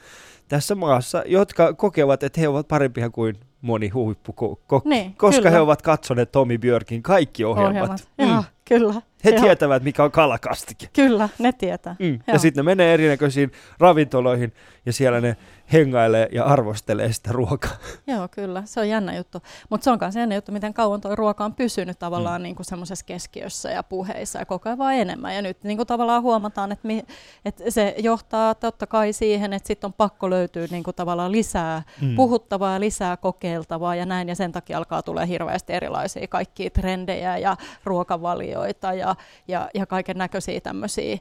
tässä 0.48 0.74
maassa, 0.74 1.22
jotka 1.26 1.72
kokevat, 1.74 2.22
että 2.22 2.40
he 2.40 2.48
ovat 2.48 2.68
parempia 2.68 3.10
kuin 3.10 3.36
moni 3.60 3.88
huippukokki, 3.88 4.88
Niin, 4.88 5.14
koska 5.14 5.38
kyllä. 5.38 5.50
he 5.50 5.60
ovat 5.60 5.82
katsoneet 5.82 6.32
Tommy 6.32 6.58
Björkin 6.58 7.02
kaikki 7.02 7.44
ohjelmat. 7.44 7.74
ohjelmat. 7.74 8.08
Mm. 8.18 8.28
Joo, 8.28 8.44
kyllä. 8.64 8.94
He 9.24 9.30
Joo. 9.30 9.42
tietävät, 9.42 9.82
mikä 9.82 10.04
on 10.04 10.10
kalakastike. 10.10 10.88
Kyllä, 10.92 11.28
ne 11.38 11.52
tietää. 11.52 11.96
Mm. 11.98 12.18
Ja 12.26 12.38
sitten 12.38 12.64
ne 12.64 12.70
menee 12.70 12.94
erinäköisiin 12.94 13.52
ravintoloihin 13.78 14.52
ja 14.86 14.92
siellä 14.92 15.20
ne 15.20 15.36
hengailee 15.72 16.28
ja 16.32 16.44
arvostelee 16.44 17.12
sitä 17.12 17.32
ruokaa. 17.32 17.70
Joo, 18.06 18.28
kyllä. 18.28 18.62
Se 18.64 18.80
on 18.80 18.88
jännä 18.88 19.16
juttu. 19.16 19.38
Mutta 19.70 19.84
se 19.84 19.90
on 19.90 19.98
myös 20.00 20.16
jännä 20.16 20.34
juttu, 20.34 20.52
miten 20.52 20.74
kauan 20.74 21.00
tuo 21.00 21.16
ruoka 21.16 21.44
on 21.44 21.54
pysynyt 21.54 21.98
tavallaan 21.98 22.40
mm. 22.40 22.42
niin 22.42 22.56
kuin 22.56 22.66
semmoisessa 22.66 23.04
keskiössä 23.04 23.70
ja 23.70 23.82
puheissa 23.82 24.38
ja 24.38 24.46
koko 24.46 24.68
ajan 24.68 24.78
vaan 24.78 24.94
enemmän. 24.94 25.34
Ja 25.34 25.42
nyt 25.42 25.64
niin 25.64 25.76
kuin 25.76 25.86
tavallaan 25.86 26.22
huomataan, 26.22 26.72
että, 26.72 26.86
mi, 26.86 27.04
että 27.44 27.70
se 27.70 27.94
johtaa 27.98 28.54
totta 28.54 28.86
kai 28.86 29.12
siihen, 29.12 29.52
että 29.52 29.66
sitten 29.66 29.88
on 29.88 29.92
pakko 29.92 30.30
löytyä 30.30 30.66
niin 30.70 30.82
kuin 30.82 30.96
tavallaan 30.96 31.32
lisää 31.32 31.82
mm. 32.00 32.16
puhuttavaa 32.16 32.72
ja 32.72 32.80
lisää 32.80 33.16
kokeiltavaa 33.16 33.94
ja 33.94 34.06
näin. 34.06 34.28
Ja 34.28 34.34
sen 34.34 34.52
takia 34.52 34.78
alkaa 34.78 35.02
tulee 35.02 35.28
hirveästi 35.28 35.72
erilaisia 35.72 36.26
kaikkia 36.26 36.70
trendejä 36.70 37.38
ja 37.38 37.56
ruokavalioita 37.84 38.92
ja, 38.92 39.11
ja, 39.48 39.68
ja 39.74 39.86
kaiken 39.86 40.18
näköisiä 40.18 40.60
tämmöisiä 40.60 41.18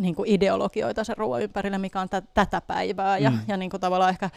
niin 0.00 0.14
kuin 0.14 0.30
ideologioita 0.30 1.04
sen 1.04 1.16
ruoan 1.16 1.42
ympärillä, 1.42 1.78
mikä 1.78 2.00
on 2.00 2.08
tä- 2.08 2.22
tätä 2.34 2.60
päivää. 2.60 3.18
Ja, 3.18 3.30
Mm. 3.30 3.38
ja 3.48 3.56
niin 3.56 3.70
kuin 3.70 3.80
tavallaan 3.80 4.10
ehkä 4.10 4.30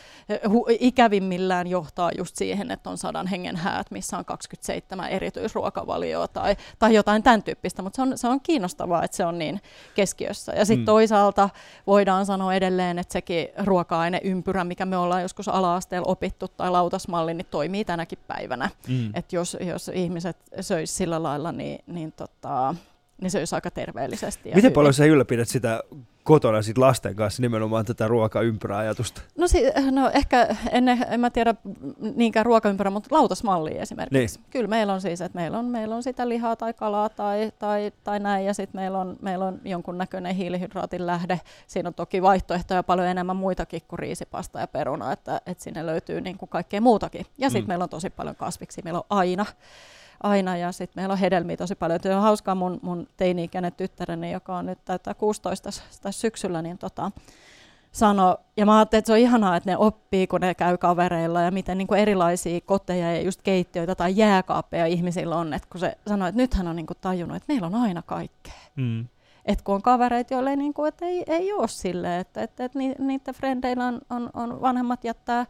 hu- 0.47 0.65
ikävimmillään 0.79 1.67
johtaa 1.67 2.11
just 2.17 2.35
siihen, 2.35 2.71
että 2.71 2.89
on 2.89 2.97
sadan 2.97 3.27
hengen 3.27 3.55
häät, 3.55 3.91
missä 3.91 4.17
on 4.17 4.25
27 4.25 5.09
erityisruokavalioa 5.09 6.27
tai, 6.27 6.55
tai 6.79 6.93
jotain 6.95 7.23
tämän 7.23 7.43
tyyppistä. 7.43 7.81
Mutta 7.81 7.95
se 7.95 8.01
on, 8.01 8.17
se 8.17 8.27
on 8.27 8.41
kiinnostavaa, 8.41 9.03
että 9.03 9.17
se 9.17 9.25
on 9.25 9.39
niin 9.39 9.61
keskiössä. 9.95 10.51
Ja 10.53 10.65
sitten 10.65 10.81
Mm. 10.83 10.85
toisaalta 10.85 11.49
voidaan 11.87 12.25
sanoa 12.25 12.53
edelleen, 12.53 12.99
että 12.99 13.13
sekin 13.13 13.47
ruoka-aineympyrä, 13.63 14.63
mikä 14.63 14.85
me 14.85 14.97
ollaan 14.97 15.21
joskus 15.21 15.47
ala-asteella 15.47 16.07
opittu 16.11 16.47
tai 16.47 16.71
lautasmalli, 16.71 17.33
niin 17.33 17.47
toimii 17.51 17.85
tänäkin 17.85 18.19
päivänä. 18.27 18.69
Mm. 18.87 19.11
Että 19.13 19.35
jos, 19.35 19.57
jos 19.59 19.91
ihmiset 19.93 20.37
söis 20.61 20.97
sillä 20.97 21.23
lailla, 21.23 21.51
niin, 21.51 21.79
niin, 21.87 22.11
tota, 22.11 22.75
niin 23.21 23.31
se 23.31 23.37
olisi 23.37 23.55
aika 23.55 23.71
terveellisesti. 23.71 24.49
Ja 24.49 24.55
Miten 24.55 24.69
hyvin. 24.69 24.73
paljon 24.73 24.93
sä 24.93 25.05
ylläpidät 25.05 25.49
sitä 25.49 25.83
kotona 26.23 26.61
sit 26.61 26.77
lasten 26.77 27.15
kanssa 27.15 27.41
nimenomaan 27.41 27.85
tätä 27.85 28.07
ruokaympyräajatusta? 28.07 29.21
No, 29.37 29.47
si- 29.47 29.71
no 29.91 30.11
ehkä 30.13 30.47
en, 30.71 30.87
en 30.89 31.19
mä 31.19 31.29
tiedä 31.29 31.55
niinkään 32.15 32.45
ruokaympärä, 32.45 32.89
mutta 32.89 33.15
lautasmalli 33.15 33.77
esimerkiksi. 33.77 34.39
Niin. 34.39 34.47
Kyllä 34.49 34.67
meillä 34.67 34.93
on 34.93 35.01
siis, 35.01 35.21
että 35.21 35.35
meillä 35.39 35.59
on, 35.59 35.65
meillä 35.65 35.95
on 35.95 36.03
sitä 36.03 36.29
lihaa 36.29 36.55
tai 36.55 36.73
kalaa 36.73 37.09
tai, 37.09 37.51
tai, 37.59 37.91
tai 38.03 38.19
näin, 38.19 38.45
ja 38.45 38.53
sitten 38.53 38.81
meillä 38.81 38.99
on, 38.99 39.17
meillä 39.21 39.45
on 39.45 39.61
jonkunnäköinen 39.65 40.35
hiilihydraatin 40.35 41.05
lähde. 41.05 41.39
Siinä 41.67 41.87
on 41.87 41.93
toki 41.93 42.21
vaihtoehtoja 42.21 42.83
paljon 42.83 43.07
enemmän 43.07 43.35
muitakin 43.35 43.81
kuin 43.87 43.99
riisipasta 43.99 44.59
ja 44.59 44.67
peruna, 44.67 45.11
että, 45.11 45.41
että 45.45 45.63
sinne 45.63 45.85
löytyy 45.85 46.21
niin 46.21 46.37
kuin 46.37 46.49
kaikkea 46.49 46.81
muutakin. 46.81 47.25
Ja 47.37 47.49
sitten 47.49 47.65
mm. 47.65 47.67
meillä 47.67 47.83
on 47.83 47.89
tosi 47.89 48.09
paljon 48.09 48.35
kasviksi, 48.35 48.81
meillä 48.83 48.99
on 48.99 49.05
aina 49.09 49.45
aina 50.23 50.57
ja 50.57 50.71
sitten 50.71 51.01
meillä 51.01 51.11
on 51.11 51.19
hedelmiä 51.19 51.57
tosi 51.57 51.75
paljon. 51.75 51.99
Se 52.03 52.15
on 52.15 52.21
hauskaa 52.21 52.55
mun, 52.55 52.79
mun 52.81 53.07
teini-ikäinen 53.17 53.73
tyttäreni, 53.73 54.31
joka 54.31 54.57
on 54.57 54.65
nyt 54.65 54.79
täyttää 54.85 55.13
16 55.13 55.69
tässä 56.01 56.21
syksyllä, 56.21 56.61
niin 56.61 56.77
tota, 56.77 57.11
sano, 57.91 58.37
ja 58.57 58.65
mä 58.65 58.77
ajattelin, 58.77 58.99
että 58.99 59.07
se 59.07 59.13
on 59.13 59.19
ihanaa, 59.19 59.55
että 59.55 59.69
ne 59.69 59.77
oppii, 59.77 60.27
kun 60.27 60.41
ne 60.41 60.55
käy 60.55 60.77
kavereilla 60.77 61.41
ja 61.41 61.51
miten 61.51 61.77
niin 61.77 61.87
kuin 61.87 61.99
erilaisia 61.99 62.61
koteja 62.61 63.15
ja 63.15 63.21
just 63.21 63.41
keittiöitä 63.41 63.95
tai 63.95 64.13
jääkaappeja 64.15 64.85
ihmisillä 64.85 65.35
on, 65.35 65.53
että 65.53 65.67
kun 65.71 65.79
se 65.79 65.97
sanoi, 66.07 66.29
että 66.29 66.41
nyt 66.41 66.53
hän 66.53 66.67
on 66.67 66.75
niin 66.75 66.85
kuin 66.85 66.97
tajunnut, 67.01 67.37
että 67.37 67.53
meillä 67.53 67.67
on 67.67 67.75
aina 67.75 68.01
kaikkea. 68.01 68.53
Mm. 68.75 69.07
Että 69.45 69.63
kun 69.63 69.75
on 69.75 69.81
kavereita, 69.81 70.33
joille 70.33 70.55
niin 70.55 70.73
kuin, 70.73 70.87
että 70.87 71.05
ei, 71.05 71.23
ei 71.27 71.53
ole 71.53 71.67
silleen, 71.67 72.21
että, 72.21 72.43
että, 72.43 72.65
että 72.65 72.79
niiden 72.79 73.35
frendeillä 73.35 73.85
on, 73.85 74.01
on, 74.09 74.29
on 74.33 74.61
vanhemmat 74.61 75.03
jättää 75.03 75.45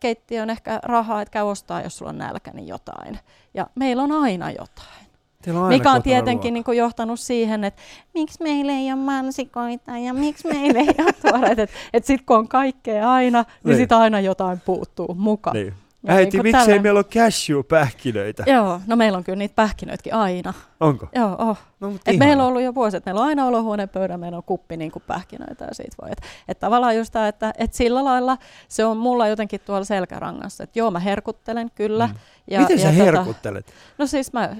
keittiön 0.00 0.50
ehkä 0.50 0.80
rahaa, 0.82 1.22
että 1.22 1.32
käy 1.32 1.42
ostaa, 1.44 1.82
jos 1.82 1.98
sulla 1.98 2.10
on 2.10 2.18
nälkä, 2.18 2.50
niin 2.50 2.68
jotain. 2.68 3.18
Ja 3.54 3.66
meillä 3.74 4.02
on 4.02 4.12
aina 4.12 4.50
jotain. 4.50 5.04
Teillä 5.42 5.60
on 5.60 5.68
Mikä 5.68 5.92
on 5.92 6.02
tietenkin 6.02 6.54
niin 6.54 6.64
johtanut 6.76 7.20
siihen, 7.20 7.64
että 7.64 7.82
miksi 8.14 8.42
meillä 8.42 8.72
ei 8.72 8.92
ole 8.92 9.00
mansikoita 9.00 9.98
ja 9.98 10.14
miksi 10.14 10.48
meillä 10.48 10.80
ei 10.80 10.94
ole 10.98 11.12
tuoreet. 11.12 11.58
Että 11.58 11.76
et 11.92 12.04
sitten 12.04 12.26
kun 12.26 12.36
on 12.36 12.48
kaikkea 12.48 13.12
aina, 13.12 13.42
niin, 13.42 13.56
Niin. 13.64 13.76
sitten 13.76 13.98
aina 13.98 14.20
jotain 14.20 14.60
puuttuu 14.60 15.14
mukaan. 15.14 15.56
Niin. 15.56 15.74
Äiti, 16.06 16.30
niinku 16.36 16.42
miksei 16.42 16.66
tällä- 16.66 16.82
meillä 16.82 16.98
ole 16.98 17.04
cashew-pähkinöitä? 17.04 18.44
Joo, 18.46 18.80
no 18.86 18.96
meillä 18.96 19.18
on 19.18 19.24
kyllä 19.24 19.36
niitä 19.36 19.54
pähkinöitäkin 19.54 20.14
aina. 20.14 20.54
Onko? 20.80 21.08
Joo, 21.14 21.36
oh. 21.38 21.58
No, 21.80 21.90
mut 21.90 22.00
Et 22.06 22.16
meillä 22.18 22.42
on 22.42 22.48
ollut 22.48 22.62
jo 22.62 22.74
vuosi, 22.74 22.96
että 22.96 23.10
meillä 23.10 23.20
on 23.20 23.26
aina 23.26 23.46
olohuoneen 23.46 23.88
pöydän, 23.88 24.20
meillä 24.20 24.36
on 24.36 24.42
kuppi 24.44 24.76
niin 24.76 24.90
kuin 24.90 25.02
pähkinöitä 25.06 25.64
ja 25.64 25.74
siitä 25.74 25.96
voi. 26.02 26.12
Että 26.12 26.26
et 26.48 26.58
tavallaan 26.58 26.96
just 26.96 27.12
tämä, 27.12 27.28
että 27.28 27.52
et 27.58 27.72
sillä 27.74 28.04
lailla 28.04 28.38
se 28.68 28.84
on 28.84 28.96
mulla 28.96 29.28
jotenkin 29.28 29.60
tuolla 29.60 29.84
selkärangassa, 29.84 30.64
että 30.64 30.78
joo 30.78 30.90
mä 30.90 30.98
herkuttelen 30.98 31.70
kyllä. 31.74 32.06
Mm. 32.06 32.14
Ja, 32.50 32.60
Miten 32.60 32.78
sä 32.78 32.84
ja 32.86 32.90
tota- 32.92 32.96
herkuttelet? 32.96 33.66
no 33.98 34.06
siis 34.06 34.32
mä, 34.32 34.42
äh, 34.44 34.56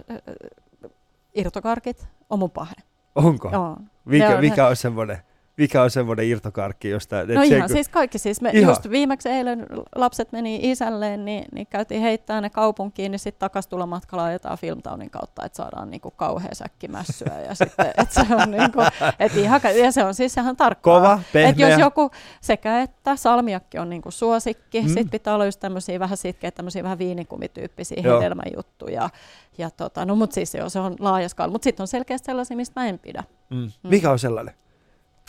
irtokarkit 1.35 2.09
on 2.31 2.39
mun 2.39 2.51
pahe. 2.51 2.75
Onko? 3.15 3.51
Joo. 3.53 3.77
Mikä, 4.05 4.29
on- 4.35 4.41
mikä 4.41 4.67
on 4.67 4.77
semmoinen? 4.77 5.19
Mikä 5.57 5.83
on 5.83 5.91
semmoinen 5.91 6.27
irtokarkki, 6.27 6.89
josta... 6.91 7.21
et 7.21 7.29
No 7.29 7.43
ihan 7.43 7.61
kun- 7.61 7.69
siis 7.69 7.89
kaikki 7.89 8.19
siis. 8.19 8.41
Me 8.41 8.51
Ihan. 8.55 8.71
just 8.71 8.91
viimeksi 8.91 9.29
eilen 9.29 9.67
lapset 9.97 10.33
meni 10.33 10.59
isälleen, 10.71 11.25
niin, 11.25 11.45
niin 11.53 11.67
käytiin 11.67 12.01
heittää 12.01 12.41
ne 12.41 12.51
kaupunkiin, 12.51 13.11
niin 13.11 13.19
sitten 13.19 13.41
takas 13.41 13.67
tulla 13.67 13.87
matkalla 13.87 14.25
ajetaan 14.25 14.59
Filmtownin 14.59 15.11
kautta, 15.11 15.45
että 15.45 15.57
saadaan 15.57 15.91
niinku 15.91 16.11
kauhea 16.11 16.55
säkki 16.55 16.89
mässyä. 16.89 17.41
Ja 17.49 17.55
sitten, 17.55 17.87
et 17.99 18.13
se 18.13 18.21
on 18.43 18.51
niinku, 18.51 18.79
et 19.19 19.37
ihan, 19.37 19.61
ja 19.83 19.93
se 19.93 20.05
on 20.05 20.15
siis 20.15 20.37
ihan 20.37 20.57
tarkkaa. 20.57 20.99
Kova, 21.01 21.19
Et 21.21 21.33
pehmeä. 21.33 21.69
jos 21.69 21.79
joku 21.81 22.11
sekä 22.41 22.81
että 22.83 23.17
salmiakki 23.17 23.79
on 23.79 23.91
niinku 23.91 24.11
suosikki, 24.11 24.81
Mm. 24.81 24.87
mm. 24.87 24.89
sitten 24.89 25.11
pitää 25.11 25.35
olla 25.35 25.45
just 25.45 25.61
tämmöisiä 25.61 26.01
vähän 26.01 26.17
sitkeitä, 26.17 26.57
tämmöisiä 26.57 26.83
vähän 26.83 26.99
viinikumityyppisiä 26.99 28.03
Joo. 28.05 28.21
hedelmäjuttuja. 28.21 29.11
Ja 29.59 29.71
tota, 29.71 30.05
no 30.05 30.15
mut 30.17 30.33
siis 30.33 30.55
joo, 30.55 30.69
se 30.69 30.79
on 30.79 30.97
laaja 30.99 31.29
skaala. 31.29 31.53
Mut 31.53 31.63
sitten 31.63 31.83
on 31.83 31.89
selkeästi 31.89 32.27
sellaisia, 32.27 32.57
mistä 32.57 32.81
mä 32.81 32.87
en 32.89 32.99
pidä. 32.99 33.25
Mm. 33.51 33.71
Mikä 33.83 34.11
on 34.11 34.19
sellainen? 34.19 34.55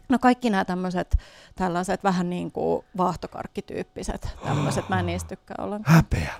No 0.09 0.19
kaikki 0.19 0.49
nämä 0.49 0.65
tämmöiset, 0.65 1.17
tällaiset 1.55 2.03
vähän 2.03 2.29
niin 2.29 2.51
kuin 2.51 2.85
vaahtokarkkityyppiset 2.97 4.29
tämmöiset, 4.45 4.89
mä 4.89 4.99
en 4.99 5.05
niistä 5.05 5.27
tykkää 5.29 5.55
ollenkaan. 5.59 5.95
Häpeä. 5.95 6.33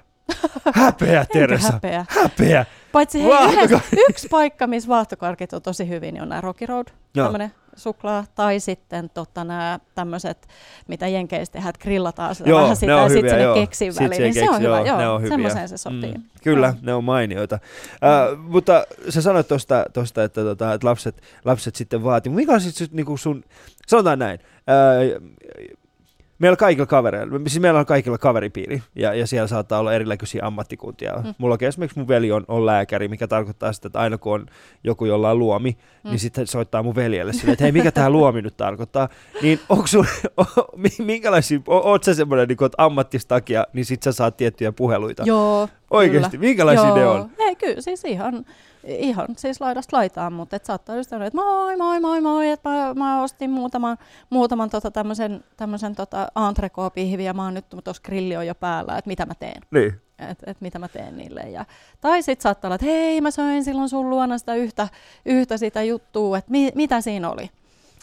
Häpeä, 0.74 1.26
Teresa. 1.34 1.72
häpeä. 1.72 2.06
Häpeä. 2.10 2.66
Paitsi 2.92 3.24
hei, 3.24 3.54
yhdessä, 3.54 3.80
yksi 4.10 4.28
paikka, 4.28 4.68
missä 4.68 4.90
vaahtokarkit 4.90 5.54
on 5.54 5.62
tosi 5.62 5.90
hyvin, 5.90 6.14
niin 6.14 6.22
on 6.22 6.30
nämä 6.30 6.42
Rocky 6.42 6.66
Road, 6.66 6.88
Joo. 7.16 7.26
tämmöinen 7.26 7.54
suklaa, 7.76 8.26
tai 8.36 8.60
sitten 8.60 9.10
tota, 9.10 9.44
nämä 9.44 9.80
tämmöiset, 9.96 10.48
mitä 10.88 11.08
Jenkeissä 11.08 11.52
tehdään, 11.52 11.70
että 11.70 11.84
grillataan 11.84 12.36
sitä 12.36 12.50
Joo, 12.50 12.62
vähän 12.62 12.76
sitä 12.76 12.92
ja 12.92 13.10
sitten 13.10 13.30
sinne 13.30 13.44
joo. 13.44 13.56
keksin 13.56 13.94
Sit 13.94 14.04
väliin, 14.04 14.16
siihen 14.16 14.34
niin 14.34 14.46
se 14.46 14.50
on 14.50 14.56
keksi- 14.56 14.64
hyvä, 14.68 14.80
joo, 14.80 15.02
joo, 15.02 15.22
semmoiseen 15.30 15.70
se 15.70 15.78
sopii. 15.78 16.14
Mm, 16.14 16.24
kyllä, 16.44 16.68
Joo. 16.68 16.76
ne 16.82 16.94
on 16.94 17.04
mainioita. 17.04 17.56
Äh, 17.56 18.40
mutta 18.40 18.86
sä 19.10 19.22
sanoit 19.22 19.48
tuosta, 19.48 19.86
tosta, 19.94 20.24
että, 20.24 20.42
tota, 20.42 20.74
että 20.74 20.88
lapset, 20.88 21.22
lapset 21.46 21.76
sitten 21.76 22.04
vaatii. 22.04 22.32
Mikä 22.32 22.52
on 22.52 22.62
sitten 22.62 22.88
niinku 22.92 23.18
sun, 23.18 23.44
sanotaan 23.88 24.20
näin, 24.20 24.40
äh, 24.70 25.22
meillä 26.40 26.58
kaikilla 26.58 26.86
kavereilla, 26.86 27.40
siis 27.48 27.60
meillä 27.60 27.80
on 27.80 27.86
kaikilla 27.86 28.18
kaveripiiri 28.18 28.84
ja, 28.96 29.14
ja 29.14 29.28
siellä 29.28 29.48
saattaa 29.48 29.80
olla 29.80 29.94
erilaisia 29.94 30.46
ammattikuntia. 30.46 31.14
Mm. 31.24 31.34
Mulla 31.38 31.58
esimerkiksi 31.62 32.00
mun 32.00 32.08
veli 32.08 32.32
on, 32.32 32.46
on 32.48 32.66
lääkäri, 32.66 33.08
mikä 33.08 33.28
tarkoittaa 33.28 33.74
sitä, 33.74 33.88
että 33.88 34.00
aina 34.00 34.18
kun 34.18 34.34
on 34.34 34.46
joku, 34.84 35.06
jolla 35.06 35.32
on 35.32 35.40
luomi, 35.40 35.78
mm. 36.04 36.10
Niin 36.10 36.20
sitten 36.20 36.48
soittaa 36.48 36.84
mun 36.84 36.96
veljelle 36.96 37.34
sille, 37.34 37.52
että 37.52 37.64
hei, 37.64 37.72
mikä 37.72 37.92
tämä 37.92 38.10
luomi 38.10 38.42
nyt 38.42 38.58
tarkoittaa. 38.58 39.10
Niin 39.42 39.60
onko 39.70 39.88
sun, 39.88 40.06
minkälaisia, 41.00 41.60
oot 41.68 42.04
sä 42.04 42.14
semmoinen 42.14 42.48
niin 42.48 42.58
ammattistakia, 42.78 43.66
niin 43.74 43.86
sit 43.86 44.04
sä 44.04 44.12
saat 44.12 44.38
tiettyjä 44.38 44.72
puheluita. 44.72 45.24
Joo, 45.26 45.70
Oikeasti, 45.92 46.38
kyllä. 46.38 46.48
minkälaisia 46.48 46.88
Joo. 46.88 46.96
ne 46.98 47.06
on? 47.06 47.30
Ei, 47.56 47.70
kyllä, 47.70 47.82
siis 47.82 48.06
ihan, 48.06 48.46
ihan 48.84 49.28
siis 49.38 49.62
laidasta 49.62 49.98
laitaan, 49.98 50.34
mutta 50.34 50.56
et 50.56 50.66
saattaa 50.66 50.96
just 50.96 51.10
sanoa, 51.10 51.28
että 51.28 51.38
moi, 51.38 51.78
moi, 51.78 52.00
moi, 52.00 52.22
moi, 52.22 52.50
että 52.50 52.70
mä, 52.70 52.94
mä 52.94 53.24
ostin 53.24 53.50
muutaman, 53.50 53.98
muutaman 54.30 54.70
tota 54.70 54.92
tämmöisen, 54.92 55.44
tämmöisen 55.58 55.96
tota 55.96 56.28
entrecot-pihviä, 56.50 57.34
mä 57.34 57.44
oon 57.44 57.54
nyt 57.54 57.66
tuossa 57.84 58.04
grilli 58.06 58.38
on 58.38 58.48
jo 58.48 58.56
päällä, 58.56 58.98
että 58.98 59.08
mitä 59.08 59.26
mä 59.26 59.34
teen. 59.36 59.62
Niin. 59.72 60.02
että 60.20 60.52
et 60.52 60.62
mitä 60.62 60.80
mä 60.80 60.88
teen 60.88 61.18
niille. 61.18 61.42
Ja, 61.42 61.66
tai 62.02 62.22
sitten 62.24 62.44
saattaa 62.44 62.68
olla, 62.68 62.76
että 62.76 62.86
hei, 62.86 63.22
mä 63.22 63.32
söin 63.32 63.64
silloin 63.64 63.90
sun 63.90 64.10
luona 64.10 64.38
sitä 64.38 64.56
yhtä, 64.56 64.88
yhtä 65.26 65.58
sitä 65.58 65.84
juttua, 65.84 66.38
että 66.38 66.52
mi, 66.52 66.72
mitä 66.76 67.02
siinä 67.02 67.32
oli. 67.32 67.50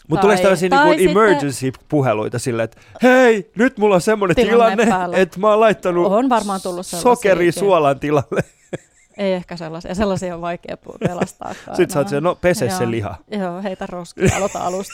Mutta 0.07 0.21
tulee 0.21 0.37
tällaisia 0.37 0.69
niin 0.69 0.99
sitten- 0.99 1.09
emergency-puheluita 1.09 2.39
silleen, 2.39 2.63
että 2.63 2.77
hei, 3.03 3.51
nyt 3.55 3.77
mulla 3.77 3.95
on 3.95 4.01
semmoinen 4.01 4.35
Tilanne 4.35 4.85
tilanne, 4.85 5.21
että 5.21 5.39
mä 5.39 5.49
oon 5.49 5.59
laittanut 5.59 6.11
On 6.11 6.29
varmaan 6.29 6.61
tullut 6.61 6.85
sellaisiakin. 6.85 7.17
sokeri 7.17 7.51
suolan 7.51 7.99
tilalle. 7.99 8.41
Ei 9.17 9.33
ehkä 9.33 9.57
sellaisia. 9.57 9.95
Sellaisia 9.95 10.35
on 10.35 10.41
vaikea 10.41 10.77
pelastaa. 10.99 11.53
Sitten 11.53 11.89
sä 11.89 11.99
oot 11.99 12.23
no 12.23 12.35
pese 12.35 12.69
se 12.69 12.91
liha. 12.91 13.15
Joo, 13.31 13.61
heitä 13.63 13.85
roskia, 13.87 14.29
aloita 14.37 14.59
alusta. 14.59 14.93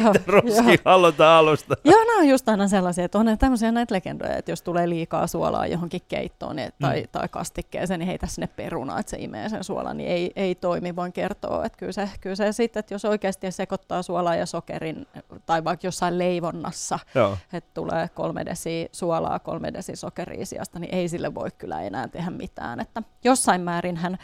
Joo, 0.00 0.12
Roski 0.26 0.70
joo. 0.70 0.76
aloita 0.84 1.38
alusta. 1.38 1.74
Joo, 1.84 2.04
nämä 2.04 2.18
on 2.18 2.28
just 2.28 2.48
aina 2.48 2.68
sellaisia, 2.68 3.04
että 3.04 3.18
on 3.18 3.38
tämmöisiä 3.38 3.72
näitä 3.72 3.94
legendoja, 3.94 4.36
että 4.36 4.52
jos 4.52 4.62
tulee 4.62 4.88
liikaa 4.88 5.26
suolaa 5.26 5.66
johonkin 5.66 6.02
keittoon 6.08 6.56
niin, 6.56 6.72
tai, 6.80 7.00
Mm. 7.00 7.08
tai 7.12 7.28
kastikkeeseen, 7.28 8.00
niin 8.00 8.06
heitä 8.08 8.26
sinne 8.26 8.46
perunaa, 8.46 8.98
että 9.00 9.10
se 9.10 9.16
imee 9.20 9.48
sen 9.48 9.64
suolan, 9.64 9.96
niin 9.96 10.10
ei, 10.10 10.32
ei 10.36 10.54
toimi, 10.54 10.96
voin 10.96 11.12
kertoa. 11.12 11.64
Että 11.64 11.78
kyllä 11.78 11.92
se, 11.92 12.08
kyllä 12.20 12.36
se 12.36 12.52
sitten, 12.52 12.80
että 12.80 12.94
jos 12.94 13.04
oikeasti 13.04 13.50
sekoittaa 13.52 14.02
suolaa 14.02 14.36
ja 14.36 14.46
sokerin, 14.46 15.06
tai 15.46 15.64
vaikka 15.64 15.86
jossain 15.86 16.18
leivonnassa, 16.18 16.98
Joo. 17.14 17.36
että 17.52 17.70
tulee 17.74 18.08
kolme 18.14 18.44
desi 18.46 18.88
suolaa, 18.92 19.38
kolme 19.38 19.72
desi 19.72 19.96
sokeria 19.96 20.46
sijasta, 20.46 20.78
niin 20.78 20.94
ei 20.94 21.08
sille 21.08 21.34
voi 21.34 21.48
kyllä 21.58 21.82
enää 21.82 22.08
tehdä 22.08 22.30
mitään. 22.30 22.80
Että 22.80 23.02
jossain 23.36 23.60
määrin 23.60 23.96
hän, 23.96 24.18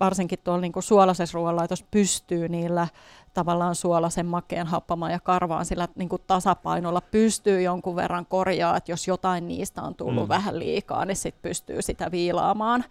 varsinkin 0.00 0.38
tuolla 0.44 0.60
niin 0.60 0.72
suolaisessa 0.80 1.36
ruoanlaitossa 1.36 1.84
pystyy 1.90 2.48
niillä 2.48 2.88
tavallaan 3.34 3.74
suolaisen 3.74 4.26
makeen 4.26 4.66
happamaan 4.66 5.12
ja 5.12 5.20
karvaan 5.20 5.64
sillä 5.64 5.88
niin 5.94 6.08
kuin 6.08 6.22
tasapainolla 6.26 7.00
pystyy 7.00 7.62
jonkun 7.62 7.96
verran 7.96 8.26
korjaa, 8.26 8.76
että 8.76 8.92
jos 8.92 9.08
jotain 9.08 9.48
niistä 9.48 9.82
on 9.82 9.94
tullut 9.94 10.22
Mm. 10.24 10.28
vähän 10.28 10.58
liikaa, 10.58 11.04
niin 11.04 11.16
sitten 11.16 11.42
pystyy 11.50 11.82
sitä 11.82 12.10
viilaamaan 12.10 12.84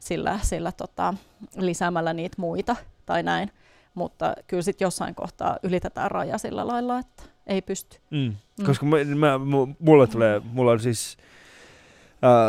sillä, 0.00 0.38
sillä 0.42 0.72
tota, 0.72 1.14
lisäämällä 1.56 2.12
niitä 2.12 2.34
muita 2.38 2.76
tai 3.06 3.22
näin. 3.22 3.50
Mutta 3.94 4.34
kyllä 4.46 4.62
sitten 4.62 4.86
jossain 4.86 5.14
kohtaa 5.14 5.56
ylitetään 5.62 6.10
raja 6.10 6.38
sillä 6.38 6.66
lailla, 6.66 6.98
että 6.98 7.22
ei 7.46 7.62
pysty. 7.62 7.98
Mm. 8.10 8.34
Mm. 8.58 8.66
Koska 8.66 8.86
mä, 8.86 8.96
mä, 9.16 9.36
mu- 9.36 9.74
mulla 9.78 10.06
tulee, 10.06 10.40
mulla 10.52 10.70
on 10.72 10.80
siis, 10.80 11.16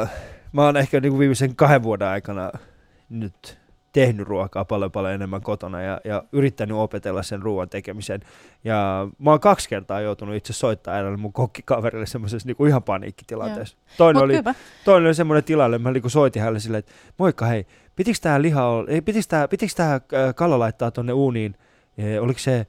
uh, 0.04 0.10
mä 0.52 0.66
oon 0.66 0.78
ehkä 0.78 1.00
niinku 1.00 1.20
viimeisen 1.20 1.56
kahden 1.56 1.84
vuoden 1.84 2.08
aikana 2.08 2.52
nyt 3.10 3.62
tehnyt 3.92 4.28
ruokaa 4.28 4.66
paljon 4.66 4.92
paljon 4.92 5.14
enemmän 5.14 5.42
kotona 5.42 5.82
ja, 5.82 6.02
ja 6.04 6.24
yrittänyt 6.32 6.78
opetella 6.78 7.24
sen 7.24 7.42
ruoan 7.42 7.70
tekemisen. 7.70 8.22
Ja 8.64 9.08
mä 9.20 9.30
oon 9.30 9.40
kaksi 9.40 9.70
kertaa 9.70 10.02
joutunut 10.02 10.36
itse 10.36 10.54
soittaa 10.54 10.94
äänellä 10.94 11.18
mun 11.18 11.34
kokkikaverille 11.34 12.06
semmoisessa 12.06 12.48
niinku 12.48 12.66
ihan 12.66 12.84
paniikkitilanteessa. 12.84 13.78
Toinen 13.98 14.18
Mut 14.18 14.24
oli, 14.24 14.38
hyvä. 14.38 14.56
toinen 14.86 15.08
oli 15.08 15.16
semmoinen 15.16 15.44
tilanne, 15.44 15.78
mä 15.78 15.92
niinku 15.92 16.10
soitin 16.10 16.42
hänelle 16.42 16.60
silleen, 16.60 16.80
että 16.80 16.92
moikka 17.18 17.46
hei, 17.46 17.68
pitikö 17.96 18.18
tää 18.22 18.42
liha 18.42 18.68
pitikö 19.06 19.26
tää, 19.28 19.48
pitikö 19.48 19.74
tää 19.76 20.02
kala 20.36 20.60
laittaa 20.60 20.92
tonne 20.92 21.14
uuniin, 21.14 21.56
e, 21.98 22.20
oliko 22.20 22.40
se 22.40 22.68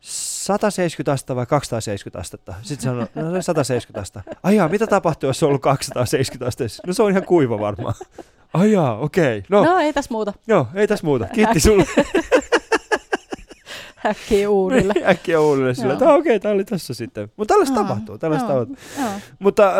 170 0.00 1.12
astetta 1.12 1.36
vai 1.36 1.46
270 1.46 2.18
astetta? 2.20 2.54
Sitten 2.62 2.82
sanoi, 2.84 3.06
no 3.14 3.32
se 3.34 3.42
170 3.42 4.00
astetta. 4.00 4.40
Ai 4.42 4.56
jaa, 4.56 4.68
mitä 4.68 4.86
tapahtuu, 4.86 5.28
jos 5.28 5.38
se 5.38 5.44
on 5.44 5.48
ollut 5.48 5.62
270 5.62 6.46
astetta? 6.48 6.82
No 6.86 6.92
se 6.92 7.02
on 7.02 7.10
ihan 7.10 7.24
kuiva 7.24 7.60
varmaan. 7.60 7.94
Ai 8.54 8.72
jaa, 8.72 8.98
okei. 8.98 9.42
No, 9.48 9.64
no, 9.64 9.72
No 9.72 9.78
ei 9.78 9.92
tässä 9.92 10.08
muuta. 10.10 10.32
joo, 10.46 10.66
ei 10.74 10.86
tässä 10.88 11.06
muuta. 11.06 11.26
Kiitti 11.26 11.60
sulle. 11.60 11.84
Äkkiä 14.06 14.50
uudille. 14.50 14.94
Äkkiä 15.06 15.40
uudelle 15.40 15.74
sille, 15.74 15.92
että 15.92 16.04
Joo. 16.04 16.12
"Ah, 16.14 16.18
okei, 16.20 16.40
tää 16.40 16.52
oli 16.52 16.64
tässä 16.64 16.94
sitten. 16.94 17.32
Mutta 17.36 17.54
tällaista 17.54 17.74
Joo, 17.78 17.84
tapahtuu, 17.88 18.18
tällaista 18.18 18.52
joo, 18.52 18.64
tapahtuu. 18.66 18.86
joo. 19.04 19.10
Mutta 19.38 19.68
äh, 19.68 19.76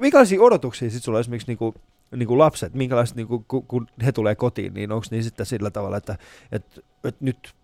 minkälaisia 0.00 0.40
odotuksia 0.42 0.90
sitten 0.90 1.04
sulla 1.04 1.18
on 1.18 1.20
esimerkiksi 1.20 1.46
niinku, 1.48 1.74
niinku 2.16 2.38
lapset, 2.38 2.74
minkälaiset 2.74 3.16
niinku, 3.16 3.44
kun, 3.48 3.66
kun 3.66 3.86
he 4.04 4.12
tulee 4.12 4.34
kotiin, 4.34 4.74
niin 4.74 4.92
onko 4.92 5.06
niin 5.10 5.24
sitten 5.24 5.46
sillä 5.46 5.70
tavalla, 5.70 5.96
että 5.96 6.16
et, 6.52 6.64
et 7.04 7.20
nyt 7.20 7.54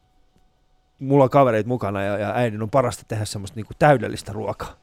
mulla 0.98 1.24
on 1.24 1.30
kavereita 1.30 1.68
mukana 1.68 2.02
ja, 2.02 2.18
ja 2.18 2.32
äidin 2.34 2.62
on 2.62 2.70
parasta 2.70 3.04
tehdä 3.08 3.24
semmoista 3.24 3.56
niinku 3.56 3.72
täydellistä 3.78 4.32
ruokaa. 4.32 4.76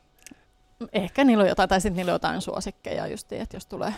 Ehkä 0.93 1.23
niillä 1.23 1.41
on 1.41 1.47
jotain, 1.49 1.69
tai 1.69 1.81
sitten 1.81 1.95
niillä 1.97 2.09
on 2.09 2.15
jotain 2.15 2.41
suosikkeja 2.41 3.07
just, 3.07 3.31
että 3.31 3.57
jos 3.57 3.65
tulee 3.65 3.93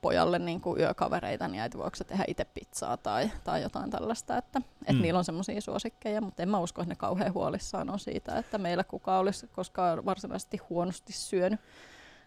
pojalle 0.00 0.38
niin 0.38 0.60
kuin 0.60 0.80
yökavereita, 0.80 1.48
niin 1.48 1.60
äiti 1.60 1.78
voiko 1.78 1.96
tehdä 2.06 2.24
itse 2.26 2.44
pizzaa 2.44 2.96
tai, 2.96 3.30
tai 3.44 3.62
jotain 3.62 3.90
tällaista, 3.90 4.36
että, 4.38 4.58
että 4.80 4.92
Mm. 4.92 5.02
niillä 5.02 5.18
on 5.18 5.24
semmoisia 5.24 5.60
suosikkeja, 5.60 6.20
mutta 6.20 6.42
en 6.42 6.48
mä 6.48 6.58
usko, 6.58 6.82
että 6.82 6.92
ne 6.92 6.96
kauhean 6.96 7.34
huolissaan 7.34 7.90
on 7.90 7.98
siitä, 7.98 8.38
että 8.38 8.58
meillä 8.58 8.84
kukaan 8.84 9.20
olisi 9.20 9.46
koskaan 9.46 10.04
varsinaisesti 10.04 10.56
huonosti 10.70 11.12
syönyt 11.12 11.60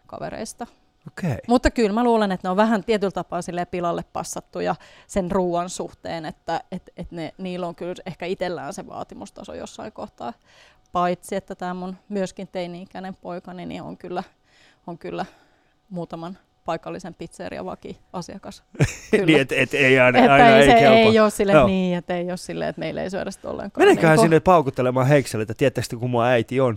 kavereista. 0.06 0.66
Okay. 1.06 1.36
Mutta 1.48 1.70
kyllä 1.70 1.92
mä 1.92 2.04
luulen, 2.04 2.32
että 2.32 2.48
ne 2.48 2.50
on 2.50 2.56
vähän 2.56 2.84
tietyllä 2.84 3.10
tapaa 3.10 3.42
silleen 3.42 3.66
pilalle 3.66 4.04
passattuja 4.12 4.74
sen 5.06 5.30
ruoan 5.30 5.70
suhteen, 5.70 6.24
että 6.24 6.60
et, 6.72 6.90
et 6.96 7.10
ne, 7.10 7.34
niillä 7.38 7.66
on 7.66 7.74
kyllä 7.74 7.94
ehkä 8.06 8.26
itsellään 8.26 8.74
se 8.74 8.86
vaatimustaso 8.86 9.54
jossain 9.54 9.92
kohtaa. 9.92 10.32
Paitsi, 10.92 11.36
että 11.36 11.54
tämä 11.54 11.74
mun 11.74 11.96
myöskin 12.08 12.48
teini-ikäinen 12.48 13.14
poikani 13.14 13.66
niin 13.66 13.82
on 13.82 13.96
kyllä, 13.96 14.22
on 14.86 14.98
kyllä 14.98 15.26
muutaman 15.90 16.38
paikallisen 16.64 17.14
pizzeriavaki 17.14 17.98
asiakas. 18.12 18.62
niin, 19.26 19.40
että 19.40 19.54
et, 19.54 19.74
ei 19.74 19.98
aina, 19.98 20.18
että 20.18 20.32
aina 20.32 20.48
ei, 20.48 20.62
ei, 20.62 20.66
se 20.66 20.80
kelpaa. 20.80 20.98
ei 20.98 21.20
ole 21.20 21.30
sille 21.30 21.52
Joo. 21.52 21.66
niin, 21.66 21.96
että 21.96 22.16
ei 22.16 22.28
ole 22.28 22.36
silleen, 22.36 22.70
että 22.70 22.80
meillä 22.80 23.02
ei 23.02 23.10
syödä 23.10 23.30
sitä 23.30 23.50
ollenkaan. 23.50 23.88
Meneköhän 23.88 24.16
niin 24.16 24.24
sinne 24.24 24.40
paukuttelemaan 24.40 25.06
Heikselle, 25.06 25.42
että 25.42 25.54
tiedättekö 25.54 25.98
kun 25.98 26.10
mua 26.10 26.26
äiti 26.26 26.60
on. 26.60 26.76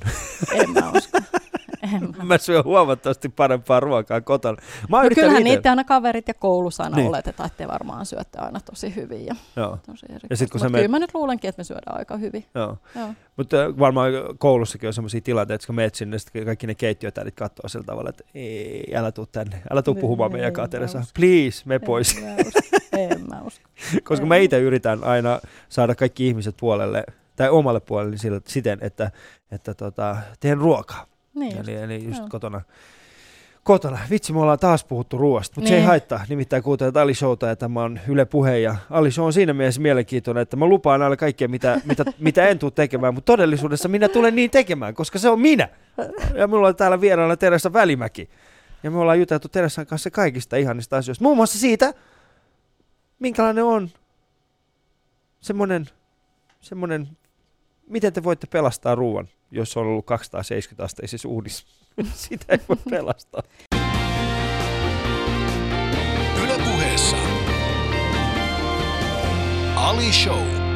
En 0.54 0.70
mä 0.70 0.92
usko. 0.92 1.20
Mä. 2.24 2.38
Syön 2.38 2.64
huomattavasti 2.64 3.30
parempaa 3.30 3.80
ruokaa 3.80 4.22
kotona. 4.22 4.58
Mä 4.90 5.04
No 5.04 5.10
kyllähän 5.16 5.42
ite- 5.42 5.44
niitä 5.44 5.70
aina 5.70 5.84
kaverit 5.84 6.28
ja 6.28 6.34
koulussa 6.34 6.84
aina 6.84 6.96
Niin. 6.96 7.04
niin. 7.04 7.10
oletetaan, 7.10 7.48
että 7.48 7.58
te 7.58 7.68
varmaan 7.68 8.06
syötte 8.06 8.40
aina 8.40 8.60
tosi 8.60 8.96
hyvin. 8.96 9.26
Ja 9.26 9.36
Joo, 9.56 9.78
tosi 9.86 10.06
Ja 10.30 10.38
sit 10.38 10.50
kun 10.50 10.60
Mut 10.60 10.62
sä 10.62 10.68
kyllä 10.68 10.78
menet- 10.78 10.92
mä 10.92 11.00
nyt 11.00 11.14
luulenkin, 11.14 11.50
että 11.50 11.60
me 11.60 11.64
syödään 11.64 11.98
aika 11.98 12.18
hyvin. 12.18 12.46
joo. 12.56 12.78
Joo. 12.96 13.10
Mutta 13.38 13.58
varmaan 13.80 14.12
koulussakin 14.38 14.88
on 14.88 14.94
sellaisia 14.94 15.22
tilanteita, 15.22 15.56
että 15.56 15.68
kun 15.68 15.76
meet 15.76 15.96
sinne, 15.96 16.18
niin 16.34 16.46
kaikki 16.46 16.68
ne 16.68 16.76
keittiötädit 16.76 17.36
katsoo 17.36 17.70
sillä 17.70 17.86
tavalla, 17.86 18.10
että 18.10 18.24
ei, 18.36 18.94
älä 18.96 19.12
tuu 19.12 19.26
tänne, 19.26 19.62
älä 19.72 19.82
tuu 19.82 19.96
Ei, 19.96 20.02
puhumaan 20.02 20.32
ei, 20.32 20.34
meidän 20.42 20.84
uskon. 20.86 21.04
Please, 21.16 21.62
me 21.66 21.80
pois. 21.80 22.18
En 22.18 22.24
mä 22.24 22.36
usko. 22.46 22.60
En 22.98 23.26
mä 23.30 23.42
usko. 23.42 23.70
Koska 24.10 24.26
mä 24.26 24.36
itse 24.36 24.60
yritän 24.60 25.04
aina 25.04 25.40
saada 25.70 25.96
kaikki 25.96 26.28
ihmiset 26.28 26.56
puolelle, 26.60 27.04
tai 27.36 27.50
omalle 27.50 27.80
puolelle 27.80 28.16
siten, 28.48 28.80
että, 28.82 29.12
että 29.52 29.74
tota, 29.74 30.18
teen 30.40 30.58
ruokaa. 30.58 31.06
Niin 31.40 31.58
Eli, 31.58 31.76
eli 31.76 32.04
just 32.06 32.20
joo. 32.20 32.28
kotona. 32.30 32.62
Kotona. 33.64 34.00
Vitsi, 34.10 34.34
me 34.34 34.40
ollaan 34.40 34.60
taas 34.60 34.84
puhuttu 34.84 35.18
ruoasta, 35.18 35.54
mutta 35.56 35.66
niin. 35.66 35.70
se 35.70 35.76
ei 35.76 35.80
Niin. 35.82 35.88
haittaa. 35.88 36.26
Nimittäin 36.30 36.64
kuuntelet 36.64 36.98
Ali 36.98 37.14
Showta 37.14 37.48
ja 37.48 37.56
tämä 37.56 37.84
on 37.84 38.00
Yle 38.08 38.26
Puhe. 38.26 38.60
Ja 38.60 38.76
Ali 38.90 39.12
Show 39.12 39.26
on 39.26 39.34
siinä 39.34 39.54
mielessä 39.54 39.82
mielenkiintoinen, 39.82 40.42
että 40.42 40.58
mä 40.58 40.66
lupaan 40.66 41.02
aina 41.02 41.18
kaikkea, 41.18 41.48
mitä, 41.48 41.82
mitä, 41.86 42.06
mitä 42.20 42.48
en 42.48 42.60
tule 42.60 42.72
tekemään, 42.72 43.14
mutta 43.14 43.26
todellisuudessa 43.32 43.88
minä 43.90 44.10
tulen 44.10 44.36
niin 44.36 44.52
tekemään, 44.52 44.94
koska 44.94 45.20
se 45.20 45.30
on 45.30 45.40
minä. 45.40 45.70
Ja 46.36 46.48
minulla 46.48 46.68
on 46.68 46.76
täällä 46.76 47.02
vieraana 47.02 47.38
Teresa 47.38 47.74
Välimäki. 47.74 48.30
Ja 48.84 48.92
me 48.92 48.98
ollaan 48.98 49.20
juteltu 49.20 49.48
Teresan 49.50 49.86
kanssa 49.86 50.12
kaikista 50.12 50.56
ihanista 50.56 50.98
asioista. 50.98 51.24
Muun 51.24 51.38
muassa 51.38 51.60
siitä, 51.60 51.94
minkälainen 53.20 53.64
on 53.64 53.90
semmoinen, 55.40 55.86
semmoinen 56.62 57.08
miten 57.88 58.14
te 58.14 58.24
voitte 58.24 58.48
pelastaa 58.48 58.96
ruoan, 58.96 59.28
jos 59.52 59.78
on 59.78 59.88
ollut 59.88 60.06
270 60.06 60.84
asteisessa 60.84 61.28
uudissa? 61.28 61.66
Sitä 62.14 62.46
ei 62.50 62.60
voi 62.70 62.78
pelastaa. 62.90 63.44
Yle 66.44 66.58
puheessa. 66.66 67.18
Ali 69.76 70.14
Show. 70.14 70.70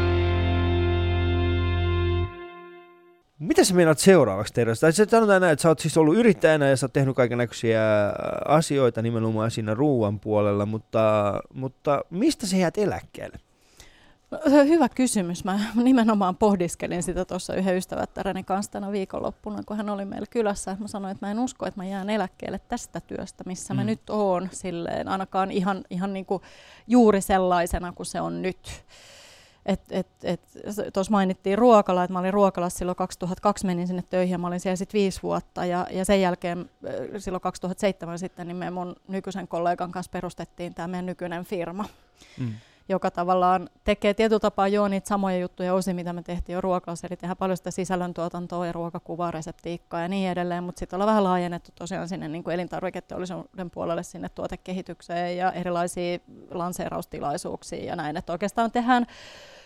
Mitä 3.40 3.64
sä 3.64 3.74
meinaat 3.74 4.00
seuraavaksi 4.00 4.54
tehdä? 4.54 4.76
Tai 4.76 4.94
se 4.94 5.06
sanotaan 5.10 5.42
näin, 5.42 5.54
että 5.54 5.64
sä 5.64 5.70
oot 5.70 5.80
siis 5.80 5.98
ollut 5.98 6.16
yrittäjänä 6.16 6.70
ja 6.70 6.78
sä 6.78 6.86
oot 6.86 6.94
tehnyt 6.94 7.16
kaiken 7.16 7.38
näköisiä 7.38 7.82
asioita 8.48 9.02
nimenomaan 9.02 9.52
siinä 9.52 9.74
ruuan 9.74 10.20
puolella, 10.20 10.66
mutta, 10.66 11.34
mutta 11.54 12.06
mistä 12.10 12.48
sä 12.48 12.58
jäät 12.58 12.78
eläkkeelle? 12.78 13.40
Hyvä 14.68 14.90
kysymys. 14.90 15.44
Mä 15.46 15.60
nimenomaan 15.84 16.36
pohdiskelin 16.36 17.04
sitä 17.04 17.26
tuossa 17.26 17.56
yhden 17.56 17.78
ystävättäreni 17.78 18.44
kanssa 18.44 18.72
tänä 18.72 18.92
viikonloppuna, 18.92 19.64
kun 19.66 19.78
hän 19.78 19.90
oli 19.90 20.06
meillä 20.06 20.28
kylässä. 20.30 20.78
Mä 20.80 20.88
sanoin, 20.88 21.12
että 21.12 21.26
mä 21.26 21.32
en 21.32 21.40
usko, 21.40 21.66
että 21.66 21.80
mä 21.82 21.86
jään 21.86 22.10
eläkkeelle 22.10 22.60
tästä 22.68 23.02
työstä, 23.02 23.44
missä 23.48 23.74
mä 23.74 23.82
Mm. 23.82 23.86
nyt 23.88 24.10
oon. 24.10 24.50
Silleen, 24.52 25.08
ainakaan 25.08 25.52
ihan, 25.52 25.84
ihan 25.90 26.14
niin 26.14 26.26
kuin 26.26 26.42
juuri 26.88 27.22
sellaisena 27.22 27.92
kuin 27.92 28.06
se 28.06 28.22
on 28.22 28.42
nyt. 28.42 28.84
Tuossa 30.94 31.12
mainittiin 31.12 31.58
ruokala, 31.58 32.04
että 32.04 32.14
mä 32.14 32.20
olin 32.20 32.34
ruokalassa 32.34 32.78
silloin 32.78 32.96
2002, 32.96 33.66
menin 33.66 33.88
sinne 33.88 34.04
töihin 34.10 34.32
ja 34.32 34.38
mä 34.38 34.48
olin 34.48 34.60
siellä 34.60 34.76
sitten 34.76 35.00
viisi 35.00 35.24
vuotta 35.24 35.66
ja, 35.66 35.88
ja 35.92 36.06
sen 36.06 36.22
jälkeen 36.22 36.70
silloin 37.18 37.42
2007 37.42 38.20
sitten 38.20 38.48
niin 38.48 38.58
me 38.58 38.70
mun 38.72 38.96
nykyisen 39.08 39.48
kollegan 39.48 39.92
kanssa 39.92 40.10
perustettiin 40.10 40.74
tämä 40.74 40.88
meidän 40.88 41.06
nykyinen 41.06 41.46
firma 41.46 41.86
Mm. 42.40 42.54
Joka 42.90 43.12
tavallaan 43.12 43.70
tekee 43.84 44.14
tietyllä 44.14 44.40
tapaa 44.40 44.68
jo 44.68 44.88
niitä 44.88 45.08
samoja 45.08 45.38
juttuja 45.38 45.74
osin, 45.74 45.96
mitä 45.96 46.14
me 46.14 46.22
tehtiin 46.22 46.54
jo 46.54 46.62
ruokalassa, 46.62 47.08
eli 47.08 47.18
tehdään 47.18 47.38
paljon 47.38 47.58
sitä 47.58 47.72
sisällöntuotantoa 47.72 48.66
ja 48.66 48.72
ruokakuvaa, 48.72 49.32
reseptiikkaa 49.32 50.02
ja 50.02 50.08
niin 50.08 50.30
edelleen, 50.30 50.64
mutta 50.64 50.80
sitten 50.80 50.98
ollaan 50.98 51.08
vähän 51.08 51.24
laajennettu 51.24 51.72
tosiaan 51.76 52.10
sinne 52.10 52.28
niin 52.28 52.44
kuin 52.44 52.54
elintarviketeollisuuden 52.54 53.72
puolelle 53.72 54.04
sinne 54.04 54.30
tuotekehitykseen 54.30 55.38
ja 55.38 55.52
erilaisia 55.52 56.20
lanseeraustilaisuuksia 56.52 57.86
ja 57.86 57.96
näin, 57.96 58.18
että 58.18 58.34
oikeastaan 58.34 58.72
tehdään 58.72 59.06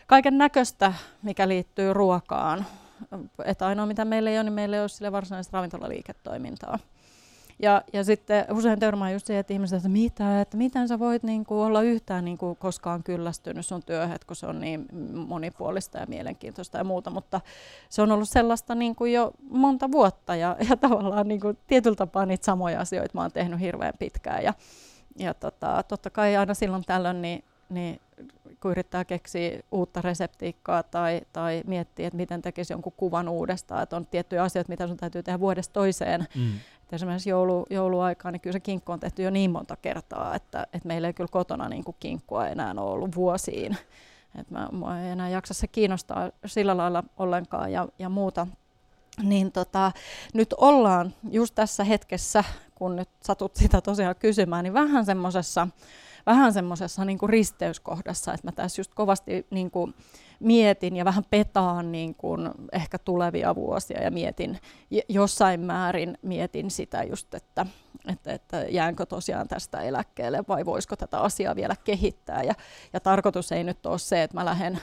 kaiken 0.07 0.38
näköistä, 0.38 0.93
mikä 1.22 1.47
liittyy 1.47 1.93
ruokaan. 1.93 2.65
Että 3.45 3.68
ainoa 3.68 3.86
mitä 3.86 4.05
meillä 4.05 4.30
ei 4.30 4.38
ole, 4.38 4.43
niin 4.43 4.53
meillä 4.53 4.76
ei 4.76 4.82
ole 4.82 4.89
sille 4.89 5.11
varsinaista 5.11 5.57
ravintolaliiketoimintaa. 5.57 6.80
Ja, 7.60 7.82
ja 7.93 8.03
sitten 8.03 8.45
usein 8.51 8.80
törmää 8.80 9.12
just 9.12 9.28
siihen, 9.28 9.39
että 9.39 9.53
ihmiset, 9.53 9.78
että 9.78 9.89
mitä, 9.89 10.41
että 10.41 10.58
miten 10.58 10.88
sä 10.88 10.99
voit 10.99 11.24
niin 11.24 11.45
kuin 11.45 11.60
olla 11.60 11.82
yhtään 11.82 12.26
niin 12.26 12.38
kuin 12.38 12.55
koskaan 12.55 13.03
kyllästynyt 13.03 13.66
sun 13.66 13.84
työhön, 13.84 14.18
kun 14.28 14.36
se 14.36 14.47
on 14.47 14.60
niin 14.60 14.86
monipuolista 15.28 15.97
ja 15.97 16.05
mielenkiintoista 16.08 16.78
ja 16.78 16.84
muuta, 16.84 17.10
mutta 17.10 17.41
se 17.89 18.01
on 18.01 18.12
ollut 18.12 18.30
sellaista 18.30 18.76
niin 18.76 18.95
kuin 18.95 19.14
jo 19.14 19.32
monta 19.49 19.91
vuotta 19.91 20.36
ja, 20.36 20.55
ja 20.70 20.78
tavallaan 20.78 21.28
niin 21.28 21.41
kuin 21.41 21.58
tietyllä 21.68 21.95
tapaa 21.95 22.26
niitä 22.26 22.45
samoja 22.45 22.80
asioita 22.80 23.12
mä 23.14 23.22
oon 23.22 23.32
tehnyt 23.32 23.60
hirveän 23.60 23.93
pitkään. 23.99 24.43
Ja, 24.43 24.53
ja 25.16 25.34
tota, 25.34 25.84
totta 25.88 26.10
kai 26.10 26.36
aina 26.36 26.53
silloin 26.53 26.84
tällöin 26.86 27.22
niin, 27.22 27.43
niin 27.70 27.99
kun 28.62 28.72
yrittää 28.72 29.05
keksiä 29.05 29.60
uutta 29.72 30.01
reseptiikkaa 30.01 30.84
tai, 30.84 31.22
tai 31.34 31.64
miettiä, 31.68 32.08
että 32.08 32.18
miten 32.18 32.41
tekisi 32.41 32.74
jonkun 32.74 32.93
kuvan 32.97 33.30
uudestaan, 33.30 33.84
että 33.84 33.95
on 33.95 34.05
tiettyjä 34.05 34.43
asioita, 34.43 34.70
mitä 34.70 34.88
sun 34.88 34.97
täytyy 34.97 35.24
tehdä 35.24 35.39
vuodesta 35.39 35.74
toiseen, 35.74 36.28
Mm. 36.36 36.51
Esimerkiksi 36.91 37.29
joulu, 37.29 37.65
jouluaikaan, 37.69 38.33
niin 38.33 38.41
kyllä 38.41 38.53
se 38.53 38.59
kinkku 38.59 38.91
on 38.91 38.99
tehty 38.99 39.23
jo 39.23 39.29
niin 39.29 39.51
monta 39.51 39.75
kertaa, 39.75 40.35
että, 40.35 40.67
että 40.73 40.88
meillä 40.88 41.07
ei 41.07 41.13
kyllä 41.13 41.27
kotona 41.31 41.69
niin 41.69 41.83
kuin 41.83 41.95
kinkkua 41.99 42.47
enää 42.47 42.73
ole 42.77 42.91
ollut 42.91 43.15
vuosiin. 43.15 43.77
Et 44.39 44.51
mä, 44.51 44.69
mä 44.71 45.03
ei 45.03 45.09
enää 45.09 45.29
jaksa 45.29 45.53
se 45.53 45.67
kiinnostaa 45.67 46.31
sillä 46.45 46.77
lailla 46.77 47.03
ollenkaan 47.17 47.71
ja, 47.71 47.88
ja 47.99 48.09
muuta. 48.09 48.47
Niin 49.23 49.51
tota, 49.51 49.91
nyt 50.33 50.53
ollaan 50.57 51.13
just 51.29 51.55
tässä 51.55 51.83
hetkessä, 51.83 52.43
kun 52.75 52.95
nyt 52.95 53.09
satut 53.21 53.55
sitä 53.55 53.81
tosiaan 53.81 54.15
kysymään, 54.15 54.63
niin 54.63 54.73
vähän 54.73 55.05
semmoisessa 55.05 55.67
vähän 56.28 56.53
semmoisessa 56.53 57.05
niin 57.05 57.17
risteyskohdassa, 57.28 58.34
että 58.34 58.47
mä 58.47 58.51
tässä 58.51 58.80
just 58.80 58.93
kovasti 58.93 59.47
niin 59.49 59.71
kuin 59.71 59.93
mietin 60.39 60.95
ja 60.95 61.05
vähän 61.05 61.23
petaan 61.30 61.91
niin 61.91 62.15
kuin 62.15 62.49
ehkä 62.71 62.97
tulevia 62.97 63.55
vuosia 63.55 64.03
ja 64.03 64.11
mietin 64.11 64.59
jossain 65.09 65.59
määrin 65.59 66.17
mietin 66.21 66.71
sitä 66.71 67.03
just, 67.03 67.34
että, 67.34 67.65
että, 68.07 68.34
että 68.34 68.57
jäänkö 68.69 69.05
tosiaan 69.05 69.47
tästä 69.47 69.82
eläkkeelle 69.82 70.43
vai 70.47 70.65
voisiko 70.65 70.95
tätä 70.95 71.19
asiaa 71.19 71.55
vielä 71.55 71.75
kehittää. 71.84 72.43
Ja, 72.43 72.53
ja 72.93 72.99
tarkoitus 72.99 73.51
ei 73.51 73.63
nyt 73.63 73.86
ole 73.86 73.99
se, 73.99 74.23
että 74.23 74.38
mä 74.38 74.45
lähden 74.45 74.80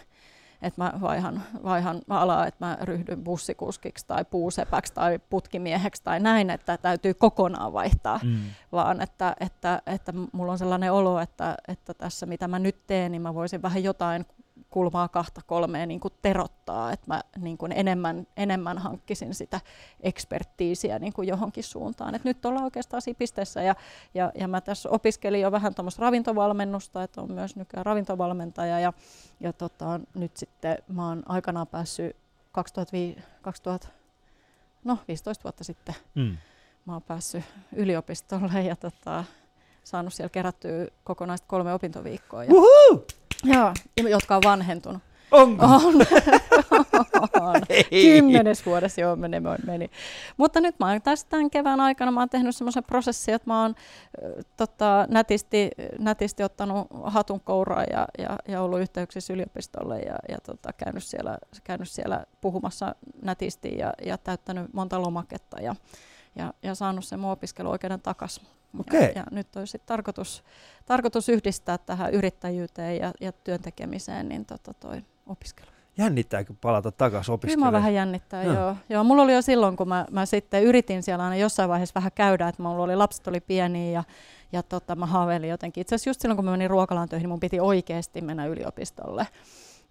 että 0.65 0.83
mä 0.83 0.93
vaihan, 1.01 1.43
vaihan 1.65 2.01
alaa, 2.09 2.47
että 2.47 2.67
mä 2.67 2.79
ryhdyn 2.83 3.25
bussikuskiksi 3.25 4.07
tai 4.07 4.25
puusepäksi 4.25 4.95
tai 4.95 5.19
putkimieheksi 5.31 6.03
tai 6.05 6.21
näin, 6.21 6.51
että 6.51 6.77
täytyy 6.77 7.15
kokonaan 7.15 7.73
vaihtaa 7.73 8.21
Mm. 8.23 8.39
vaan 8.73 9.01
että, 9.01 9.37
että, 9.41 9.83
että 9.87 10.13
mulla 10.33 10.53
on 10.53 10.59
sellainen 10.59 10.93
olo, 10.93 11.21
että, 11.21 11.57
että 11.69 11.95
tässä 11.95 12.27
mitä 12.27 12.49
mä 12.49 12.59
nyt 12.59 12.77
teen, 12.87 13.13
niin 13.13 13.23
mä 13.23 13.35
voisin 13.35 13.63
vähän 13.63 13.85
jotain 13.85 14.27
kulmaa 14.75 15.09
kahta 15.09 15.41
kolmea 15.47 15.87
niin 15.87 16.01
kuin 16.01 16.15
terottaa, 16.23 16.93
että 16.93 17.07
mä 17.07 17.21
niin 17.39 17.59
kuin 17.59 17.73
enemmän, 17.73 18.27
enemmän 18.37 18.79
hankkisin 18.79 19.35
sitä 19.35 19.61
ekspertiisiä 20.01 20.99
niin 20.99 21.13
kuin 21.13 21.29
johonkin 21.29 21.65
suuntaan. 21.65 22.15
Et 22.15 22.25
nyt 22.25 22.47
ollaan 22.47 22.65
oikeastaan 22.65 23.03
siinä 23.03 23.19
pisteessä 23.19 23.63
ja, 23.63 23.75
ja, 24.15 24.33
ja 24.35 24.49
mä 24.49 24.61
tässä 24.61 24.89
opiskelin 24.91 25.41
jo 25.41 25.53
vähän 25.53 25.75
tuommoista 25.75 26.03
ravintovalmennusta, 26.03 27.03
että 27.03 27.21
on 27.21 27.33
myös 27.33 27.57
nykyään 27.57 27.87
ravintovalmentaja 27.87 28.81
ja, 28.81 28.93
ja 29.41 29.53
tota, 29.53 30.01
nyt 30.15 30.37
sitten 30.37 30.79
mä 30.89 31.09
oon 31.09 31.23
aikanaan 31.27 31.67
päässyt 31.67 32.17
2005, 32.53 33.21
2000, 33.43 33.89
no 34.85 34.99
15 35.09 35.45
vuotta 35.45 35.65
sitten 35.65 35.95
Mm. 36.15 36.37
mä 36.87 36.93
oon 36.93 37.03
päässyt 37.03 37.45
yliopistolle 37.77 38.63
ja 38.63 38.77
tota, 38.77 39.25
saanut 39.85 40.13
siellä 40.13 40.31
kerättyä 40.31 40.87
kokonaista 41.05 41.47
kolme 41.49 41.75
opintoviikkoa, 41.75 42.45
ja! 42.45 42.51
Joo, 43.45 43.75
jotka 44.09 44.37
on 44.37 44.43
vanhentunut. 44.45 45.03
Onko? 45.35 45.67
On. 45.67 45.95
Kymmenes 47.91 48.67
vuodessa 48.67 49.01
joo 49.01 49.17
meni, 49.17 49.37
meni. 49.67 49.91
Mutta 50.37 50.61
nyt 50.61 50.79
mä 50.79 50.91
oon 50.91 51.03
tässä 51.03 51.27
tämän 51.29 51.51
kevään 51.51 51.81
aikana 51.81 52.11
mä 52.11 52.21
oon 52.21 52.29
tehnyt 52.29 52.57
semmoisen 52.57 52.85
prosessin, 52.85 53.35
että 53.35 53.51
mä 53.51 53.63
oon 53.63 53.75
äh, 53.79 54.45
tota, 54.57 55.07
nätisti, 55.11 55.71
nätisti 55.99 56.43
ottanut 56.43 56.87
hatun 57.05 57.41
kouraa 57.41 57.85
ja, 57.85 58.07
ja, 58.19 58.39
ja 58.49 58.63
ollut 58.63 58.81
yhteyksissä 58.81 59.33
yliopistolle 59.33 59.99
ja, 59.99 60.17
ja 60.29 60.39
tota, 60.47 60.73
käynyt, 60.73 61.05
siellä, 61.05 61.39
käynyt 61.65 61.91
siellä 61.91 62.25
puhumassa 62.41 62.95
nätisti 63.23 63.79
ja, 63.79 63.93
ja 64.07 64.19
täyttänyt 64.19 64.73
monta 64.73 65.03
lomaketta 65.03 65.61
ja, 65.61 65.75
ja, 66.37 66.55
ja 66.63 66.75
saanut 66.75 67.05
sen 67.05 67.21
mun 67.21 67.31
opiskeluoikeuden 67.31 68.01
takaisin. 68.01 68.47
Okay. 68.81 69.01
Ja, 69.01 69.09
ja 69.17 69.25
nyt 69.31 69.57
olisi 69.57 69.83
tarkoitus, 69.87 70.45
tarkoitus 70.87 71.29
yhdistää 71.29 71.79
tähän 71.79 72.13
yrittäjyyteen 72.13 72.97
ja, 72.97 73.13
ja 73.21 73.33
työntekemiseen 73.33 74.29
niin 74.29 74.45
tota 74.45 74.75
toi 74.75 75.03
opiskelu. 75.27 75.71
Jännittääkö 75.99 76.55
palata 76.61 76.93
takaisin 76.93 77.27
Kyllä 77.27 77.35
opiskelemaan? 77.35 77.73
mä 77.73 77.79
vähän 77.79 77.95
jännittää, 77.95 78.43
Joo. 78.43 78.55
joo. 78.55 78.77
joo. 78.89 79.05
Mulla 79.05 79.23
oli 79.23 79.35
jo 79.35 79.43
silloin, 79.43 79.77
kun 79.77 79.89
mä, 79.89 80.07
mä 80.11 80.27
sitten 80.27 80.63
yritin 80.63 81.03
siellä 81.03 81.25
aina 81.25 81.37
jossain 81.37 81.69
vaiheessa 81.69 81.95
vähän 81.95 82.13
käydä, 82.15 82.49
että 82.49 82.63
mulla 82.63 82.83
oli 82.85 82.97
lapset 82.97 83.27
oli 83.27 83.41
pieniä 83.41 83.91
ja, 83.91 84.05
ja 84.53 84.63
tota, 84.63 84.97
mä 84.97 85.07
haaveilin 85.07 85.51
jotenkin. 85.51 85.81
Itse 85.81 85.95
asiassa 85.95 86.11
just 86.11 86.21
silloin, 86.21 86.37
kun 86.37 86.45
mä 86.45 86.51
menin 86.51 86.71
ruokalaan 86.71 87.09
töihin, 87.09 87.23
niin 87.23 87.29
mun 87.29 87.41
piti 87.41 87.61
oikeasti 87.61 88.21
mennä 88.21 88.47
yliopistolle. 88.47 89.27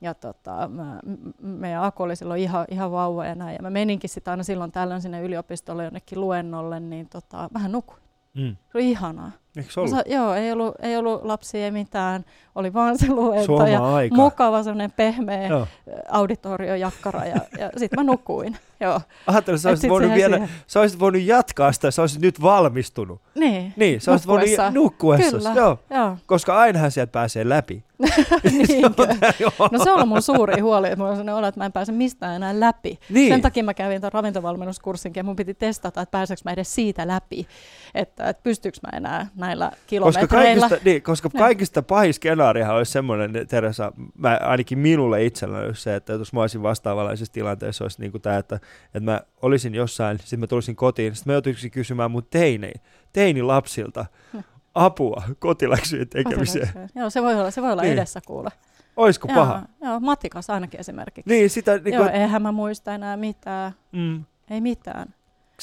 Ja 0.01 0.13
tota, 0.13 0.67
mä, 0.67 0.99
meidän 1.39 1.83
Aku 1.83 2.03
oli 2.03 2.15
silloin 2.15 2.41
ihan, 2.41 2.65
ihan 2.71 2.91
vauva 2.91 3.25
ja 3.25 3.35
näin. 3.35 3.55
Ja 3.55 3.61
mä 3.61 3.69
meninkin 3.69 4.09
sitten 4.09 4.31
aina 4.31 4.43
silloin 4.43 4.71
tällöin 4.71 5.01
sinne 5.01 5.21
yliopistolle 5.21 5.83
jonnekin 5.83 6.21
luennolle, 6.21 6.79
niin 6.79 7.09
tota, 7.09 7.49
vähän 7.53 7.71
nukuin. 7.71 7.99
Mm. 8.33 8.55
Se 8.73 8.77
oli 8.77 8.89
ihanaa. 8.91 9.31
Eikö 9.57 9.71
se 9.71 9.79
ollut? 9.79 9.95
sa- 9.95 10.03
joo, 10.05 10.33
ei 10.33 10.51
ollut, 10.51 10.75
ei 10.79 10.97
ollut 10.97 11.23
lapsia, 11.25 11.65
ei 11.65 11.71
mitään. 11.71 12.25
Oli 12.55 12.73
vaan 12.73 12.97
se 12.97 13.07
luento 13.09 13.65
ja 13.67 13.93
aika. 13.95 14.15
mukava 14.15 14.63
semmoinen 14.63 14.91
pehmeä 14.91 15.47
Joo. 15.47 15.67
auditoriojakkara 16.11 17.25
ja, 17.25 17.35
ja 17.59 17.69
sitten 17.77 17.99
mä 17.99 18.03
nukuin. 18.03 18.57
Joo. 18.79 19.01
Ajattelin, 19.27 19.55
että 19.55 19.61
sä 19.63 19.69
olisit, 19.69 19.81
sit 19.81 19.89
voinut 19.89 20.13
vielä, 20.15 20.35
siihen- 20.35 20.49
sä 20.67 20.79
olisit 20.79 20.99
voinut 20.99 21.21
jatkaa 21.21 21.71
sitä, 21.71 21.91
sä 21.91 22.01
olisit 22.01 22.21
nyt 22.21 22.41
valmistunut. 22.41 23.21
Niin, 23.35 23.73
Niin, 23.75 24.01
sä 24.01 24.11
olisit 24.11 24.27
voinut 24.27 24.49
Nukkuessa. 24.71 25.37
Kyllä. 25.37 25.53
Joo, 25.55 25.79
joo. 25.89 26.17
koska 26.25 26.57
ainahan 26.59 26.91
sieltä 26.91 27.11
pääsee 27.11 27.49
läpi. 27.49 27.83
Joo. 29.39 29.69
No 29.71 29.83
se 29.83 29.91
on 29.91 30.07
mun 30.07 30.21
suuri 30.21 30.61
huoli, 30.61 30.87
että 30.87 30.97
mulla 30.97 31.09
on 31.09 31.15
sellainen 31.15 31.35
olo, 31.35 31.47
että 31.47 31.59
mä 31.59 31.65
en 31.65 31.71
pääse 31.71 31.91
mistään 31.91 32.35
enää 32.35 32.59
läpi. 32.59 32.99
Niin. 33.09 33.33
Sen 33.33 33.41
takia 33.41 33.63
mä 33.63 33.73
kävin 33.73 34.01
tuon 34.01 34.13
ravintovalmennuskurssinkin 34.13 35.19
ja 35.19 35.23
mun 35.23 35.35
piti 35.35 35.53
testata, 35.53 36.01
että 36.01 36.11
pääseekö 36.11 36.41
mä 36.45 36.51
edes 36.51 36.75
siitä 36.75 37.07
läpi, 37.07 37.47
että, 37.95 38.29
että 38.29 38.43
pystyykö 38.63 38.87
mä 38.91 38.97
enää 38.97 39.27
näillä 39.35 39.65
Koska 39.69 39.81
kilometreillä. 39.87 40.61
kaikista, 40.69 40.85
niin, 40.89 41.01
koska 41.01 41.29
Niin. 41.33 41.39
kaikista 41.39 41.83
pahin 41.83 42.13
skenaarihan 42.13 42.75
olisi 42.75 42.91
semmoinen, 42.91 43.47
Teresa, 43.47 43.91
mä, 44.17 44.39
ainakin 44.43 44.79
minulle 44.79 45.25
itselleni 45.25 45.65
olisi 45.65 45.81
se, 45.81 45.95
että 45.95 46.13
jos 46.13 46.33
mä 46.33 46.41
olisin 46.41 46.63
vastaavanlaisessa 46.63 47.33
tilanteessa, 47.33 47.83
olisi 47.83 47.99
niin 48.01 48.11
kuin 48.11 48.21
tämä, 48.21 48.37
että, 48.37 48.55
että 48.85 48.99
mä 48.99 49.21
olisin 49.41 49.75
jossain, 49.75 50.19
sitten 50.19 50.39
mä 50.39 50.47
tulisin 50.47 50.75
kotiin, 50.75 51.15
sitten 51.15 51.31
mä 51.31 51.35
joutuisin 51.35 51.71
kysymään 51.71 52.11
mun 52.11 52.27
teini, 52.29 52.71
teinilapsilta 53.13 54.05
Hmm. 54.33 54.43
apua 54.75 55.23
kotiläksyjen 55.39 56.09
tekemiseen. 56.09 56.69
Joo, 56.95 57.09
se 57.09 57.21
voi 57.21 57.33
olla, 57.35 57.51
se 57.51 57.61
voi 57.61 57.71
olla 57.71 57.81
Niin. 57.81 57.93
edessä 57.93 58.21
kuule. 58.27 58.49
Olisiko 58.97 59.27
Joo, 59.27 59.35
paha? 59.35 59.61
Joo, 59.81 59.99
matikas 59.99 60.49
ainakin 60.49 60.79
esimerkiksi. 60.79 61.29
Niin, 61.29 61.49
sitä, 61.49 61.77
niin 61.77 61.93
Joo, 61.93 62.03
kuin, 62.03 62.15
eihän 62.15 62.41
mä 62.41 62.51
muista 62.51 62.93
enää 62.95 63.17
mitään. 63.17 63.71
mm, 63.91 64.23
Ei 64.49 64.61
mitään. 64.61 65.13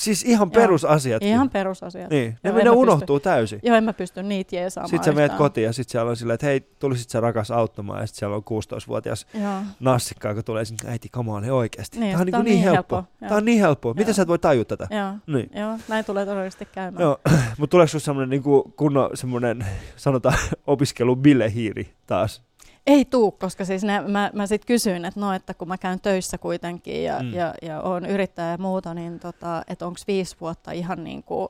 Siis 0.00 0.24
ihan 0.24 0.50
Joo. 0.54 0.60
perusasiat. 0.60 1.22
Ihan 1.22 1.50
perusasiat. 1.50 2.10
Niin, 2.10 2.38
Joo, 2.44 2.54
ne, 2.54 2.60
en 2.60 2.64
ne 2.64 2.70
unohtuu 2.70 3.20
täysin. 3.20 3.60
Joo, 3.62 3.76
en 3.76 3.84
mä 3.84 3.92
pysty 3.92 4.22
niitä 4.22 4.56
jeesaamaan 4.56 4.88
Sitten 4.90 5.04
sä 5.04 5.12
menet 5.12 5.32
kotiin 5.32 5.64
ja 5.64 5.72
sitten 5.72 5.92
siellä 5.92 6.10
on 6.10 6.16
silleen, 6.16 6.34
että 6.34 6.46
hei, 6.46 6.60
tulisit 6.60 7.10
sä 7.10 7.20
rakas 7.20 7.50
auttamaan 7.50 8.00
ja 8.00 8.06
sitten 8.06 8.18
siellä 8.18 8.36
on 8.36 8.42
16-vuotias 8.42 9.26
Joo. 9.34 9.62
nassikka, 9.80 10.28
joka 10.28 10.42
tulee 10.42 10.64
sinne, 10.64 10.90
äiti, 10.90 11.08
come 11.08 11.32
on, 11.32 11.50
oikeasti. 11.50 12.00
Niin, 12.00 12.12
Tämä 12.12 12.20
on, 12.20 12.26
niin, 12.26 12.32
tää 12.32 12.38
on 12.40 12.44
niin, 12.44 12.54
niin 12.54 12.64
helppo. 12.64 12.96
helppo, 12.96 13.12
Tämä 13.20 13.30
joo. 13.30 13.36
on 13.38 13.44
niin 13.44 13.60
helppoa. 13.60 13.94
Miten 13.94 14.06
Joo. 14.06 14.14
sä 14.14 14.22
et 14.22 14.28
voi 14.28 14.38
tajua 14.38 14.64
tätä? 14.64 14.88
Joo, 14.90 15.12
Niin. 15.26 15.50
joo, 15.54 15.78
näin 15.88 16.04
tulee 16.04 16.24
todennäköisesti 16.24 16.68
käymään. 16.72 17.02
Joo, 17.02 17.20
mutta 17.58 17.70
tuleeko 17.70 17.88
sinulla 17.88 18.04
semmoinen 18.04 18.30
niin 18.30 18.42
kunnon 18.76 19.10
semmoinen, 19.14 19.66
sanotaan, 19.96 20.34
opiskelubilehiiri 20.66 21.94
taas? 22.06 22.49
Ei 22.86 23.04
tuu, 23.04 23.30
koska 23.30 23.64
siis 23.64 23.82
ne, 23.82 24.00
mä, 24.00 24.30
mä 24.34 24.46
sitten 24.46 24.66
kysyin, 24.66 25.04
että 25.04 25.20
no, 25.20 25.32
että 25.32 25.54
kun 25.54 25.68
mä 25.68 25.78
käyn 25.78 26.00
töissä 26.00 26.38
kuitenkin 26.38 27.04
ja, 27.04 27.22
Mm. 27.22 27.34
ja, 27.34 27.54
ja 27.62 27.80
oon 27.80 28.06
yrittäjä 28.06 28.50
ja 28.50 28.58
muuta, 28.58 28.94
niin 28.94 29.20
tota, 29.20 29.62
että 29.68 29.86
onko 29.86 30.00
viisi 30.06 30.36
vuotta 30.40 30.72
ihan 30.72 31.04
niin 31.04 31.22
kuin 31.22 31.48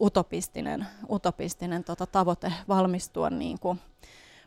utopistinen, 0.00 0.86
utopistinen 1.10 1.84
tota, 1.84 2.06
tavoite 2.06 2.52
valmistua 2.68 3.30
niin 3.30 3.58
kuin 3.60 3.80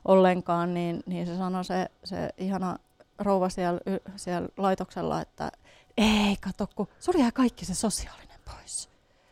ollenkaan, 0.06 0.74
niin, 0.74 1.04
niin 1.06 1.28
se 1.28 1.38
sanoi 1.38 1.66
se, 1.66 1.88
se 2.04 2.30
ihana 2.38 2.80
rouva 3.20 3.50
siellä, 3.50 3.80
siellä 4.16 4.48
laitoksella, 4.58 5.22
että 5.22 5.52
ei 5.98 6.36
kato, 6.42 6.68
kun 6.76 6.88
jää 7.18 7.32
kaikki 7.32 7.66
se 7.66 7.76
sosiaalinen 7.76 8.40
pois. 8.46 8.90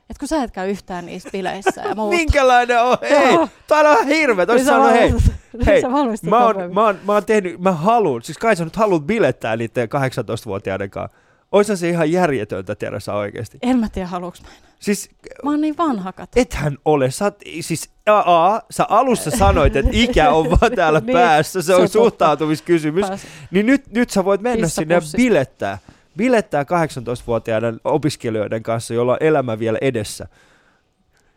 Et 0.09 0.17
kun 0.17 0.27
sä 0.27 0.43
et 0.43 0.51
käy 0.51 0.69
yhtään 0.69 1.05
niissä 1.05 1.29
bileissä 1.31 1.81
ja 1.81 1.95
muuta. 1.95 2.17
Minkälainen 2.17 2.83
on? 2.83 2.97
Hei, 3.09 3.33
Joo. 3.33 3.49
tää 3.67 3.91
on 3.91 4.07
hirveä. 4.07 4.45
Niin 4.45 4.65
sanoen, 4.65 4.93
hei, 4.93 5.11
valmistut- 5.11 5.65
hei, 5.65 5.81
mä 6.29 6.43
oon, 6.45 6.55
mä, 6.73 6.83
oon, 6.83 6.99
mä 7.05 7.13
oon 7.13 7.25
tehnyt, 7.25 7.59
mä 7.61 7.71
haluun, 7.71 8.21
siis 8.23 8.37
kai 8.37 8.55
sä 8.55 8.63
nyt 8.63 8.75
haluat 8.75 9.03
bilettää 9.03 9.55
niiden 9.55 9.89
18-vuotiaiden 9.89 10.89
kanssa. 10.89 11.17
Oishan 11.51 11.77
se 11.77 11.89
ihan 11.89 12.11
järjetöntä 12.11 12.75
tiedä 12.75 12.99
sä 12.99 13.13
oikeesti. 13.13 13.57
En 13.61 13.79
mä 13.79 13.89
tiedä, 13.89 14.07
haluuks 14.07 14.41
mä 14.41 14.47
enää. 14.47 14.71
Siis 14.79 15.09
Mä 15.43 15.49
oon 15.51 15.61
niin 15.61 15.77
vanhakat. 15.77 16.29
ethän 16.35 16.77
ole, 16.85 17.11
sä, 17.11 17.31
siis 17.61 17.89
a, 18.05 18.19
a, 18.55 18.61
sä 18.71 18.85
alussa 18.89 19.31
sanoit, 19.31 19.75
että 19.75 19.91
ikä 19.93 20.29
on 20.29 20.49
vaan 20.61 20.71
täällä 20.75 20.99
Niin, 20.99 21.13
päässä, 21.17 21.61
se 21.61 21.75
on 21.75 21.89
suhtautumiskysymys. 21.89 23.05
Pääs- 23.05 23.27
Niin 23.51 23.65
nyt, 23.65 23.93
nyt 23.93 24.09
sä 24.09 24.25
voit 24.25 24.41
mennä 24.41 24.65
Kissa 24.67 24.81
sinne 24.81 24.95
ja 24.95 25.01
bilettää. 25.17 25.77
Bilettää 26.17 26.63
18-vuotiaiden 26.63 27.79
opiskelijoiden 27.83 28.63
kanssa, 28.63 28.93
jolla 28.93 29.11
on 29.11 29.17
elämä 29.19 29.59
vielä 29.59 29.77
edessä. 29.81 30.27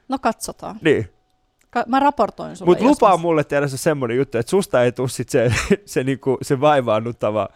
No 0.08 0.18
katsotaan. 0.18 0.76
Niin. 0.82 1.08
Ka- 1.70 1.84
mä 1.86 2.00
raportoin 2.00 2.56
sulle 2.56 2.70
Mutta 2.70 2.84
lupaa 2.84 3.16
mulle 3.16 3.44
tehdä 3.44 3.68
se 3.68 3.76
semmoinen 3.76 4.16
juttu, 4.16 4.38
että 4.38 4.50
susta 4.50 4.82
ei 4.82 4.92
tule 4.92 5.08
sit 5.08 5.28
se, 5.28 5.52
se, 5.84 6.04
niinku, 6.04 6.38
se 6.42 6.60
vaivaannuttava 6.60 7.48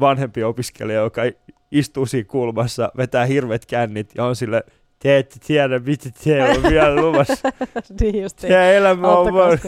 vanhempi 0.00 0.44
opiskelija, 0.44 1.00
joka 1.00 1.22
istuu 1.70 2.06
siinä 2.06 2.28
kulmassa, 2.28 2.92
vetää 2.96 3.24
hirvet 3.26 3.66
kännit 3.66 4.10
ja 4.14 4.24
on 4.24 4.36
sille, 4.36 4.64
te 5.02 5.18
ette 5.18 5.36
tiedä, 5.46 5.78
mitä 5.78 6.10
teillä 6.24 6.50
on 6.50 6.62
vielä 6.62 6.96
luvassa. 6.96 7.48
niin 8.00 8.22
just 8.22 8.42
niin. 8.42 8.52
Elämä 8.54 9.08
on 9.08 9.34
vaan... 9.34 9.58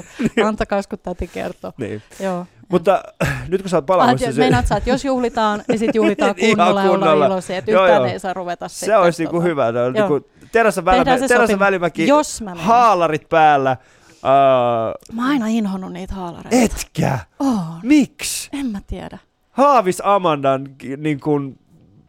Antakaas, 0.44 0.86
kun, 0.86 0.98
täti 1.02 1.26
kertoo. 1.26 1.72
Niin. 1.78 2.02
Joo. 2.20 2.46
Mutta 2.72 3.02
nyt 3.48 3.62
kun 3.62 3.70
sä 3.70 3.76
oot 3.76 3.82
Ah, 3.82 3.86
palaamassa, 3.86 4.28
et 4.28 4.36
meinaat 4.36 4.66
sä, 4.66 4.76
että 4.76 4.90
jos 4.90 5.04
juhlitaan, 5.04 5.62
niin 5.68 5.78
sitten 5.78 5.98
juhlitaan 5.98 6.34
kunnolla 6.40 6.82
ja 6.82 6.88
kunnolla. 6.88 7.12
ollaan 7.12 7.30
iloisia, 7.30 7.56
että 7.58 7.70
yhtään 7.70 7.94
joo. 7.94 8.04
ei 8.04 8.18
saa 8.18 8.34
ruveta 8.34 8.68
se 8.68 8.78
sitten, 8.78 8.98
olisi 9.00 9.22
niinku 9.22 9.36
tota, 9.36 9.48
hyvä. 9.48 9.72
No, 9.72 9.90
niinku, 9.90 10.28
se 10.40 10.46
Terassa 10.52 10.82
sopimus. 11.28 11.58
Välimäki, 11.58 12.06
Jos 12.06 12.42
mä 12.42 12.50
menen. 12.50 12.64
haalarit 12.64 13.28
päällä. 13.28 13.76
Uh, 14.10 15.14
Mä 15.16 15.22
oon 15.22 15.30
aina 15.32 15.46
inhonnut 15.46 15.92
niitä 15.92 16.14
haalareita. 16.14 16.56
etkä? 16.56 17.18
Oon. 17.40 17.80
Miksi? 17.82 18.50
En 18.52 18.66
mä 18.66 18.78
tiedä. 18.86 19.18
Haavis 19.50 20.02
Amandan 20.04 20.66
niin 20.96 21.20
kuin, 21.20 21.58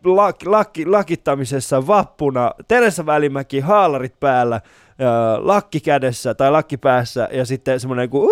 lak, 0.05 0.45
lakki, 0.45 0.85
lakittamisessa 0.85 1.87
vappuna, 1.87 2.51
Teressa 2.67 3.05
Välimäki, 3.05 3.59
haalarit 3.59 4.19
päällä, 4.19 4.61
ää, 4.99 5.47
lakki 5.47 5.79
kädessä 5.79 6.33
tai 6.33 6.51
lakki 6.51 6.77
päässä 6.77 7.29
ja 7.31 7.45
sitten 7.45 7.79
semmoinen 7.79 8.09
kuin 8.09 8.29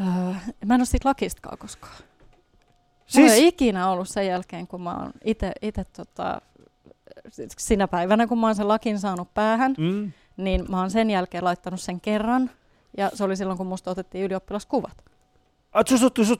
Öö, 0.00 0.06
mä 0.66 0.74
en 0.74 0.80
ole 0.80 0.84
siitä 0.84 1.08
lakistakaan 1.08 1.58
koskaan. 1.58 1.96
Siis... 1.96 2.06
Siis, 3.06 3.32
ei 3.32 3.46
ikinä 3.46 3.90
ollut 3.90 4.08
sen 4.08 4.26
jälkeen, 4.26 4.66
kun 4.66 4.82
mä 4.82 4.96
oon 4.96 5.12
itse 5.62 5.84
tota, 5.96 6.40
sinä 7.58 7.88
päivänä, 7.88 8.26
kun 8.26 8.38
mä 8.38 8.46
oon 8.46 8.54
sen 8.54 8.68
lakin 8.68 8.98
saanut 8.98 9.34
päähän, 9.34 9.74
mm, 9.78 10.12
niin 10.36 10.64
mä 10.68 10.80
oon 10.80 10.90
sen 10.90 11.10
jälkeen 11.10 11.44
laittanut 11.44 11.80
sen 11.80 12.00
kerran. 12.00 12.50
Ja 12.96 13.10
se 13.14 13.24
oli 13.24 13.36
silloin, 13.36 13.58
kun 13.58 13.66
musta 13.66 13.90
otettiin 13.90 14.24
ylioppilaskuvat. 14.24 15.04
Ah, 15.72 15.84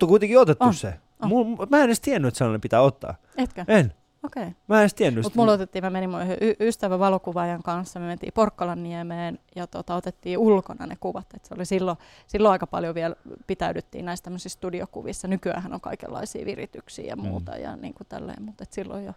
on 0.02 0.08
kuitenkin 0.08 0.38
otettu 0.38 0.64
On, 0.64 0.74
se. 0.74 0.94
On. 1.22 1.28
Mul, 1.28 1.66
mä 1.70 1.78
en 1.78 1.84
edes 1.84 2.00
tiennyt, 2.00 2.28
että 2.28 2.38
sellainen 2.38 2.60
pitää 2.60 2.80
ottaa. 2.80 3.14
Etkö? 3.36 3.64
En. 3.68 3.94
Okei. 4.22 4.42
Okay. 4.42 4.54
Mä 4.68 4.76
en 4.76 4.80
edes 4.80 4.94
tiennyt. 4.94 5.24
Mutta 5.24 5.38
mulla 5.38 5.52
otettiin, 5.52 5.84
mä 5.84 5.90
menin 5.90 6.10
mun 6.10 6.20
y- 6.40 6.54
ystävän 6.60 6.98
valokuvaajan 6.98 7.62
kanssa, 7.62 8.00
me 8.00 8.06
mentiin 8.06 8.32
Porkkalanniemeen 8.32 9.38
ja 9.56 9.66
tota, 9.66 9.94
otettiin 9.94 10.38
ulkona 10.38 10.86
ne 10.86 10.96
kuvat. 11.00 11.26
Et 11.34 11.44
se 11.44 11.54
oli 11.54 11.64
silloin, 11.64 11.98
silloin 12.26 12.52
aika 12.52 12.66
paljon 12.66 12.94
vielä 12.94 13.14
pitäydyttiin 13.46 14.04
näissä 14.04 14.24
tämmöisissä 14.24 14.56
studiokuvissa. 14.56 15.28
Nykyään 15.28 15.74
on 15.74 15.80
kaikenlaisia 15.80 16.46
virityksiä 16.46 17.04
ja 17.04 17.16
Mm. 17.16 17.22
muuta 17.22 17.56
ja 17.56 17.76
niin 17.76 17.94
kuin 17.94 18.06
tälleen, 18.08 18.42
mutta 18.42 18.64
silloin 18.70 19.04
jo. 19.04 19.12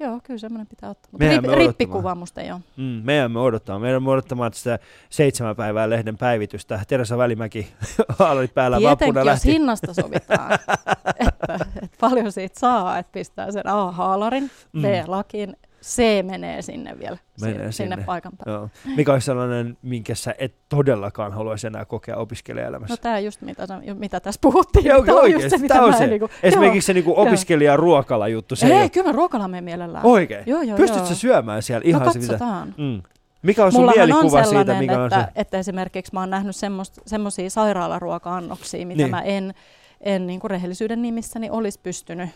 Joo, 0.00 0.20
kyllä 0.22 0.38
semmoinen 0.38 0.66
pitää 0.66 0.90
ottaa. 0.90 1.08
Mutta 1.12 1.26
rip, 1.28 1.38
odottamaan. 1.38 1.58
rippikuva 1.58 2.14
musta 2.14 2.40
ei 2.40 2.52
ole. 2.52 2.60
Mm, 2.76 2.84
meidän 3.04 3.32
me 3.32 3.40
odottaa. 3.40 3.78
Meidän 3.78 4.02
me 4.02 4.10
odottamaan 4.10 4.52
sitä 4.52 4.78
seitsemän 5.10 5.56
päivää 5.56 5.90
lehden 5.90 6.18
päivitystä. 6.18 6.80
Teresa 6.88 7.18
Välimäki 7.18 7.72
haalarit 8.18 8.54
päällä 8.54 8.76
Tietenkin, 8.78 9.06
vappuna 9.06 9.20
jos 9.20 9.26
lähti. 9.26 9.52
hinnasta 9.52 9.94
sovitaan, 9.94 10.52
että, 11.28 11.54
että 11.82 11.96
paljon 12.00 12.32
siitä 12.32 12.60
saa, 12.60 12.98
että 12.98 13.12
pistää 13.12 13.52
sen 13.52 13.66
A-haalarin, 13.66 14.50
Mm. 14.72 14.82
B-lakin, 14.82 15.56
se 15.84 16.22
menee 16.22 16.62
sinne 16.62 16.98
vielä, 16.98 17.16
Menee 17.40 17.56
sinne, 17.56 17.72
sinne 17.72 17.96
paikan 18.06 18.32
päälle. 18.36 18.60
Joo. 18.60 18.68
Mikä 18.96 19.12
olisi 19.12 19.24
sellainen, 19.24 19.78
minkä 19.82 20.14
sä 20.14 20.34
et 20.38 20.54
todellakaan 20.68 21.32
haluaisi 21.32 21.66
enää 21.66 21.84
kokea 21.84 22.16
opiskelijaelämässä? 22.16 22.92
No 22.92 22.96
tämä 22.96 23.18
just 23.18 23.40
mitä, 23.40 23.66
mitä 23.94 24.20
tässä 24.20 24.38
puhuttiin. 24.42 24.84
Joo, 24.84 25.04
Tää 25.04 25.14
on 25.14 25.20
just 25.30 25.34
oikeesti, 25.34 25.58
mitä 25.58 25.74
tää 25.74 25.84
on 25.84 25.94
se. 25.94 26.06
Niinku, 26.06 26.30
Esimerkiksi 26.42 26.86
se 26.86 26.94
niinku 26.94 27.14
opiskelija 27.16 27.76
ruokala 27.76 28.28
juttu. 28.28 28.56
Se 28.56 28.66
joo. 28.66 28.76
ei 28.76 28.82
Ei, 28.82 28.90
kyllä 28.90 29.06
mä 29.06 29.12
ruokalaan 29.12 29.50
menen 29.50 29.64
mielellään. 29.64 30.06
Oikein? 30.06 30.42
Joo, 30.46 30.62
joo, 30.62 30.76
Pystytkö 30.76 31.08
joo. 31.08 31.14
syömään 31.14 31.62
siellä 31.62 31.82
No 31.84 31.88
ihan 31.88 32.12
se, 32.12 32.18
mitä... 32.18 32.38
Mm. 32.76 33.02
Mikä 33.42 33.64
on 33.64 33.72
sun 33.72 33.80
Mullahan 33.80 34.02
on 34.02 34.08
mielikuva 34.08 34.30
siitä, 34.30 34.48
sellainen, 34.48 34.78
mikä 34.78 34.98
on 34.98 35.06
että, 35.06 35.20
se? 35.34 35.40
että 35.40 35.58
esimerkiksi 35.58 36.12
mä 36.12 36.20
oon 36.20 36.30
nähnyt 36.30 36.56
semmoisia 37.06 37.50
sairaalaruoka-annoksia, 37.50 38.86
mitä 38.86 38.88
Niin. 38.88 38.96
niin. 38.96 39.10
mä 39.10 39.22
en, 39.22 39.54
en 40.00 40.26
niin 40.26 40.40
kuin 40.40 40.50
rehellisyyden 40.50 41.02
nimissäni 41.02 41.50
olisi 41.50 41.80
pystynyt, 41.82 42.30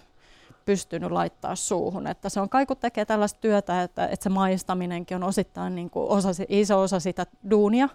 pystynyt 0.68 1.10
laittaa 1.10 1.56
suuhun. 1.56 2.06
Että 2.06 2.28
se 2.28 2.40
on 2.40 2.48
kai 2.48 2.66
kun 2.66 2.76
tekee 2.76 3.04
tällaista 3.04 3.40
työtä, 3.40 3.82
että, 3.82 4.06
että 4.06 4.24
se 4.24 4.28
maistaminenkin 4.28 5.14
on 5.14 5.22
osittain 5.22 5.74
niin 5.74 5.90
kuin 5.90 6.08
osa, 6.08 6.28
iso 6.48 6.80
osa 6.80 7.00
sitä 7.00 7.26
duunia, 7.50 7.88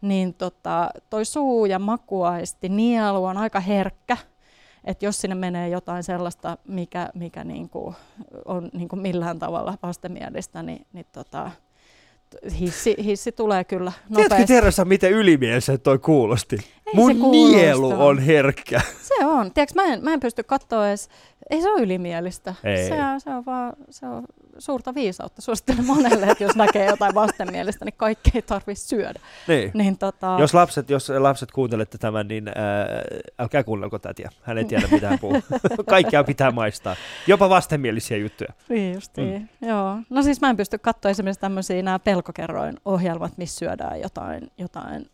niin 0.00 0.34
tota, 0.34 0.90
toi 1.10 1.24
suu 1.24 1.66
ja 1.66 1.78
makuaisti, 1.78 2.68
nielu 2.68 3.24
on 3.24 3.38
aika 3.38 3.60
herkkä. 3.60 4.16
Että 4.84 5.04
jos 5.04 5.20
sinne 5.20 5.34
menee 5.34 5.68
jotain 5.68 6.02
sellaista, 6.02 6.58
mikä, 6.68 7.10
mikä 7.14 7.44
niinku 7.44 7.94
on 8.44 8.70
niinku 8.72 8.96
millään 8.96 9.38
tavalla 9.38 9.78
vastenmielistä, 9.82 10.62
niin, 10.62 10.86
niin 10.92 11.06
tota, 11.12 11.50
hissi, 12.60 12.96
hissi 13.04 13.32
tulee 13.32 13.64
kyllä 13.64 13.92
Tiedätkö 14.08 14.22
nopeasti. 14.22 14.54
Teresa, 14.54 14.84
miten 14.84 15.12
ylimielisen 15.12 15.80
toi 15.80 15.98
kuulosti? 15.98 16.56
Ei 16.56 16.92
Mun 16.94 17.16
kuulosta. 17.16 17.56
nielu 17.56 17.90
on 17.90 18.18
herkkä. 18.18 18.80
Se 19.02 19.26
on. 19.26 19.52
Tiedätkö, 19.52 19.82
mä 19.82 19.92
en, 19.92 20.04
mä 20.04 20.12
en 20.12 20.20
pysty 20.20 20.42
katsoa 20.42 20.88
edes, 20.88 21.08
ei 21.50 21.62
se 21.62 21.70
ole 21.70 21.82
ylimielistä. 21.82 22.54
Ei. 22.64 22.88
Se, 22.88 22.94
on, 22.94 23.20
se 23.20 23.30
on 23.30 23.44
vaan 23.44 23.72
se 23.90 24.06
on 24.06 24.24
suurta 24.58 24.94
viisautta. 24.94 25.42
Suosittelen 25.42 25.86
monelle, 25.86 26.26
että 26.26 26.44
jos 26.44 26.56
näkee 26.56 26.86
jotain 26.86 27.14
vastenmielistä, 27.14 27.84
niin 27.84 27.94
kaikki 27.96 28.30
ei 28.34 28.42
tarvitse 28.42 28.86
syödä. 28.86 29.20
Niin. 29.48 29.70
Niin 29.74 29.98
tota, 29.98 30.36
Jos 30.40 30.54
lapset, 30.54 30.90
jos 30.90 31.08
lapset 31.18 31.52
kuuntelette 31.52 31.98
tämän, 31.98 32.28
niin 32.28 32.48
ää, 32.48 32.54
älkää 33.38 33.64
kuunnelko 33.64 33.98
tätiä. 33.98 34.30
Hän 34.42 34.58
ei 34.58 34.64
tiedä, 34.64 34.88
mitä 34.90 35.08
hän 35.08 35.18
puhuu. 35.18 35.42
Kaikkea 35.88 36.24
pitää 36.24 36.50
maistaa. 36.50 36.96
Jopa 37.26 37.48
vastenmielisiä 37.48 38.16
juttuja. 38.16 38.52
Niin 38.68 38.94
justiin, 38.94 39.48
mm. 39.60 39.68
joo. 39.68 39.98
No 40.10 40.22
siis 40.22 40.40
mä 40.40 40.50
en 40.50 40.56
pysty 40.56 40.78
katsoa 40.78 41.10
esimerkiksi 41.10 41.40
tämmöisiä 41.40 41.82
nämä 41.82 41.98
pelkokerroin 41.98 42.76
ohjelmat, 42.84 43.38
missä 43.38 43.58
syödään 43.58 44.00
jotain, 44.00 44.50
jotain 44.58 45.10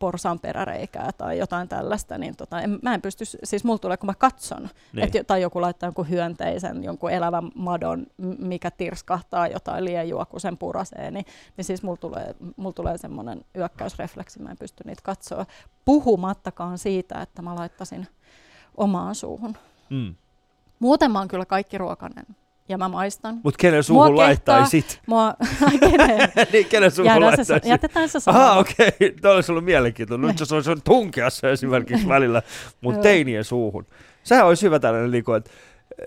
porsaan 0.00 0.40
peräreikää 0.40 1.10
tai 1.18 1.38
jotain 1.38 1.68
tällaista, 1.68 2.18
niin 2.18 2.36
tota, 2.36 2.60
en, 2.60 2.78
mä 2.82 2.94
en 2.94 3.02
pysty, 3.02 3.24
siis 3.24 3.64
mulla 3.64 3.78
tulee, 3.78 3.96
kun 3.96 4.06
mä 4.06 4.14
katson, 4.14 4.68
Niin. 4.92 5.16
et, 5.16 5.26
tai 5.26 5.42
joku 5.42 5.60
laittaa 5.60 5.86
jonkun 5.86 6.08
hyönteisen, 6.10 6.84
jonkun 6.84 7.10
elävän 7.10 7.50
madon, 7.54 8.06
mikä 8.38 8.70
tirskahtaa 8.70 9.46
jotain 9.48 9.84
liejua, 9.84 10.24
kun 10.26 10.40
sen 10.40 10.56
purasee, 10.58 11.10
niin, 11.10 11.26
niin 11.56 11.64
siis 11.64 11.82
mulla 11.82 11.96
tulee, 11.96 12.34
mulla 12.56 12.72
tulee 12.72 12.98
semmoinen 12.98 13.44
yökkäysrefleksi, 13.56 14.42
mä 14.42 14.50
en 14.50 14.56
pysty 14.58 14.84
niitä 14.86 15.02
katsoa, 15.04 15.46
puhumattakaan 15.84 16.78
siitä, 16.78 17.22
että 17.22 17.42
mä 17.42 17.54
laittasin 17.54 18.06
omaan 18.76 19.14
suuhun. 19.14 19.56
Mm. 19.90 20.14
Muuten 20.78 21.10
mä 21.10 21.18
oon 21.18 21.28
kyllä 21.28 21.44
kaikki 21.46 21.78
ruokanen 21.78 22.26
ja 22.70 22.78
mä 22.78 22.88
maistan. 22.88 23.40
Mutta 23.44 23.58
kenen 23.58 23.74
Mua 23.78 23.82
suuhun 23.82 24.06
kehtaa- 24.08 24.26
laittaisit? 24.26 25.00
Mua, 25.06 25.34
kenen? 25.80 26.28
niin, 26.52 26.66
kenen 26.66 26.90
suuhun 26.90 27.06
Jäädään 27.06 27.32
se, 27.32 27.36
laittaisit? 27.36 27.68
jätetään 27.70 28.08
se 28.08 28.18
Ahaa, 28.26 28.48
sanoa. 28.48 28.58
okei. 28.60 28.88
Okay. 29.00 29.10
Tämä 29.20 29.34
olisi 29.34 29.52
ollut 29.52 29.64
mielenkiintoinen. 29.64 30.28
Nyt 30.28 30.40
jos 30.40 30.52
olisi 30.52 30.70
tunkea 30.84 31.30
se 31.30 31.52
esimerkiksi 31.52 32.08
välillä 32.08 32.42
mun 32.80 32.98
teinien 32.98 33.44
suuhun. 33.44 33.86
Sehän 34.22 34.46
olisi 34.46 34.62
hyvä 34.66 34.78
tällainen, 34.78 35.10
niin 35.10 35.24
kuin, 35.24 35.36
että 35.36 35.50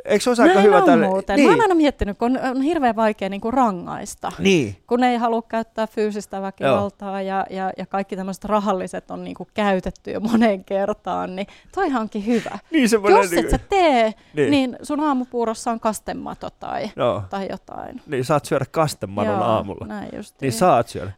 eikö 0.06 0.24
se 0.24 0.30
olisi 0.30 0.42
aika 0.42 0.54
Näin 0.54 0.66
hyvä 0.66 0.80
tällainen? 0.80 1.10
muuten. 1.10 1.36
Niin. 1.36 1.48
Mä 1.48 1.54
oon 1.54 1.62
aina 1.62 1.76
miettinyt, 1.76 2.18
kun 2.18 2.38
on, 2.38 2.50
on 2.58 2.62
hirveän 2.62 2.96
vaikea 2.96 3.30
niin 3.30 3.42
kuin 3.42 3.54
rangaista. 3.54 4.32
niin. 4.40 4.76
Kun 4.88 5.04
ei 5.04 5.18
halua 5.18 5.42
käyttää 5.42 5.88
fyysistä 5.88 6.42
väkivaltaa 6.42 7.22
ja, 7.22 7.46
ja, 7.50 7.72
ja 7.78 7.86
kaikki 7.86 8.16
tämmöiset 8.16 8.46
rahalliset 8.46 9.12
on 9.12 9.24
niin 9.24 9.36
kuin 9.36 9.50
käytetty 9.54 10.12
jo 10.12 10.20
moneen 10.20 10.64
kertaan, 10.64 11.36
niin 11.36 11.48
toihan 11.76 12.02
onkin 12.02 12.26
hyvä. 12.26 12.60
Niin 12.72 12.90
Jos 13.10 13.34
et 13.34 13.50
sä 13.50 13.58
tee, 13.58 14.04
Niin. 14.04 14.14
niin, 14.36 14.52
niin 14.52 14.78
sun 14.82 15.00
aamupuurossa 15.00 15.72
on 15.72 15.80
kastemato 15.80 16.50
tai, 16.50 16.92
Joo. 16.96 17.24
tai 17.30 17.48
jotain. 17.50 18.02
Niin 18.08 18.26
saat 18.26 18.46
syödä 18.46 18.66
kastemadon 18.72 19.34
Joo, 19.34 19.44
aamulla. 19.44 19.86
Näin 19.88 20.10
just. 20.16 20.36
Niin 20.42 20.52
saat 20.54 20.88
syödä. 20.88 21.12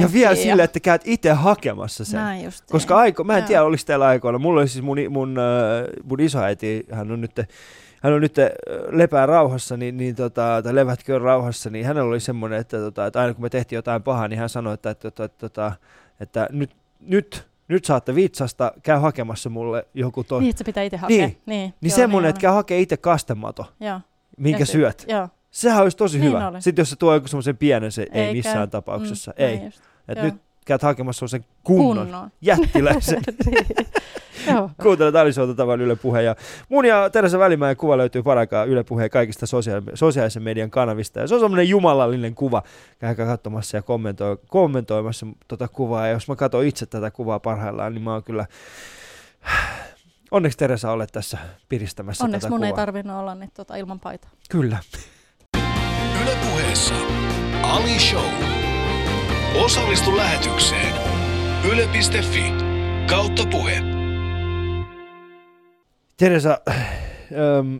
Ja 0.00 0.12
vielä 0.12 0.34
sille, 0.34 0.62
että 0.62 0.80
käyt 0.80 1.02
itse 1.04 1.30
hakemassa 1.30 2.04
sen. 2.04 2.20
Näin 2.20 2.44
just. 2.44 2.64
Koska 2.70 2.96
aiko, 2.96 3.24
mä 3.24 3.32
en 3.36 3.38
Joo. 3.40 3.46
tiedä, 3.46 3.62
oliko 3.64 3.82
teillä 3.86 4.06
aikoina, 4.06 4.38
mulla 4.38 4.60
oli 4.60 4.68
siis 4.68 4.84
mun, 4.84 4.96
mun, 5.10 5.36
äh, 5.38 5.44
mun 6.04 6.20
isoäiti, 6.20 6.86
hän 6.92 7.10
on 7.12 7.20
nyt, 7.20 7.40
hän 8.06 8.14
on 8.14 8.20
nyt 8.20 8.38
äh, 8.38 8.48
lepää 8.90 9.26
rauhassa, 9.26 9.76
niin, 9.76 9.96
niin 9.96 10.14
tota, 10.16 10.60
tai 10.64 10.74
levätköön 10.74 11.20
rauhassa, 11.20 11.70
niin 11.70 11.86
hänellä 11.86 12.08
oli 12.08 12.20
semmoinen, 12.20 12.60
että, 12.60 12.76
tota, 12.78 13.06
että 13.06 13.20
aina 13.20 13.34
kun 13.34 13.42
me 13.42 13.48
tehtiin 13.50 13.76
jotain 13.76 14.02
pahaa, 14.02 14.28
niin 14.28 14.38
hän 14.38 14.48
sanoi, 14.48 14.74
että, 14.74 14.90
että, 14.90 15.08
että, 15.08 15.24
että, 15.24 15.46
että, 15.46 15.72
että 16.20 16.48
nyt, 16.52 16.76
nyt, 17.00 17.46
nyt 17.68 17.84
saatte 17.84 18.14
vitsasta, 18.14 18.72
käy 18.82 18.98
hakemassa 18.98 19.50
mulle 19.50 19.86
joku 19.94 20.24
toi. 20.24 20.40
Niin, 20.40 20.50
että 20.50 20.58
se 20.58 20.64
pitää 20.64 20.82
itse 20.82 20.96
hakea. 20.96 21.16
Niin. 21.26 21.38
niin, 21.46 21.74
niin 21.80 21.90
joo, 21.90 21.96
semmoinen, 21.96 22.22
niin 22.28 22.30
että 22.30 22.40
käy 22.40 22.52
hakee 22.52 22.80
itse 22.80 22.96
kastemato. 22.96 23.66
Joo. 23.80 24.00
minkä 24.38 24.62
Ja 24.62 24.66
syöt. 24.66 25.04
Joo. 25.08 25.28
Sehän 25.50 25.82
olisi 25.82 25.96
tosi 25.96 26.18
Niin 26.18 26.28
hyvä. 26.28 26.48
oli. 26.48 26.62
Sitten 26.62 26.80
jos 26.82 26.90
se 26.90 26.96
tuo 26.96 27.14
joku 27.14 27.28
semmoisen 27.28 27.56
pienen, 27.56 27.92
se 27.92 28.02
ei 28.12 28.22
Eikä- 28.22 28.32
missään 28.32 28.70
tapauksessa. 28.70 29.30
Mm, 29.38 29.44
ei. 29.44 29.54
näin 29.56 29.64
just. 29.64 29.80
Et 30.08 30.16
Joo. 30.16 30.24
nyt 30.26 30.34
käyt 30.66 30.82
hakemassa 30.82 31.28
sen 31.28 31.44
kunnon, 31.64 32.06
Kunnon. 32.06 32.30
jättiläisen. 32.40 33.22
Joo. 34.52 34.70
Kuuntelet 34.82 35.14
Alisoita 35.16 35.54
tavan 35.54 35.80
Yle 35.80 35.96
Puhe. 35.96 36.22
Ja 36.22 36.36
mun 36.68 36.84
ja 36.84 37.10
Teresa 37.10 37.38
Välimäen 37.38 37.76
kuva 37.76 37.96
löytyy 37.96 38.22
paraikaa 38.22 38.64
Yle 38.64 38.84
Puheen 38.84 39.10
kaikista 39.10 39.46
sosiaali- 39.46 39.90
sosiaalisen 39.94 40.42
median 40.42 40.70
kanavista. 40.70 41.20
Ja 41.20 41.26
se 41.26 41.34
on 41.34 41.40
semmoinen 41.40 41.68
jumalallinen 41.68 42.34
kuva. 42.34 42.62
Käykää 42.98 43.26
katsomassa 43.26 43.76
ja 43.76 43.82
kommentoi, 43.82 44.38
kommentoimassa 44.48 45.26
tota 45.48 45.68
kuvaa. 45.68 46.06
Ja 46.06 46.12
jos 46.12 46.28
mä 46.28 46.36
katson 46.36 46.64
itse 46.64 46.86
tätä 46.86 47.10
kuvaa 47.10 47.40
parhaillaan, 47.40 47.94
niin 47.94 48.02
mä 48.02 48.12
oon 48.12 48.24
kyllä... 48.24 48.46
Onneksi 50.30 50.58
Teresa 50.58 50.90
olet 50.90 51.12
tässä 51.12 51.38
piristämässä 51.68 52.24
Onneksi 52.24 52.46
tätä 52.46 52.50
mun 52.50 52.58
kuvaa. 52.58 52.68
ei 52.68 52.76
tarvinnut 52.76 53.16
olla 53.16 53.34
niin 53.34 53.50
tota, 53.54 53.76
ilman 53.76 54.00
paitaa. 54.00 54.30
Kyllä. 54.50 54.78
Yle 56.22 56.36
Puheessa 56.50 56.94
Ali 57.62 57.98
Show. 57.98 58.22
Osallistu 59.64 60.16
lähetykseen 60.16 60.94
yle.fi 61.72 62.52
kautta 63.10 63.42
puhe. 63.50 63.80
Teresa, 66.16 66.58
ähm, 66.68 67.76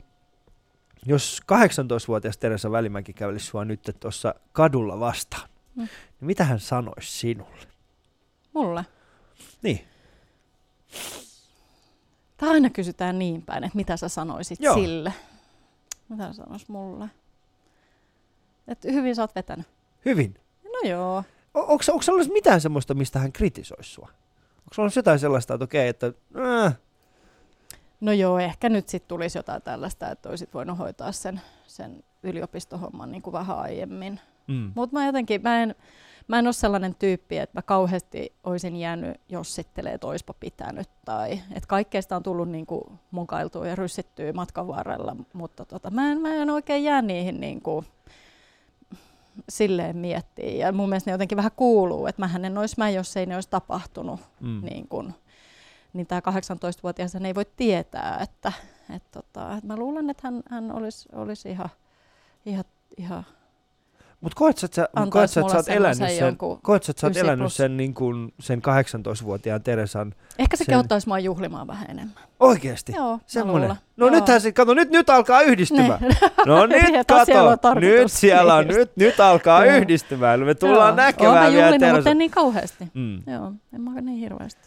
jos 1.07 1.41
18-vuotias 1.47 2.39
Teresa 2.39 2.71
Välimäki 2.71 3.13
kävelisi 3.13 3.47
sua 3.47 3.65
nyt 3.65 3.91
tuossa 4.01 4.35
kadulla 4.53 5.01
vastaan, 5.01 5.49
Mm. 5.75 5.83
niin 5.83 6.27
mitä 6.27 6.45
hän 6.45 6.61
sanoisi 6.61 7.13
sinulle? 7.19 7.67
Mulle. 8.53 8.85
Niin. 9.63 9.81
Tämä 12.37 12.53
aina 12.53 12.71
kysytään 12.71 13.19
niin 13.19 13.43
päin, 13.43 13.65
että 13.65 13.77
mitä 13.77 13.97
sä 13.97 14.09
sanoisit 14.09 14.61
Joo. 14.61 14.75
sille. 14.75 15.13
Mitä 16.09 16.27
sä 16.27 16.33
sanois 16.33 16.69
mulle? 16.69 17.09
Et 18.69 18.85
hyvin 18.85 19.17
sä 19.17 19.23
oot 19.23 19.35
vetänyt. 19.35 19.67
Hyvin. 20.05 20.35
No 20.65 20.91
joo. 20.91 21.25
Onko, 21.57 21.85
onko 21.89 22.03
sellaista 22.03 22.33
mitään 22.33 22.61
semmoista, 22.61 22.95
mistä 22.95 23.19
hän 23.19 23.33
kritisoisi 23.33 23.91
sua? 23.91 24.09
Onko 24.59 24.75
sulla 24.75 24.91
jotain 24.97 25.19
sellaista, 25.19 25.55
että 25.55 25.65
okei, 25.65 25.89
että 25.89 26.13
äh, 26.67 26.77
No 28.01 28.13
joo, 28.13 28.39
ehkä 28.39 28.69
nyt 28.69 28.89
sitten 28.89 29.09
tulisi 29.09 29.39
jotain 29.39 29.63
tällaista, 29.63 30.11
että 30.11 30.29
olisit 30.29 30.55
voinut 30.55 30.79
hoitaa 30.79 31.13
sen, 31.13 31.41
sen 31.67 32.05
yliopistohomman 32.23 33.13
niin 33.13 33.23
kuin 33.23 33.33
vähän 33.33 33.59
aiemmin. 33.59 34.21
mm, 34.47 34.73
Mutta 34.75 34.97
mä 34.97 35.07
jotenkin, 35.07 35.43
mä 35.43 35.63
en, 35.63 35.75
mä 36.29 36.39
en 36.39 36.47
ole 36.47 36.53
sellainen 36.53 36.95
tyyppi, 36.95 37.39
että 37.39 37.59
mä 37.59 37.63
kauheasti 37.63 38.33
olisin 38.45 38.77
jäänyt 38.77 39.21
jossittelee, 39.29 39.93
että 39.93 40.07
oispa 40.07 40.35
pitänyt. 40.41 40.89
Tai, 41.05 41.33
että 41.33 41.67
kaikkeesta 41.69 42.17
on 42.17 42.23
tullut 42.23 42.49
niin 42.49 42.67
kuin 42.67 42.85
mukailtua 43.11 43.67
ja 43.69 43.77
ryssittyä 43.77 44.33
matkan 44.33 44.69
varrella, 44.69 45.17
mutta 45.33 45.65
tota, 45.65 45.91
mä, 45.91 46.13
en, 46.13 46.21
mä 46.21 46.35
en 46.35 46.51
oikein 46.51 46.85
jää 46.85 47.03
niihin 47.03 47.41
niin 47.41 47.63
kuin, 47.63 47.87
silleen 49.49 49.97
miettiä. 49.97 50.51
Ja 50.67 50.73
mun 50.73 50.89
mielestä 50.89 51.11
ne 51.11 51.15
jotenkin 51.15 51.37
vähän 51.37 51.53
kuuluu, 51.57 52.07
että 52.07 52.23
mähän 52.23 52.45
en 52.45 52.59
olisi 52.59 52.75
mä, 52.79 52.91
jos 52.91 53.17
ei 53.17 53.27
ne 53.27 53.35
olisi 53.35 53.51
tapahtunut. 53.51 54.21
mm. 54.41 54.61
Niin, 54.65 54.89
kun, 54.89 55.15
niin 55.93 56.07
tämä 56.07 56.21
18-vuotias 56.21 57.15
hän 57.15 57.27
ei 57.27 57.35
voi 57.35 57.47
tietää, 57.57 58.19
että, 58.23 58.53
että, 58.97 59.09
tota, 59.13 59.53
että 59.53 59.67
mä 59.67 59.77
luulen, 59.77 60.11
että 60.11 60.21
hän, 60.27 60.43
hän 60.51 60.73
olisi, 60.73 61.09
olisi 61.13 61.51
ihan, 61.51 61.71
ihan, 62.47 62.65
ihan 62.97 63.27
Mutta 64.27 64.39
koet 64.39 64.59
sä, 64.59 64.65
että 64.65 64.75
sä, 64.77 64.89
koet 65.11 65.31
sä, 65.31 65.41
että 65.41 65.53
sä 65.53 65.57
oot 65.59 65.69
elänyt 65.69 65.97
sen, 66.09 66.19
jonkun 66.19 66.59
koet 66.63 66.83
sä, 66.83 66.91
että 66.91 67.01
sä 67.01 67.07
oot 67.07 67.17
9 67.17 67.27
elänyt 67.29 67.53
sen, 67.53 67.77
niin 67.77 67.95
kuin, 67.95 68.35
sen 68.41 68.63
18-vuotiaan 69.23 69.63
Teresan 69.63 70.15
Ehkä 70.39 70.57
se 70.57 70.65
Sen- 70.65 70.73
kehottaisi 70.73 71.09
mua 71.09 71.19
juhlimaan 71.19 71.67
vähän 71.67 71.91
enemmän. 71.91 72.17
oikeasti? 72.41 72.93
Joo, 72.97 73.19
Semmoinen. 73.27 73.69
No 73.97 74.07
Joo. 74.07 74.11
nythän 74.11 74.41
se, 74.41 74.53
kato, 74.53 74.75
nyt, 74.75 74.91
nyt 74.91 75.11
alkaa 75.11 75.43
yhdistymään. 75.43 76.01
Niin. 76.01 76.17
No 76.47 76.67
nyt 76.67 76.77
siellä 77.25 77.43
on 77.43 77.49
kato, 77.49 77.57
tarkoitus. 77.57 77.91
nyt 78.03 78.13
siellä 78.13 78.55
on, 78.55 78.67
Niin 78.67 78.77
nyt, 78.77 78.97
nyt 78.97 79.21
alkaa 79.21 79.65
Joo. 79.65 79.77
yhdistymään. 79.77 80.41
Me 80.41 80.55
tullaan 80.55 80.89
Joo. 80.89 80.97
näkemään 80.97 81.45
mä 81.45 81.51
vielä 81.53 81.67
juhlinut, 81.67 81.95
mutta 81.95 82.11
en 82.11 82.19
niin 82.19 82.31
kauheasti. 82.31 82.89
Mm. 82.95 83.23
Joo, 83.33 83.53
en 83.75 83.81
mä 83.81 84.01
niin 84.01 84.19
hirveästi. 84.19 84.61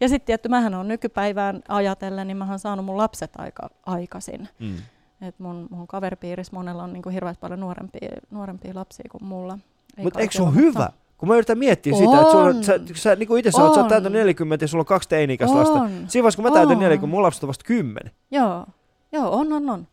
Ja 0.00 0.08
sitten 0.08 0.26
tietty, 0.26 0.48
mähän 0.48 0.74
on 0.74 0.88
nykypäivään 0.88 1.62
ajatellen, 1.68 2.26
niin 2.26 2.36
mähän 2.36 2.52
oon 2.52 2.58
saanut 2.58 2.84
mun 2.84 2.96
lapset 2.96 3.30
aika 3.38 3.70
aikaisin. 3.86 4.48
Mm. 4.58 4.74
Et 5.20 5.38
mun, 5.38 5.66
mun 5.70 5.86
kaveripiirissä 5.86 6.52
monella 6.56 6.82
on 6.82 6.92
niinku 6.92 7.08
hirveästi 7.08 7.40
paljon 7.40 7.60
nuorempia, 7.60 8.08
nuorempia 8.30 8.72
lapsia 8.74 9.08
kuin 9.10 9.24
mulla. 9.24 9.58
Mutta 9.96 10.20
eikö 10.20 10.36
se 10.36 10.42
ole 10.42 10.54
hyvä? 10.54 10.90
Kun 11.18 11.28
mä 11.28 11.34
yritän 11.34 11.58
miettiä 11.58 11.92
sitä, 11.96 12.20
että 12.20 12.32
sulla, 12.32 12.44
On. 12.44 12.64
sä, 12.64 12.80
sä 12.94 13.16
niin 13.16 13.26
kuin 13.26 13.38
itse 13.38 13.50
sanoit, 13.50 13.74
sä 13.74 13.80
oot 13.80 13.84
On. 13.84 13.88
täytänyt 13.90 14.12
40 14.18 14.64
ja 14.64 14.68
sulla 14.68 14.82
on 14.82 14.86
kaksi 14.86 15.08
teini-ikäistä 15.08 15.56
lasta. 15.56 15.74
On. 15.74 15.88
Siinä 15.88 16.22
vaiheessa, 16.22 16.42
kun 16.42 16.44
mä 16.44 16.50
täytän 16.58 16.76
On. 16.76 16.82
40, 16.82 17.06
mun 17.06 17.22
lapset 17.22 17.42
on 17.44 17.48
vasta 17.48 17.64
10. 17.64 18.12
Joo, 18.30 18.66
joo, 19.12 19.32
on, 19.34 19.52
on, 19.52 19.70
on. 19.70 19.86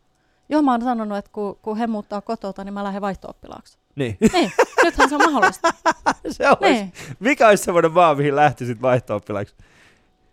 Joo, 0.49 0.61
mä 0.61 0.71
oon 0.71 0.81
sanonut, 0.81 1.17
että 1.17 1.31
kun, 1.33 1.57
kun 1.61 1.77
he 1.77 1.87
muuttaa 1.87 2.21
kotota, 2.21 2.63
niin 2.63 2.73
mä 2.73 2.83
lähden 2.83 3.01
vaihto-oppilaaksi. 3.01 3.77
Niin. 3.95 4.17
Niin, 4.33 4.51
nythän 4.83 5.09
se 5.09 5.15
on 5.15 5.21
mahdollista. 5.33 5.73
se 6.29 6.49
olisi. 6.49 6.73
Niin. 6.73 6.93
Mikä 7.19 7.47
olisi 7.47 7.63
semmoinen 7.63 7.91
maa, 7.91 8.15
mihin 8.15 8.35
lähtisit 8.35 8.81
vaihto-oppilaiksi? 8.81 9.55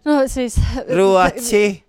No 0.05 0.13
siis... 0.27 0.61
Ruotsi. 0.97 1.85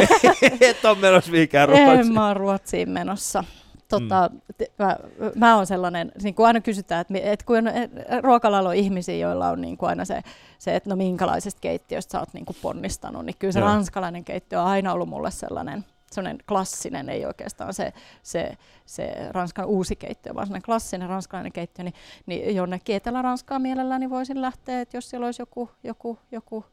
Et 0.60 0.84
ole 0.84 0.98
menossa 0.98 1.30
mihinkään 1.30 1.70
En 1.70 1.86
Ruotsiin. 1.86 2.14
mä 2.14 2.26
oon 2.26 2.36
Ruotsiin 2.36 2.90
menossa. 2.90 3.44
Tota, 3.88 4.30
te- 4.58 4.70
mä, 4.78 4.96
mä 5.34 5.56
oon 5.56 5.66
sellainen, 5.66 6.12
niin 6.22 6.34
kuin 6.34 6.46
aina 6.46 6.60
kysytään, 6.60 7.00
että, 7.00 7.14
että 7.22 7.46
kun 7.46 7.68
et, 7.68 7.90
ruokalalla 8.22 8.68
on 8.68 8.74
ihmisiä, 8.74 9.16
joilla 9.16 9.48
on 9.48 9.60
niin 9.60 9.76
kuin 9.76 9.88
aina 9.88 10.04
se, 10.04 10.22
se, 10.58 10.76
että 10.76 10.90
no 10.90 10.96
minkälaisesta 10.96 11.60
keittiöstä 11.60 12.12
sä 12.12 12.20
oot 12.20 12.34
niin 12.34 12.44
kuin 12.44 12.56
ponnistanut, 12.62 13.26
niin 13.26 13.36
kyllä 13.38 13.52
se 13.52 13.58
Joo. 13.58 13.68
ranskalainen 13.68 14.24
keittiö 14.24 14.60
on 14.60 14.66
aina 14.66 14.92
ollut 14.92 15.08
mulle 15.08 15.30
sellainen, 15.30 15.84
sellainen 16.12 16.44
klassinen, 16.48 17.08
ei 17.08 17.26
oikeastaan 17.26 17.74
se, 17.74 17.92
se, 18.22 18.56
se 18.86 19.14
Ranskan 19.30 19.66
uusi 19.66 19.96
keittiö, 19.96 20.34
vaan 20.34 20.46
sellainen 20.46 20.66
klassinen 20.66 21.08
ranskalainen 21.08 21.52
keittiö, 21.52 21.84
niin, 21.84 21.94
niin 22.26 22.56
jonnekin 22.56 22.96
Etelä-Ranskaan 22.96 23.62
mielelläni 23.62 24.10
voisin 24.10 24.42
lähteä, 24.42 24.80
että 24.80 24.96
jos 24.96 25.10
siellä 25.10 25.26
olisi 25.26 25.42
joku, 25.42 25.70
joku, 25.84 26.18
joku, 26.32 26.64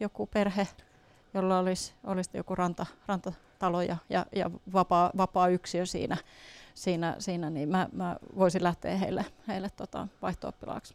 joku 0.00 0.26
perhe, 0.26 0.68
jolla 1.34 1.58
olisi, 1.58 1.92
olisi 2.04 2.30
joku 2.34 2.54
ranta, 2.54 2.86
rantatalo 3.06 3.82
ja, 3.82 3.96
ja, 4.10 4.26
ja 4.36 4.50
vapaa, 4.72 5.10
vapaa 5.16 5.48
yksiö 5.48 5.86
siinä, 5.86 6.16
siinä, 6.74 7.16
siinä 7.18 7.50
niin 7.50 7.68
mä, 7.68 7.88
mä 7.92 8.16
voisin 8.36 8.62
lähteä 8.62 8.96
heille, 8.96 9.24
heille 9.48 9.70
tota 9.76 10.08
vaihto-oppilaaksi. 10.22 10.94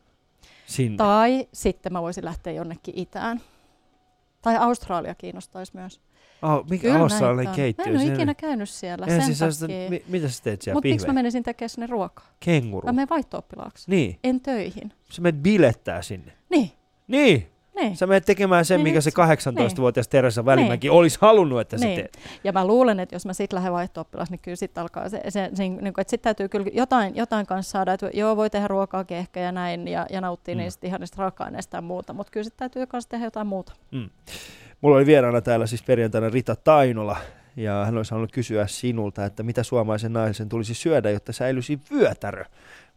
Sinne. 0.66 0.98
Tai 0.98 1.48
sitten 1.54 1.94
mä 1.94 2.02
voisin 2.02 2.26
lähteä 2.26 2.54
jonnekin 2.54 2.94
itään. 2.98 3.42
Tai 4.42 4.58
Australia 4.58 5.16
kiinnostaisi 5.16 5.72
myös. 5.76 6.02
Oh, 6.42 6.66
mikä 6.70 6.88
Kyllä 6.88 7.36
näitä 7.36 7.52
keittiö? 7.56 7.86
Mä 7.86 7.90
en 7.90 7.96
ole 7.96 8.00
Siinä- 8.02 8.16
ikinä 8.16 8.34
käynyt 8.36 8.70
siellä 8.70 9.06
Eihän 9.06 9.22
sen 9.36 9.36
siis 9.36 9.60
takia. 9.60 9.90
mi- 9.90 10.04
mitä 10.08 10.30
sä 10.30 10.44
teet 10.44 10.62
siellä 10.62 10.76
Mutta 10.76 10.88
miksi 10.88 11.08
mä 11.08 11.14
menisin 11.14 11.44
tekemään 11.44 11.70
sinne 11.70 11.88
ruokaa? 11.88 12.26
Kenguru. 12.40 12.86
Mä 12.86 12.92
menen 12.92 13.10
vaihto-oppilaaksi. 13.10 13.92
Niin. 13.92 14.20
En 14.24 14.42
töihin. 14.42 14.94
Sä 15.12 15.22
menet 15.22 15.42
bilettää 15.44 16.02
sinne. 16.02 16.32
Niin, 16.50 16.72
Niin. 17.08 17.50
Niin. 17.82 17.98
Sä 17.98 18.08
menet 18.08 18.26
tekemään 18.26 18.66
sen, 18.66 18.78
Niin, 18.78 18.84
mikä 18.84 18.96
nyt 18.98 19.04
se 19.04 19.10
se- 19.12 19.16
18-vuotias 19.72 20.08
Teresa 20.08 20.46
Välimäki 20.46 20.90
olisi 20.90 21.18
halunnut, 21.22 21.60
että 21.62 21.78
sä 21.78 21.86
Niin. 21.86 21.96
teet. 22.00 22.20
Ja 22.44 22.52
mä 22.52 22.68
luulen, 22.68 23.00
että 23.00 23.16
jos 23.16 23.26
mä 23.26 23.34
sitten 23.34 23.56
lähden 23.58 23.74
vaihto 23.74 24.08
niin 24.30 24.40
kyllä 24.40 24.56
sitten 24.56 24.82
alkaa 24.82 25.10
se, 25.10 25.22
se, 25.30 25.50
se 25.54 25.64
niin 25.64 25.78
kuin, 25.80 25.90
että 26.02 26.12
sitten 26.12 26.24
täytyy 26.24 26.50
kyllä 26.50 26.66
jotain, 26.74 27.16
jotain 27.16 27.46
kanssa 27.46 27.72
saada, 27.72 27.94
että 27.94 28.10
joo, 28.14 28.36
voi 28.38 28.50
tehdä 28.50 28.68
ruokaakin 28.68 29.18
ehkä 29.18 29.40
ja 29.40 29.52
näin, 29.52 29.88
ja, 29.88 30.06
ja 30.10 30.22
nauttia 30.22 30.56
Mm. 30.56 30.60
mm. 30.60 30.64
niistä 30.64 30.88
ihanista 30.88 31.18
raaka-aineista 31.22 31.78
ja 31.78 31.82
muuta, 31.82 32.14
mutta 32.14 32.32
kyllä 32.32 32.44
sitten 32.44 32.60
täytyy 32.70 32.88
myös 32.94 33.08
tehdä 33.08 33.26
jotain 33.26 33.48
muuta. 33.48 33.74
Mulla 34.82 34.98
oli 34.98 35.06
vieraana 35.06 35.42
täällä 35.42 35.68
siis 35.68 35.84
perjantaina 35.84 36.30
Rita 36.30 36.56
Tainola, 36.56 37.18
ja 37.56 37.86
hän 37.86 37.98
olisi 37.98 38.12
halunnut 38.12 38.32
kysyä 38.32 38.68
sinulta, 38.68 39.26
että 39.26 39.44
mitä 39.44 39.64
suomalaisen 39.64 40.14
naisen 40.14 40.50
tulisi 40.50 40.74
syödä, 40.74 41.10
jotta 41.10 41.34
säilyisi 41.34 41.80
vyötärö. 41.92 42.46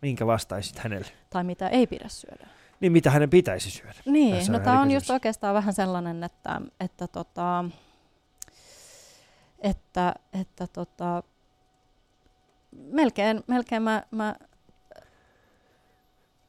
Minkä 0.03 0.27
vastaisit 0.27 0.79
hänelle? 0.79 1.07
Tai 1.31 1.45
mitä 1.45 1.69
ei 1.69 1.87
pidä 1.87 2.05
syödä. 2.09 2.47
Niin 2.83 2.93
mitä 2.93 3.11
hänen 3.11 3.31
pitäisi 3.31 3.71
syödä? 3.71 3.95
Niin, 4.07 4.37
Tässä 4.37 4.53
no 4.53 4.59
tämä 4.59 4.81
on 4.81 4.91
just 4.91 5.11
oikeastaan 5.11 5.55
vähän 5.55 5.75
sellainen, 5.75 6.25
että, 6.25 6.61
että, 6.81 7.09
tota, 7.09 7.65
että, 9.59 10.15
että 10.41 10.67
tota, 10.67 11.23
melkein, 12.77 13.45
melkein 13.47 13.83
mä, 13.83 14.03
mä 14.11 14.35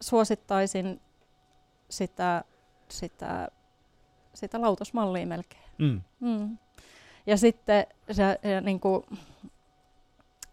suosittaisin 0.01 1.01
sitä, 1.89 2.43
sitä, 2.89 3.47
sitä 4.34 4.61
lautasmallia 4.61 5.27
melkein. 5.27 5.63
Mm. 5.77 6.01
Mm. 6.19 6.57
Ja 7.27 7.38
sitten 7.38 7.88
se, 8.11 8.39
ja 8.43 8.61
niin 8.61 8.79
kuin, 8.79 9.03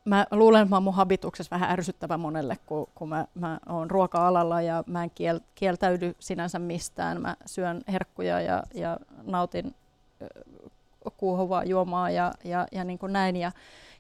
mä 0.05 0.27
luulen, 0.31 0.63
että 0.63 0.71
mä 0.71 0.77
oon 0.77 0.83
mun 0.83 0.95
habituksessa 0.95 1.55
vähän 1.55 1.71
ärsyttävä 1.71 2.17
monelle, 2.17 2.59
kun, 2.67 2.89
kun 2.95 3.09
mä, 3.09 3.27
mä 3.35 3.61
oon 3.69 3.91
ruoka-alalla 3.91 4.63
ja 4.63 4.85
mä 4.87 5.03
en 5.03 5.11
kiel, 5.15 5.41
kieltäydy 5.55 6.15
sinänsä 6.19 6.59
mistään. 6.59 7.21
Mä 7.21 7.37
syön 7.47 7.83
herkkuja 7.89 8.41
ja, 8.41 8.63
ja 8.75 8.97
nautin 9.23 9.75
ö, 10.23 10.27
kuohuvaa 11.17 11.65
juomaa 11.65 12.11
ja, 12.11 12.33
ja, 12.45 12.67
ja 12.73 12.85
niin 12.85 12.99
kuin 12.99 13.13
näin. 13.13 13.37
Ja, 13.37 13.53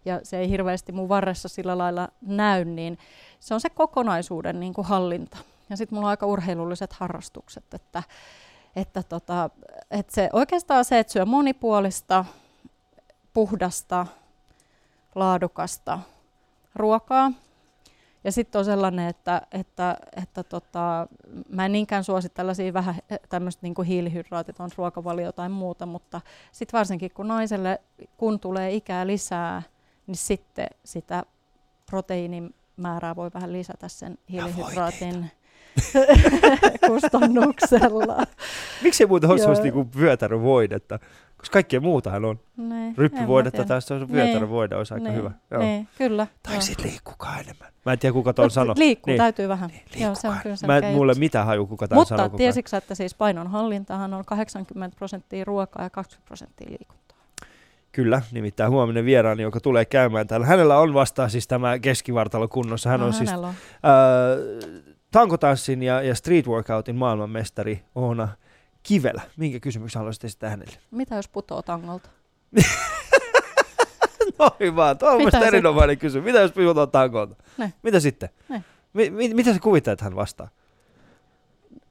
ja 0.04 0.20
se 0.22 0.38
ei 0.38 0.50
hirveästi 0.50 0.92
mun 0.92 1.08
varressa 1.08 1.48
sillä 1.48 1.78
lailla 1.78 2.08
näy, 2.20 2.64
niin 2.64 2.98
se 3.40 3.54
on 3.54 3.60
se 3.60 3.70
kokonaisuuden 3.70 4.60
niin 4.60 4.74
kuin 4.74 4.86
hallinta. 4.86 5.38
Ja 5.70 5.76
sitten 5.76 5.96
mulla 5.96 6.06
on 6.06 6.10
aika 6.10 6.26
urheilulliset 6.26 6.92
harrastukset, 6.92 7.74
että, 7.74 8.02
että, 8.76 9.02
tota, 9.02 9.50
että 9.90 10.14
se 10.14 10.30
oikeastaan 10.32 10.84
se, 10.84 10.98
että 10.98 11.12
syö 11.12 11.24
monipuolista, 11.24 12.24
puhdasta, 13.34 14.06
laadukasta 15.14 15.98
ruokaa. 16.74 17.32
Ja 18.24 18.32
sitten 18.32 18.58
on 18.58 18.64
sellainen, 18.64 19.08
että, 19.08 19.42
että, 19.52 19.96
että 20.22 20.42
tota, 20.42 21.08
mä 21.48 21.66
en 21.66 21.72
niinkään 21.72 22.04
suosi 22.04 22.28
tällaisia 22.28 22.72
vähän 22.72 22.94
tämmöistä 23.28 23.60
niin 23.62 23.86
hiilihydraatit 23.86 24.60
on 24.60 24.70
ruokavalio 24.76 25.32
tai 25.32 25.48
muuta, 25.48 25.86
mutta 25.86 26.20
sitten 26.52 26.78
varsinkin 26.78 27.10
kun 27.14 27.28
naiselle, 27.28 27.80
kun 28.16 28.40
tulee 28.40 28.74
ikää 28.74 29.06
lisää, 29.06 29.62
niin 30.06 30.16
sitten 30.16 30.66
sitä 30.84 31.24
proteiinin 31.86 32.54
määrää 32.76 33.16
voi 33.16 33.30
vähän 33.34 33.52
lisätä 33.52 33.88
sen 33.88 34.18
hiilihydraatin 34.30 35.30
kustannuksella. 36.88 38.26
Miksi 38.82 39.02
ei 39.02 39.08
muuten 39.08 39.30
ole 39.30 39.38
sellaista 39.38 39.64
niinku 39.64 39.86
vyötärövoidetta? 39.96 40.98
Koska 41.40 41.52
kaikkea 41.52 41.80
muutahan 41.80 42.24
on. 42.24 42.40
Niin, 42.56 42.98
Ryppyvoidetta 42.98 43.64
tai 43.64 43.80
on 43.90 44.06
Niin. 44.70 44.78
olisi 44.78 44.94
aika 44.94 45.04
niin, 45.04 45.16
hyvä. 45.16 45.30
Joo. 45.50 45.62
Niin, 45.62 45.88
kyllä. 45.98 46.26
Tai 46.42 46.54
joo. 46.54 46.60
sit 46.62 46.84
liikkukaa 46.84 47.38
enemmän. 47.38 47.68
Mä 47.86 47.92
en 47.92 47.98
tiedä 47.98 48.12
kuka 48.12 48.32
Mut 48.42 48.52
sanoi. 48.52 48.74
Liikkuu, 48.78 49.10
Niin. 49.10 49.18
täytyy 49.18 49.48
vähän. 49.48 49.70
Niin, 49.70 50.02
Joo, 50.02 50.14
se 50.14 50.28
on 50.28 50.36
kyllä 50.42 50.56
Mä 50.66 50.78
en 50.78 50.94
mulle 50.94 51.14
mitään 51.14 51.46
haju, 51.46 51.66
kuka 51.66 51.88
tämän 51.88 52.06
sanoo. 52.06 52.24
Mutta 52.24 52.36
tiesitkö, 52.36 52.76
että 52.76 52.94
siis 52.94 53.14
painonhallintahan 53.14 54.14
on 54.14 54.24
80 54.24 54.96
prosenttia 54.96 55.44
ruokaa 55.44 55.82
ja 55.82 55.90
20 55.90 56.26
prosenttia 56.26 56.70
liikuntaa? 56.70 57.18
Kyllä, 57.92 58.22
nimittäin 58.32 58.70
huominen 58.70 59.04
vieraani, 59.04 59.42
joka 59.42 59.60
tulee 59.60 59.84
käymään 59.84 60.26
täällä. 60.26 60.46
Hänellä 60.46 60.78
on 60.78 60.94
vasta 60.94 61.28
siis 61.28 61.48
tämä 61.48 61.78
keskivartalo 61.78 62.48
kunnossa. 62.48 62.90
Hän 62.90 63.00
No, 63.00 63.06
on 63.06 63.12
siis 63.12 63.32
on. 63.32 63.44
äh, 63.44 63.54
tankotanssin 65.10 65.82
ja, 65.82 66.02
ja 66.02 66.14
street 66.14 66.46
workoutin 66.46 66.96
maailmanmestari 66.96 67.84
Oona 67.94 68.28
Kivelä. 68.82 69.22
Minkä 69.36 69.60
kysymyksen 69.60 70.00
haluaisit 70.00 70.24
esittää 70.24 70.50
hänelle? 70.50 70.76
Mitä 70.90 71.14
jos 71.16 71.28
putoo 71.28 71.62
tangolta? 71.62 72.08
No 74.38 74.50
hyvä, 74.60 74.94
tuo 74.94 75.08
on 75.10 75.16
mielestäni 75.16 75.46
erinomainen 75.46 75.98
kysymys. 75.98 76.24
Mitä 76.24 76.38
jos 76.40 76.52
puhutaan 76.52 76.90
tankolta? 76.90 77.34
Ne. 77.58 77.72
Mitä 77.82 78.00
sitten? 78.00 78.28
Ne. 78.48 78.64
Mi- 78.92 79.10
mi- 79.10 79.34
mitä 79.34 79.52
sä 79.54 79.60
kuvittelet, 79.60 79.92
että 79.96 80.04
hän 80.04 80.16
vastaa? 80.16 80.48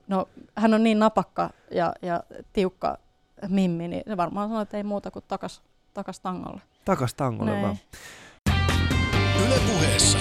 No, 0.08 0.30
hän 0.56 0.74
on 0.74 0.84
niin 0.84 1.00
napakka 1.00 1.50
ja, 1.72 1.94
ja 2.02 2.24
tiukka 2.54 2.98
mimmi, 3.48 3.88
niin 3.88 4.04
se 4.08 4.18
varmaan 4.18 4.50
sanoo, 4.50 4.62
että 4.62 4.78
ei 4.78 4.84
muuta 4.84 5.12
kuin 5.12 5.26
takas, 5.28 5.62
takas 5.94 6.20
tangolle. 6.20 6.62
Takas 6.86 7.14
tangolle 7.14 7.52
Niin. 7.52 7.62
vaan. 7.62 7.78
Yle 9.48 9.56
puheessa. 9.68 10.18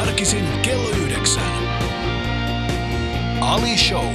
Arkisin 0.00 0.44
kello 0.62 0.88
yhdeksän. 0.88 1.52
Ali 3.40 3.78
Show. 3.78 4.06